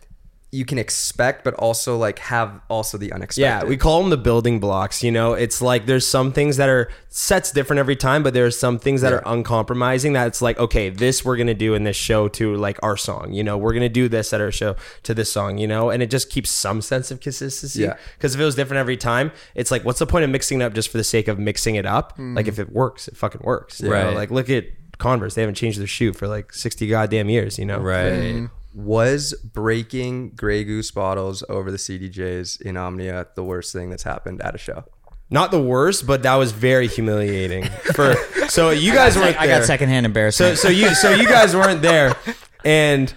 [0.53, 3.41] you can expect, but also like have also the unexpected.
[3.41, 5.03] Yeah, we call them the building blocks.
[5.03, 8.45] You know, it's like there's some things that are sets different every time, but there
[8.45, 10.13] are some things that are uncompromising.
[10.13, 13.33] That it's like, okay, this we're gonna do in this show to like our song.
[13.33, 15.57] You know, we're gonna do this at our show to this song.
[15.57, 17.81] You know, and it just keeps some sense of consistency.
[17.81, 17.97] Yeah.
[18.15, 20.63] Because if it was different every time, it's like, what's the point of mixing it
[20.63, 22.15] up just for the sake of mixing it up?
[22.19, 22.35] Mm.
[22.35, 23.81] Like if it works, it fucking works.
[23.81, 23.95] you know?
[23.95, 24.15] Right.
[24.15, 24.65] Like look at
[24.99, 27.57] Converse; they haven't changed their shoe for like sixty goddamn years.
[27.57, 27.79] You know.
[27.79, 28.11] Right.
[28.35, 28.51] Mm.
[28.73, 34.41] Was breaking Grey Goose bottles over the CDJs in Omnia the worst thing that's happened
[34.41, 34.83] at a show?
[35.29, 37.65] Not the worst, but that was very humiliating.
[37.93, 38.15] For
[38.49, 39.59] so you guys weren't I there.
[39.59, 40.57] got secondhand So embarrassment.
[40.57, 42.15] so you so you guys weren't there,
[42.65, 43.13] and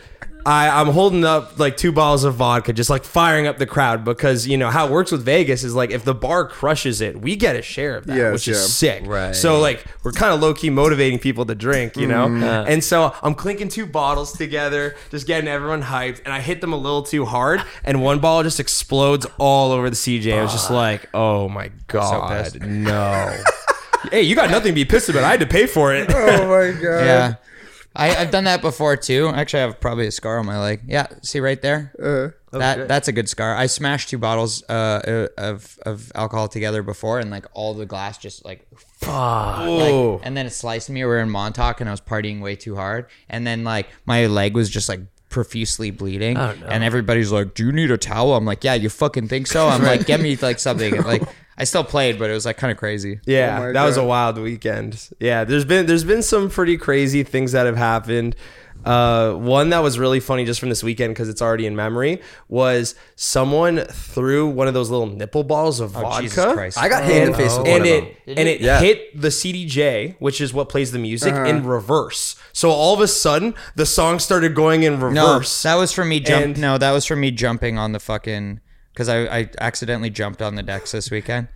[0.47, 4.05] I I'm holding up like two bottles of vodka, just like firing up the crowd
[4.05, 7.20] because you know how it works with Vegas is like if the bar crushes it,
[7.20, 8.55] we get a share of that, Yes, which yeah.
[8.55, 9.03] is sick.
[9.07, 9.34] Right.
[9.34, 12.28] So like we're kind of low key motivating people to drink, you know.
[12.28, 12.66] Mm.
[12.68, 16.72] And so I'm clinking two bottles together, just getting everyone hyped, and I hit them
[16.72, 20.32] a little too hard, and one bottle just explodes all over the CJ.
[20.38, 22.61] I was just like, oh my god, pissed.
[22.61, 23.36] no.
[24.12, 25.24] hey, you got nothing to be pissed about.
[25.24, 26.09] I had to pay for it.
[26.14, 27.05] Oh my god.
[27.05, 27.34] yeah.
[27.97, 29.28] I, I've done that before too.
[29.34, 30.82] Actually, I have probably a scar on my leg.
[30.86, 31.92] Yeah, see right there.
[32.01, 33.55] Uh, that that's a good scar.
[33.55, 38.18] I smashed two bottles uh, of of alcohol together before, and like all the glass
[38.18, 38.66] just like
[39.03, 40.20] Oh.
[40.22, 41.01] and then it sliced me.
[41.01, 44.26] We were in Montauk, and I was partying way too hard, and then like my
[44.26, 46.66] leg was just like profusely bleeding, Oh, no.
[46.66, 49.68] and everybody's like, "Do you need a towel?" I'm like, "Yeah, you fucking think so?"
[49.68, 51.22] I'm like, "Get me like something." Like
[51.59, 53.21] I still played, but it was like kind of crazy.
[53.25, 55.09] Yeah, Oh my that was a wild weekend.
[55.21, 58.37] Yeah, there's been there's been some pretty crazy things that have happened.
[58.85, 62.21] Uh, one that was really funny just from this weekend because it's already in memory
[62.49, 66.09] was someone threw one of those little nipple balls of vodka.
[66.19, 66.79] Oh, Jesus Christ!
[66.79, 68.05] I got hit in the face with one and of them.
[68.27, 68.79] it and it Yeah.
[68.79, 71.47] hit the CDJ, which is what plays the music, Uh-huh.
[71.47, 72.37] in reverse.
[72.53, 75.63] So all of a sudden, the song started going in No, reverse.
[75.63, 76.45] that was for me jump.
[76.45, 78.61] And- no, that was for me jumping on the fucking
[78.97, 81.49] because I, I accidentally jumped on the decks this weekend.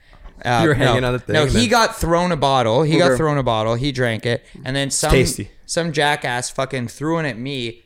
[0.44, 2.82] Uh, You were no, hanging on the thing No, he then- got thrown a bottle.
[2.82, 3.76] He got thrown a bottle.
[3.76, 5.50] He drank it, and then some tasty.
[5.64, 7.82] some jackass fucking threw it at me,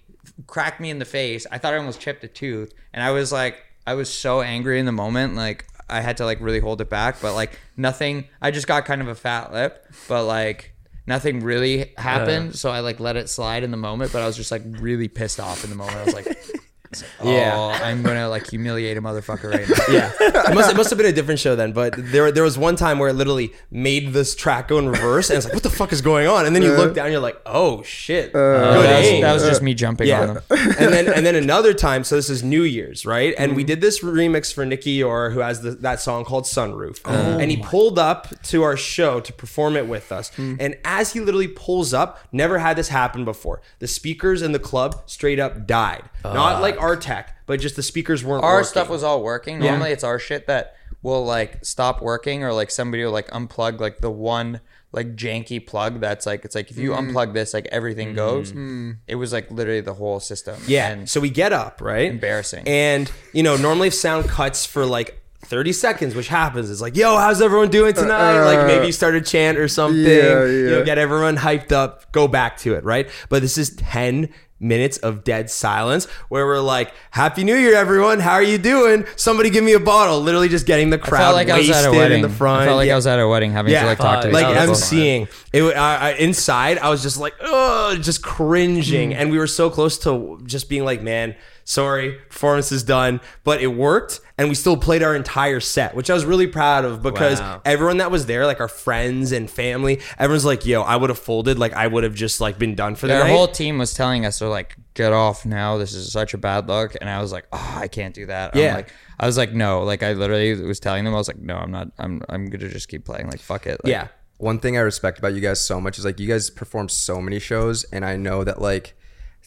[0.49, 1.47] cracked me in the face.
[1.53, 4.79] I thought I almost chipped a tooth, and I was like, I was so angry
[4.81, 5.67] in the moment, like.
[5.87, 8.25] I had to like really hold it back, but like nothing.
[8.41, 10.75] I just got kind of a fat lip, but like
[11.07, 12.57] nothing really happened.
[12.57, 15.09] So I like let it slide in the moment, but I was just like really
[15.09, 15.99] pissed off in the moment.
[15.99, 16.27] I was like,
[17.03, 17.81] like, oh, Yeah.
[17.83, 19.77] I'm gonna like humiliate a motherfucker right now.
[19.95, 21.73] yeah, it must, it must have been a different show then.
[21.73, 25.31] But there, there was one time where it literally made this track go in reverse,
[25.31, 26.47] and it's like, what the fuck is going on?
[26.47, 29.43] And then you look down, and you're like, oh shit, good that, was, that was
[29.45, 30.35] just me jumping on yeah.
[30.35, 30.43] them.
[30.79, 32.05] and then and then another time.
[32.05, 33.35] So this is New Year's, right?
[33.39, 33.57] And Mm-hmm.
[33.57, 37.39] we did this remix for Nicky Youre, who has the, that song called Sunroof, Oh
[37.39, 40.31] and he pulled up to our show to perform it with us.
[40.33, 40.57] Mm.
[40.61, 43.61] And as he literally pulls up, never had this happen before.
[43.81, 46.03] The speakers in the club straight up died.
[46.25, 48.45] Not like our tech, but just the speakers weren't.
[48.45, 48.69] Our working.
[48.69, 49.59] stuff was all working.
[49.59, 53.81] Normally, it's our shit that will like stop working, or like somebody will like unplug
[53.81, 54.61] like the one
[54.95, 57.13] like janky plug that's like it's like if you mm.
[57.13, 58.17] unplug this, like everything mm.
[58.17, 58.53] goes.
[58.53, 58.99] Mm.
[59.09, 60.61] It was like literally the whole system.
[60.67, 60.91] Yeah.
[60.91, 62.11] and so we get up, right?
[62.11, 62.67] Embarrassing.
[62.69, 66.97] And you know, normally if sound cuts for like 30 seconds, which happens, it's like,
[66.97, 68.45] yo, how's everyone doing tonight?
[68.45, 70.01] like uh, maybe you start a chant or something.
[70.01, 70.71] Yeah, You yeah.
[70.71, 73.09] know, get everyone hyped up, go back to it, right?
[73.29, 78.21] But this is 10 minutes of dead silence where we're like, Happy New Year, everyone.
[78.21, 79.05] How are you doing?
[79.17, 80.21] Somebody give me a bottle.
[80.21, 82.23] Literally just getting the I crowd felt like I was wasted at a wedding.
[82.25, 82.63] in the front.
[82.63, 84.47] I felt like Yeah I was at a wedding having to like talk to like
[84.57, 85.29] emceeing.
[85.53, 89.17] It, I, I, inside, I was just like, oh, just cringing, Mm.
[89.17, 91.35] and we were so close to just being like, man,
[91.65, 96.11] sorry, performance is done, but it worked, and we still played our entire set, which
[96.11, 97.63] I was really proud of because Wow.
[97.65, 101.19] everyone that was there, like our friends and family, everyone's like, yo, I would have
[101.19, 103.31] folded, like I would have just like been done for the Their night.
[103.31, 105.79] whole team was telling us, they're like, get off now.
[105.79, 106.95] This is such a bad look.
[107.01, 108.55] And I was like, oh, I can't do that.
[108.55, 108.69] Yeah.
[108.71, 109.83] I'm like, I was like, no.
[109.83, 111.89] Like, I literally was telling them, I was like, no, I'm not.
[111.99, 113.29] I'm, I'm going to just keep playing.
[113.29, 113.81] Like, fuck it.
[113.85, 114.09] Like, yeah,
[114.39, 117.21] One thing I respect about you guys so much is like you guys perform so
[117.21, 119.04] many shows, and I know that like it's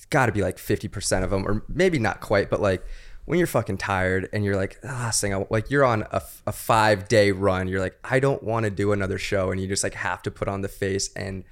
[0.09, 2.85] got to be like fifty percent of them, or maybe not quite, but like
[3.25, 6.21] when you're fucking tired and you're like "Ah, last thing I like you're on a,
[6.45, 9.67] a five day run, you're like I don't want to do another show, and you
[9.67, 11.43] just like have to put on the face and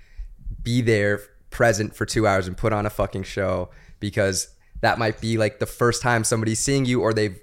[0.63, 3.69] be there present for two hours and put on a fucking show
[3.99, 4.49] because
[4.81, 7.39] that might be like the first time somebody's seeing you or they've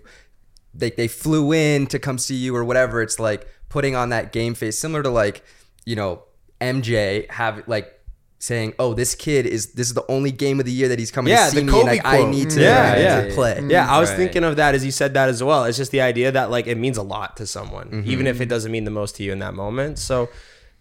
[0.75, 3.03] they, they flew in to come see you or whatever.
[3.03, 5.43] It's like putting on that game face similar to like
[5.87, 6.23] you know
[6.61, 7.99] mj have like
[8.43, 11.13] saying oh this kid is this is the only game of the year that he's
[11.13, 13.21] coming Yeah, to see the me and like, i need to, Yeah, I yeah.
[13.27, 14.17] to play Yeah, I was Right.
[14.17, 15.63] thinking of that as you said that as well.
[15.65, 18.11] It's just the idea that like it means a lot to someone, mm-hmm.
[18.11, 20.01] even if it doesn't mean the most to you in that moment.
[20.01, 20.29] So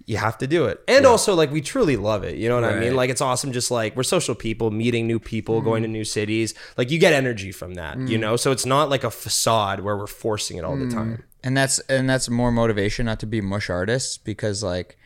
[0.08, 0.82] you have to do it.
[0.88, 2.36] And also like we truly love it.
[2.36, 2.96] You know what I mean?
[2.96, 5.66] Like it's awesome just like we're social people, meeting new people, mm-hmm.
[5.66, 6.56] going to new cities.
[6.78, 8.22] Like you get energy from that, you mm.
[8.22, 8.38] know?
[8.38, 10.94] So it's not like a facade where we're forcing it all the mm.
[10.94, 11.24] time.
[11.44, 14.98] and that's and that's more motivation not to be mush artists because like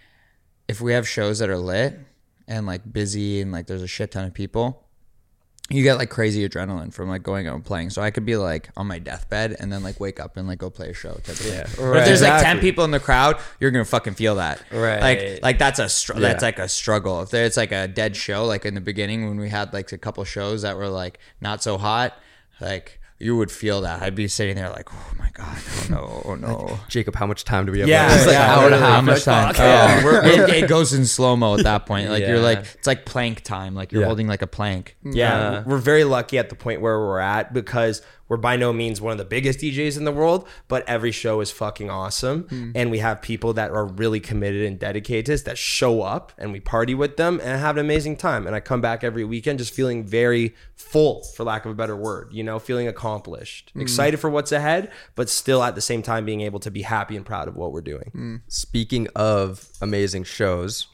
[0.69, 1.99] if we have shows that are lit
[2.47, 4.85] and like busy and like there's a shit ton of people
[5.69, 7.89] you get like crazy adrenaline from like going out and playing.
[7.89, 10.59] So i could be like on my deathbed and then like wake up and like
[10.59, 11.63] go play a show of thing.
[11.77, 14.61] but if there's like 10 people in the crowd you're gonna fucking feel that.
[14.72, 15.01] Right.
[15.01, 17.22] like like that's a str- that's like a struggle.
[17.23, 19.97] If there's like a dead show like in the beginning when we had like a
[19.97, 22.13] couple shows that were like not so hot
[22.61, 26.22] like you would feel that i'd be sitting there like oh my god oh no
[26.26, 28.16] oh no jacob how much time do we have Yeah, left?
[28.18, 29.48] It's like yeah, an hour and a half how much time?
[29.48, 32.10] Like, Oh, we're- it, it goes in slow mo at that point.
[32.10, 33.74] Like you're like it's like plank time.
[33.74, 34.08] Like you're Yeah.
[34.08, 34.98] holding like a plank.
[35.04, 39.02] Yeah, we're very lucky at the point where we're at because we're by no means
[39.02, 42.43] one of the biggest DJs in the world, but every show is fucking awesome.
[42.43, 42.72] Hmm.
[42.76, 46.31] And we have people that are really committed and dedicated to this that show up
[46.38, 48.47] and we party with them and have an amazing time.
[48.47, 51.95] And I come back every weekend just feeling very full, for lack of a better
[51.95, 53.81] word, you know, feeling accomplished, hmm.
[53.81, 57.15] excited for what's ahead, but still at the same time being able to be happy
[57.15, 58.10] and proud of what we're doing.
[58.11, 58.35] Hmm.
[58.47, 60.88] Speaking of amazing shows,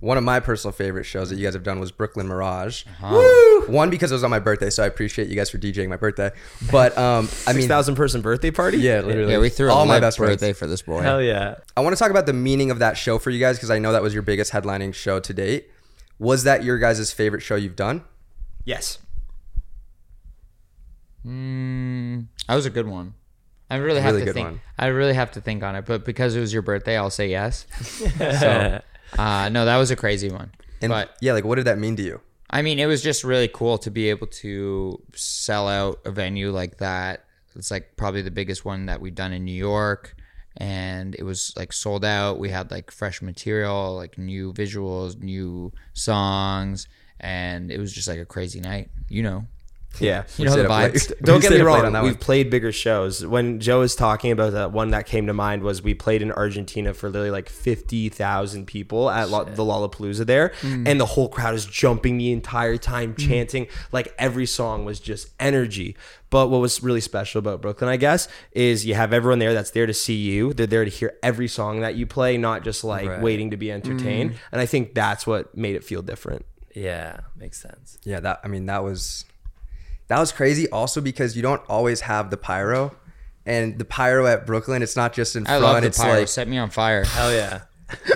[0.00, 2.84] one of my personal favorite shows that you guys have done was Brooklyn Mirage.
[3.02, 3.66] Woo!
[3.68, 5.96] One because it was on my birthday, so I appreciate you guys for DJing my
[5.96, 6.30] birthday.
[6.72, 8.78] But um, I mean, 6,000 person birthday party?
[8.78, 10.58] yeah, literally, Yeah, we threw all my best birthday friends.
[10.58, 11.02] for this boy.
[11.02, 11.56] Hell yeah.
[11.76, 13.78] I want to talk about the meaning of that show for you guys because I
[13.78, 15.70] know that was your biggest headlining show to date.
[16.18, 18.02] Was that your guys' favorite show you've done?
[18.64, 18.98] Yes.
[21.26, 23.14] Mm, that was a good one.
[23.68, 24.48] I really have Really to good think.
[24.48, 24.60] one.
[24.78, 27.28] I really have to think on it, but because it was your birthday, I'll say
[27.28, 27.66] yes.
[28.18, 28.80] so,
[29.18, 30.52] uh, no, that was a crazy one.
[30.82, 32.20] And but yeah, like what did that mean to you?
[32.50, 36.50] I mean, it was just really cool to be able to sell out a venue
[36.50, 37.24] like that.
[37.54, 40.16] It's like probably the biggest one that we've done in New York.
[40.56, 42.40] And it was like sold out.
[42.40, 46.88] We had like fresh material, like new visuals, new songs.
[47.20, 49.46] And it was just like a crazy night, you know.
[49.98, 50.24] Yeah.
[50.38, 51.10] You know the up vibes.
[51.20, 51.92] We Don't get me up late on wrong.
[51.94, 52.20] that We've one.
[52.20, 53.26] played bigger shows.
[53.26, 56.30] When Joe was talking about that one that came to mind was we played in
[56.32, 60.86] Argentina for literally like fifty thousand people at Lo- the Lollapalooza there, Mm.
[60.88, 65.28] and the whole crowd is jumping the entire time, chanting like every song was just
[65.40, 65.96] energy.
[66.30, 69.72] But what was really special about Brooklyn, I guess, is you have everyone there that's
[69.72, 70.52] there to see you.
[70.54, 73.20] They're there to hear every song that you play, not just like Right.
[73.20, 73.60] waiting to Mm.
[73.60, 74.34] be entertained.
[74.52, 76.46] And I think that's what made it feel different.
[76.72, 77.98] Yeah, makes sense.
[78.04, 79.24] Yeah, that I mean that was
[80.10, 80.68] that was crazy.
[80.70, 82.94] Also because you don't always have the pyro,
[83.46, 85.62] and the pyro at Brooklyn, it's not just in I front.
[85.62, 86.18] love the it's pyro.
[86.18, 87.04] like Set me on fire.
[87.04, 87.62] Hell yeah.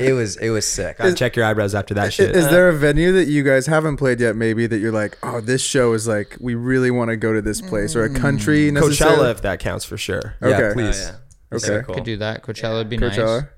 [0.00, 0.98] it was it was sick.
[0.98, 2.36] Gotta check your eyebrows after that shit.
[2.36, 4.36] Is there a venue that you guys haven't played yet?
[4.36, 7.42] Maybe that you're like, oh, this show is like, we really want to go to
[7.42, 8.70] this place, or a country.
[8.70, 9.30] Coachella, necessarily?
[9.30, 10.34] if that counts for sure.
[10.42, 10.74] Yeah, Okay.
[10.74, 11.00] please.
[11.00, 11.18] Oh,
[11.50, 11.56] yeah.
[11.56, 11.66] Okay.
[11.66, 11.94] Very cool.
[11.96, 12.42] Could do that.
[12.44, 13.40] Coachella would be Coachella.
[13.42, 13.48] nice.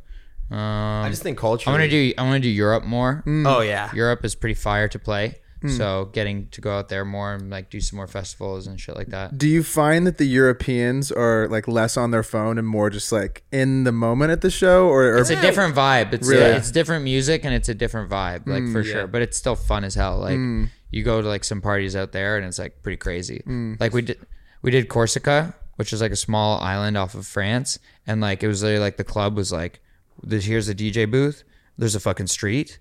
[0.48, 1.68] Um, I just think culture.
[1.68, 2.14] I want to do.
[2.16, 3.22] I want to do Europe more.
[3.26, 3.92] Oh yeah.
[3.94, 5.40] Europe is pretty fire to play.
[5.62, 5.68] Hmm.
[5.68, 8.94] So getting to go out there more and like do some more festivals and shit
[8.94, 9.38] like that.
[9.38, 13.10] Do you find that the Europeans are like less on their phone and more just
[13.10, 16.12] like in the moment at the show, or, or It's a different vibe.
[16.12, 16.44] It's Really?
[16.44, 18.72] it's different music and it's a different vibe, like hmm.
[18.72, 19.06] for sure.
[19.06, 20.18] But it's still fun as hell.
[20.18, 20.64] Like hmm.
[20.90, 23.42] you go to like some parties out there and it's like pretty crazy.
[23.80, 24.18] Like we did
[24.62, 28.48] we did Corsica, which is like a small island off of France, and like it
[28.48, 29.80] was literally like the club was like,
[30.22, 31.44] this here's a DJ booth.
[31.78, 32.78] There's a fucking street,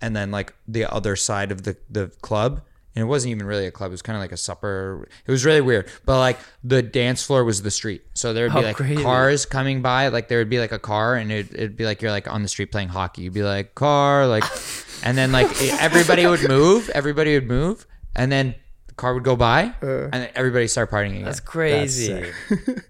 [0.00, 2.62] and then like the other side of the the club.
[2.94, 3.90] And it wasn't even really a club.
[3.90, 5.08] It was kind of like a supper.
[5.24, 5.88] It was really weird.
[6.04, 8.02] But like the dance floor was the street.
[8.14, 9.02] So there would be How like crazy.
[9.02, 10.08] cars coming by.
[10.08, 12.42] Like there would be like a car and it'd, it'd be like you're like on
[12.42, 13.22] the street playing hockey.
[13.22, 14.42] You'd be like car, like,
[15.04, 15.46] and then like
[15.80, 16.88] everybody would move.
[16.90, 18.56] Everybody would move, and then
[18.88, 20.04] the car would go by, uh.
[20.04, 21.24] and then everybody start partying again.
[21.24, 22.32] That's crazy.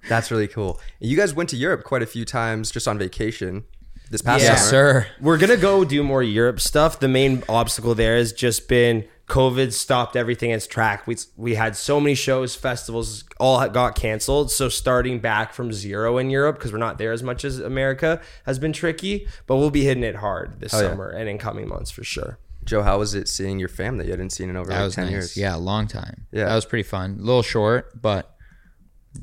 [0.08, 0.80] That's really cool.
[1.00, 3.64] You guys went to Europe quite a few times just on vacation
[4.10, 4.70] this past yes, summer.
[4.70, 5.06] sir.
[5.20, 7.00] We're gonna go do more Europe stuff.
[7.00, 11.06] The main obstacle there has just been COVID stopped everything in its track.
[11.06, 14.50] We we had so many shows, festivals, all got canceled.
[14.50, 18.20] So starting back from zero in Europe because we're not there as much as America
[18.46, 19.28] has been tricky.
[19.46, 20.80] But we'll be hitting it hard this yeah.
[20.80, 22.38] summer and in coming months for sure.
[22.64, 24.94] Joe, how was it seeing your family you hadn't seen in over That like was
[24.94, 25.12] 10 nice.
[25.12, 25.36] years?
[25.36, 26.26] Yeah, long time.
[26.32, 26.46] Yeah.
[26.46, 27.16] that was pretty fun.
[27.18, 28.37] A little short, but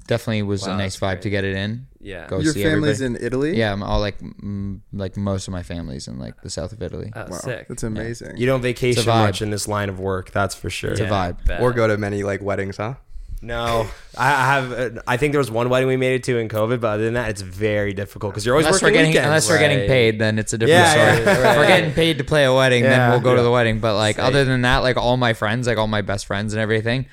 [0.07, 1.87] definitely was a nice that's vibe to get it in.
[1.99, 2.27] Yeah.
[2.27, 3.23] Go your see family's everybody.
[3.23, 3.57] in Italy.
[3.57, 6.81] Yeah, I'm all like mm, like most of my family's in like the south of
[6.81, 7.11] Italy.
[7.15, 7.67] Oh, wow, sick.
[7.67, 8.37] that's amazing.
[8.37, 10.91] You don't vacation It's much in this line of work, that's for sure.
[10.91, 11.59] It's a vibe.
[11.61, 12.95] Or go to many like weddings, huh?
[13.41, 14.71] No, I I have.
[14.71, 17.03] uh, I think there was one wedding we made it to in COVID, but other
[17.05, 19.25] than that, it's very difficult because you're always Unless we're working getting weekends.
[19.25, 21.25] unless we're getting paid, then it's a different Yeah, story.
[21.25, 23.79] yeah, If we're getting paid to play a wedding, then we'll go to the wedding.
[23.81, 26.61] But like other than that, like all my friends, like all my best friends and
[26.61, 27.05] everything,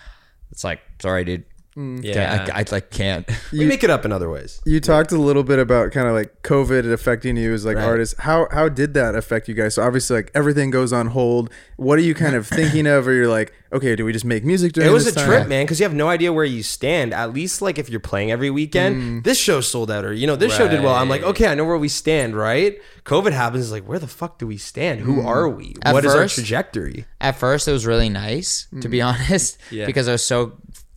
[0.52, 1.44] it's like sorry, dude.
[1.76, 2.04] Mm.
[2.04, 2.46] Yeah.
[2.54, 3.26] I, I, like can't.
[3.52, 4.60] we make it up in other ways.
[4.66, 7.84] You talked a little bit about kind of like COVID affecting you as like Right.
[7.86, 8.14] artists.
[8.20, 9.74] How how did that affect you guys?
[9.76, 11.50] So obviously like everything goes on hold.
[11.76, 13.08] What are you kind of thinking of?
[13.08, 15.26] Or you're like, okay, do we just make music during It was a this time?
[15.26, 17.14] trip, man, because you have no idea where you stand.
[17.14, 19.24] At least, like, if you're playing every weekend, mm.
[19.24, 20.94] this show sold out, or you know, this show did well.
[20.94, 21.28] I'm like, Right.
[21.30, 22.78] okay, I know where we stand, right?
[23.04, 25.00] COVID happens, it's like, where the fuck do we stand?
[25.00, 25.24] Who mm.
[25.24, 25.74] are we?
[25.82, 27.06] At What is our first- trajectory?
[27.20, 29.86] At first, it was really nice to be honest, Yeah.
[29.86, 30.52] because I was so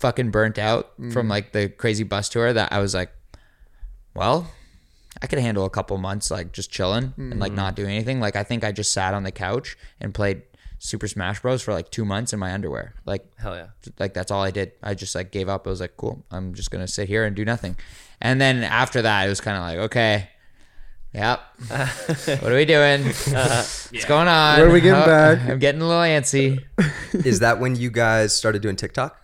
[0.05, 1.29] fucking burnt out from mm.
[1.31, 3.11] like the crazy bus tour that I was like,
[4.13, 4.51] well,
[5.19, 7.77] I could handle a couple months like just chilling and like not mm.
[7.77, 8.19] doing anything.
[8.19, 10.43] Like I think I just sat on the couch and played
[10.77, 12.93] Super Smash Bros for like two months in my underwear.
[13.03, 13.69] Like Hell yeah.
[13.97, 14.73] like that's all I did.
[14.83, 15.65] I just like gave up.
[15.65, 17.75] I was like, cool, I'm just gonna sit here and do nothing.
[18.21, 20.29] And then after that, it was kind of like, okay,
[21.15, 23.07] yep, what are we doing?
[23.33, 24.59] Uh, What's going on?
[24.59, 25.49] Where are we getting Oh, back?
[25.49, 26.63] I'm getting a little antsy.
[27.25, 29.19] Is that when you guys started doing TikTok?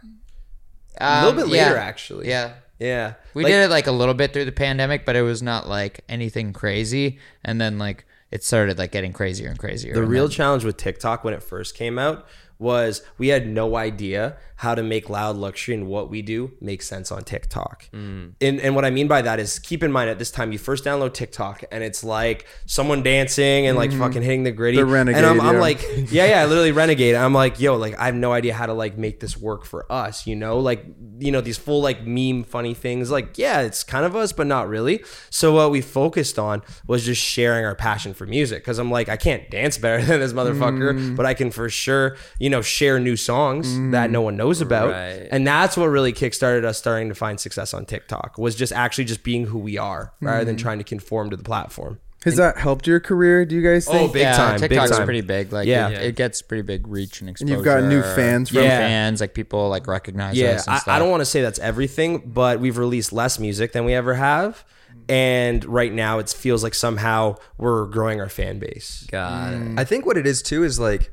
[1.02, 1.82] A little Um, bit later, yeah.
[1.82, 2.30] actually.
[2.30, 2.54] Yeah.
[2.80, 3.14] Yeah.
[3.34, 5.68] We Like, did it like a little bit through the pandemic, but it was not
[5.68, 7.20] like anything crazy.
[7.46, 9.94] And then like it started like getting crazier and crazier.
[9.94, 12.26] The real then- challenge with TikTok when it first came out
[12.62, 16.84] was we had no idea how to make loud luxury and what we do make
[16.84, 17.90] sense on TikTok.
[17.92, 18.34] Mm.
[18.40, 20.60] And, and what I mean by that is keep in mind at this time you
[20.60, 24.78] first download TikTok and it's like someone dancing and like fucking hitting the griddy.
[24.78, 25.60] The renegade, And I'm, I'm yeah.
[25.62, 25.82] like,
[26.12, 27.16] yeah, yeah, literally renegade.
[27.16, 29.92] I'm like, yo, like I have no idea how to like make this work for
[29.92, 30.60] us, you know?
[30.60, 30.86] Like,
[31.18, 33.10] you know, these full like meme funny things.
[33.10, 35.04] Like, yeah, it's kind of us, but not really.
[35.32, 38.64] So what we focused on was just sharing our passion for music.
[38.64, 41.16] Cause I'm like, I can't dance better than this motherfucker, Mm.
[41.16, 44.92] but I can for sure, you know, share new songs that no one knows about.
[44.92, 45.28] Right.
[45.32, 49.06] And that's what really kickstarted us starting to find success on TikTok was just actually
[49.06, 50.46] just being who we are rather Mm.
[50.46, 52.00] than trying to conform to the platform.
[52.24, 53.46] Has that helped your career?
[53.46, 54.14] Do you guys Oh, think?
[54.14, 55.06] big yeah, time, big TikTok's time.
[55.06, 55.52] pretty big.
[55.52, 55.90] Like Yeah.
[55.90, 57.54] it, it gets pretty big reach and exposure.
[57.56, 57.80] and exposure.
[57.80, 58.58] you've got new fans from.
[58.58, 58.78] From Yeah.
[58.78, 60.68] fans, like people like recognize Yeah, us.
[60.68, 60.94] And I, stuff.
[60.94, 64.14] I don't want to say that's everything, but we've released less music than we ever
[64.14, 64.64] have.
[65.10, 69.08] And right now it feels like somehow we're growing our fan base.
[69.12, 69.80] Got it.
[69.80, 71.12] I think what it is too is like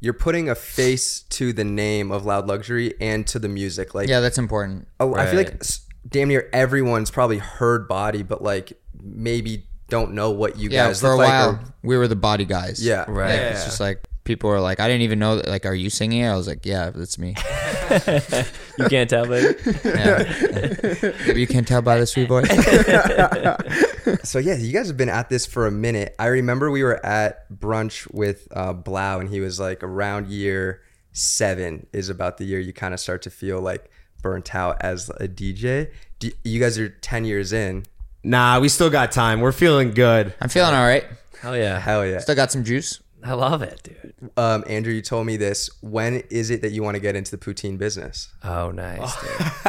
[0.00, 3.94] you're putting a face to the name of Loud Luxury and to the music.
[3.94, 4.88] Like, Yeah, that's important.
[5.00, 5.62] oh, I feel like
[6.08, 8.72] damn near everyone's probably heard Body, but like
[9.02, 11.28] maybe don't know what you Yeah, guys for a look like.
[11.28, 12.84] while or- we were the body guys.
[12.84, 13.04] Yeah.
[13.08, 13.30] Right.
[13.32, 15.48] Like, It's just like people are like, I didn't even know that.
[15.48, 16.24] Like, are you singing?
[16.26, 17.34] I was like, yeah, that's me.
[18.78, 19.58] You can't tell, baby.
[19.84, 21.12] Yeah.
[21.34, 22.46] you can't tell by the sweet voice.
[24.22, 26.14] So yeah, you guys have been at this for a minute.
[26.18, 30.82] I remember we were at brunch with uh, 3LAU, and he was like around year
[31.12, 33.90] seven is about the year you kind of start to feel like
[34.22, 35.92] burnt out as a DJ.
[36.18, 37.84] Do, you guys are 10 years in.
[38.24, 39.40] Nah, we still got time.
[39.40, 40.34] We're feeling good.
[40.40, 41.04] I'm feeling all right.
[41.40, 41.78] Hell yeah.
[41.78, 42.18] Hell yeah.
[42.18, 43.00] Still got some juice.
[43.24, 44.30] I love it, dude.
[44.36, 45.70] Um, Andrew, you told me this.
[45.82, 48.32] When is it that you want to get into the poutine business?
[48.44, 49.30] Oh, nice, dude.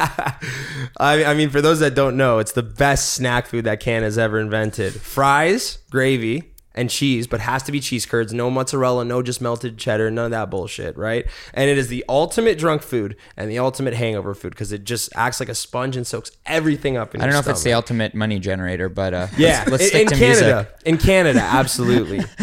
[0.98, 4.04] I, I mean, for those that don't know, it's the best snack food that Can
[4.04, 4.94] has ever invented.
[4.94, 9.78] Fries, gravy, and cheese, but has to be cheese curds, no mozzarella, no just melted
[9.78, 11.26] cheddar, none of that bullshit, right?
[11.54, 15.10] And it is the ultimate drunk food and the ultimate hangover food because it just
[15.16, 17.64] acts like a sponge and soaks everything up in I don't your know if it's
[17.64, 20.56] the ultimate money generator, but uh, Yeah, let's, let's in, stick in to Canada.
[20.56, 20.70] music.
[20.86, 22.18] In Canada, absolutely.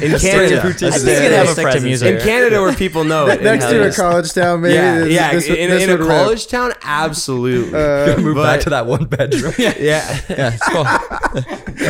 [0.00, 0.88] In Canada, poutine.
[0.90, 2.16] I think it'd have a Stick to presence music.
[2.20, 3.42] in Canada where people know it.
[3.42, 4.74] Next to a college town, maybe.
[4.74, 5.32] yeah, this- yeah.
[5.32, 6.08] this- in this in a would rip.
[6.08, 7.70] college town, absolutely.
[8.22, 9.52] Move But- back to that one bedroom.
[9.58, 10.84] yeah, Yeah, it's cool.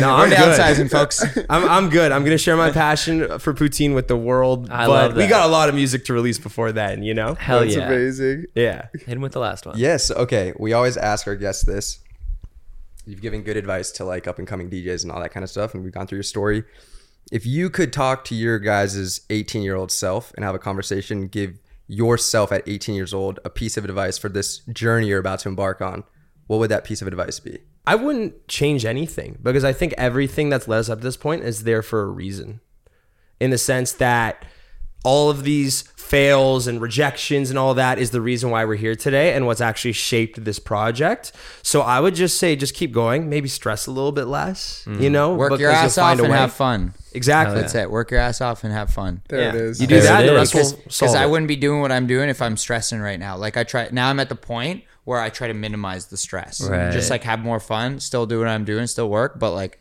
[0.01, 0.37] no, I'm good.
[0.37, 1.23] downsizing, folks.
[1.49, 2.11] I'm, I'm good.
[2.11, 4.69] I'm gonna share my passion for poutine with the world.
[4.69, 5.29] I but love we that.
[5.29, 7.35] got a lot of music to release before then, you know.
[7.35, 7.87] Hell That's yeah.
[7.87, 8.45] amazing.
[8.55, 8.87] Yeah.
[8.93, 9.77] Hit him with the last one.
[9.77, 10.11] Yes.
[10.11, 10.53] Okay.
[10.59, 11.99] We always ask our guests this.
[13.05, 15.49] You've given good advice to like up and coming DJs and all that kind of
[15.49, 16.63] stuff, and we've gone through your story.
[17.31, 21.27] If you could talk to your guys' 18 year old self and have a conversation,
[21.27, 21.57] give
[21.87, 25.49] yourself at 18 years old a piece of advice for this journey you're about to
[25.49, 26.03] embark on,
[26.47, 27.59] what would that piece of advice be?
[27.85, 31.43] I wouldn't change anything because I think everything that's led us up to this point
[31.43, 32.61] is there for a reason.
[33.39, 34.45] In the sense that
[35.03, 38.95] all of these fails and rejections and all that is the reason why we're here
[38.95, 41.31] today and what's actually shaped this project.
[41.63, 45.01] So I would just say just keep going, maybe stress a little bit less, mm.
[45.01, 46.37] you know, Work your because you'll ass off and way.
[46.37, 46.93] have fun.
[47.13, 47.59] Exactly.
[47.59, 47.89] That's it.
[47.89, 49.21] Work your ass off and have fun.
[49.27, 49.61] There it Yeah.
[49.61, 49.81] is.
[49.81, 52.29] You do There that, the rest will Because I wouldn't be doing what I'm doing
[52.29, 53.37] if I'm stressing right now.
[53.37, 56.61] Like I try now, I'm at the point where I try to minimize the stress.
[56.61, 56.91] Right.
[56.91, 59.79] Just like have more fun, still do what I'm doing, still work, but like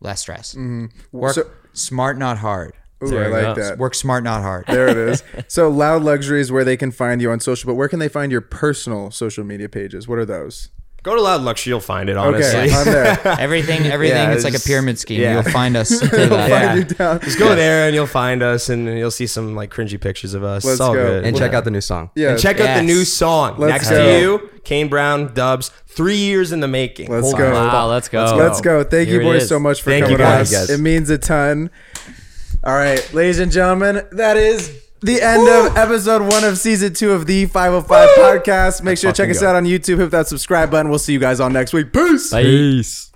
[0.00, 0.54] less stress.
[0.54, 0.86] Mm-hmm.
[1.12, 2.74] Work So- smart, not hard.
[3.04, 3.62] Ooh, There I like go.
[3.62, 3.78] that.
[3.78, 4.64] Work smart, not hard.
[4.66, 5.22] There it is.
[5.48, 8.08] So Loud Luxury is where they can find you on social, but where can they
[8.08, 10.08] find your personal social media pages?
[10.08, 10.70] What are those?
[11.06, 12.62] Go to Loud Luxury, you'll find it, honestly.
[12.62, 13.20] Okay, I'm there.
[13.38, 14.16] Everything, everything.
[14.16, 15.20] Yeah, it's like a pyramid scheme.
[15.20, 15.34] yeah.
[15.34, 16.18] You'll find us through.
[16.18, 16.48] Yeah.
[16.48, 17.20] Find you down.
[17.20, 20.42] Just go there and you'll find us and you'll see some like cringy pictures of
[20.42, 20.64] us.
[20.64, 21.04] Let's it's all go.
[21.06, 21.24] good.
[21.24, 22.10] And check out the new song.
[22.16, 22.30] Yeah.
[22.30, 24.04] And check out the new song Let's next go.
[24.04, 25.68] to you, Kane Brown Dubs.
[25.86, 27.08] Three years in the making.
[27.08, 27.52] Let's Holy go.
[27.52, 27.72] fuck.
[27.72, 28.34] Wow, let's go.
[28.36, 28.82] Let's go.
[28.82, 30.30] Thank Here you boys so much for Thank coming you, on.
[30.38, 30.50] guys.
[30.50, 30.70] Guys.
[30.70, 31.70] It means a ton.
[32.64, 37.12] All right, ladies and gentlemen, that is the end of episode one of season two
[37.12, 38.82] of the 505 podcast.
[38.82, 39.48] Make sure to check fucking us go.
[39.48, 39.98] out on YouTube.
[39.98, 40.88] Hit that subscribe button.
[40.90, 41.92] We'll see you guys on next week.
[41.92, 42.30] Peace.
[42.30, 43.12] Bye.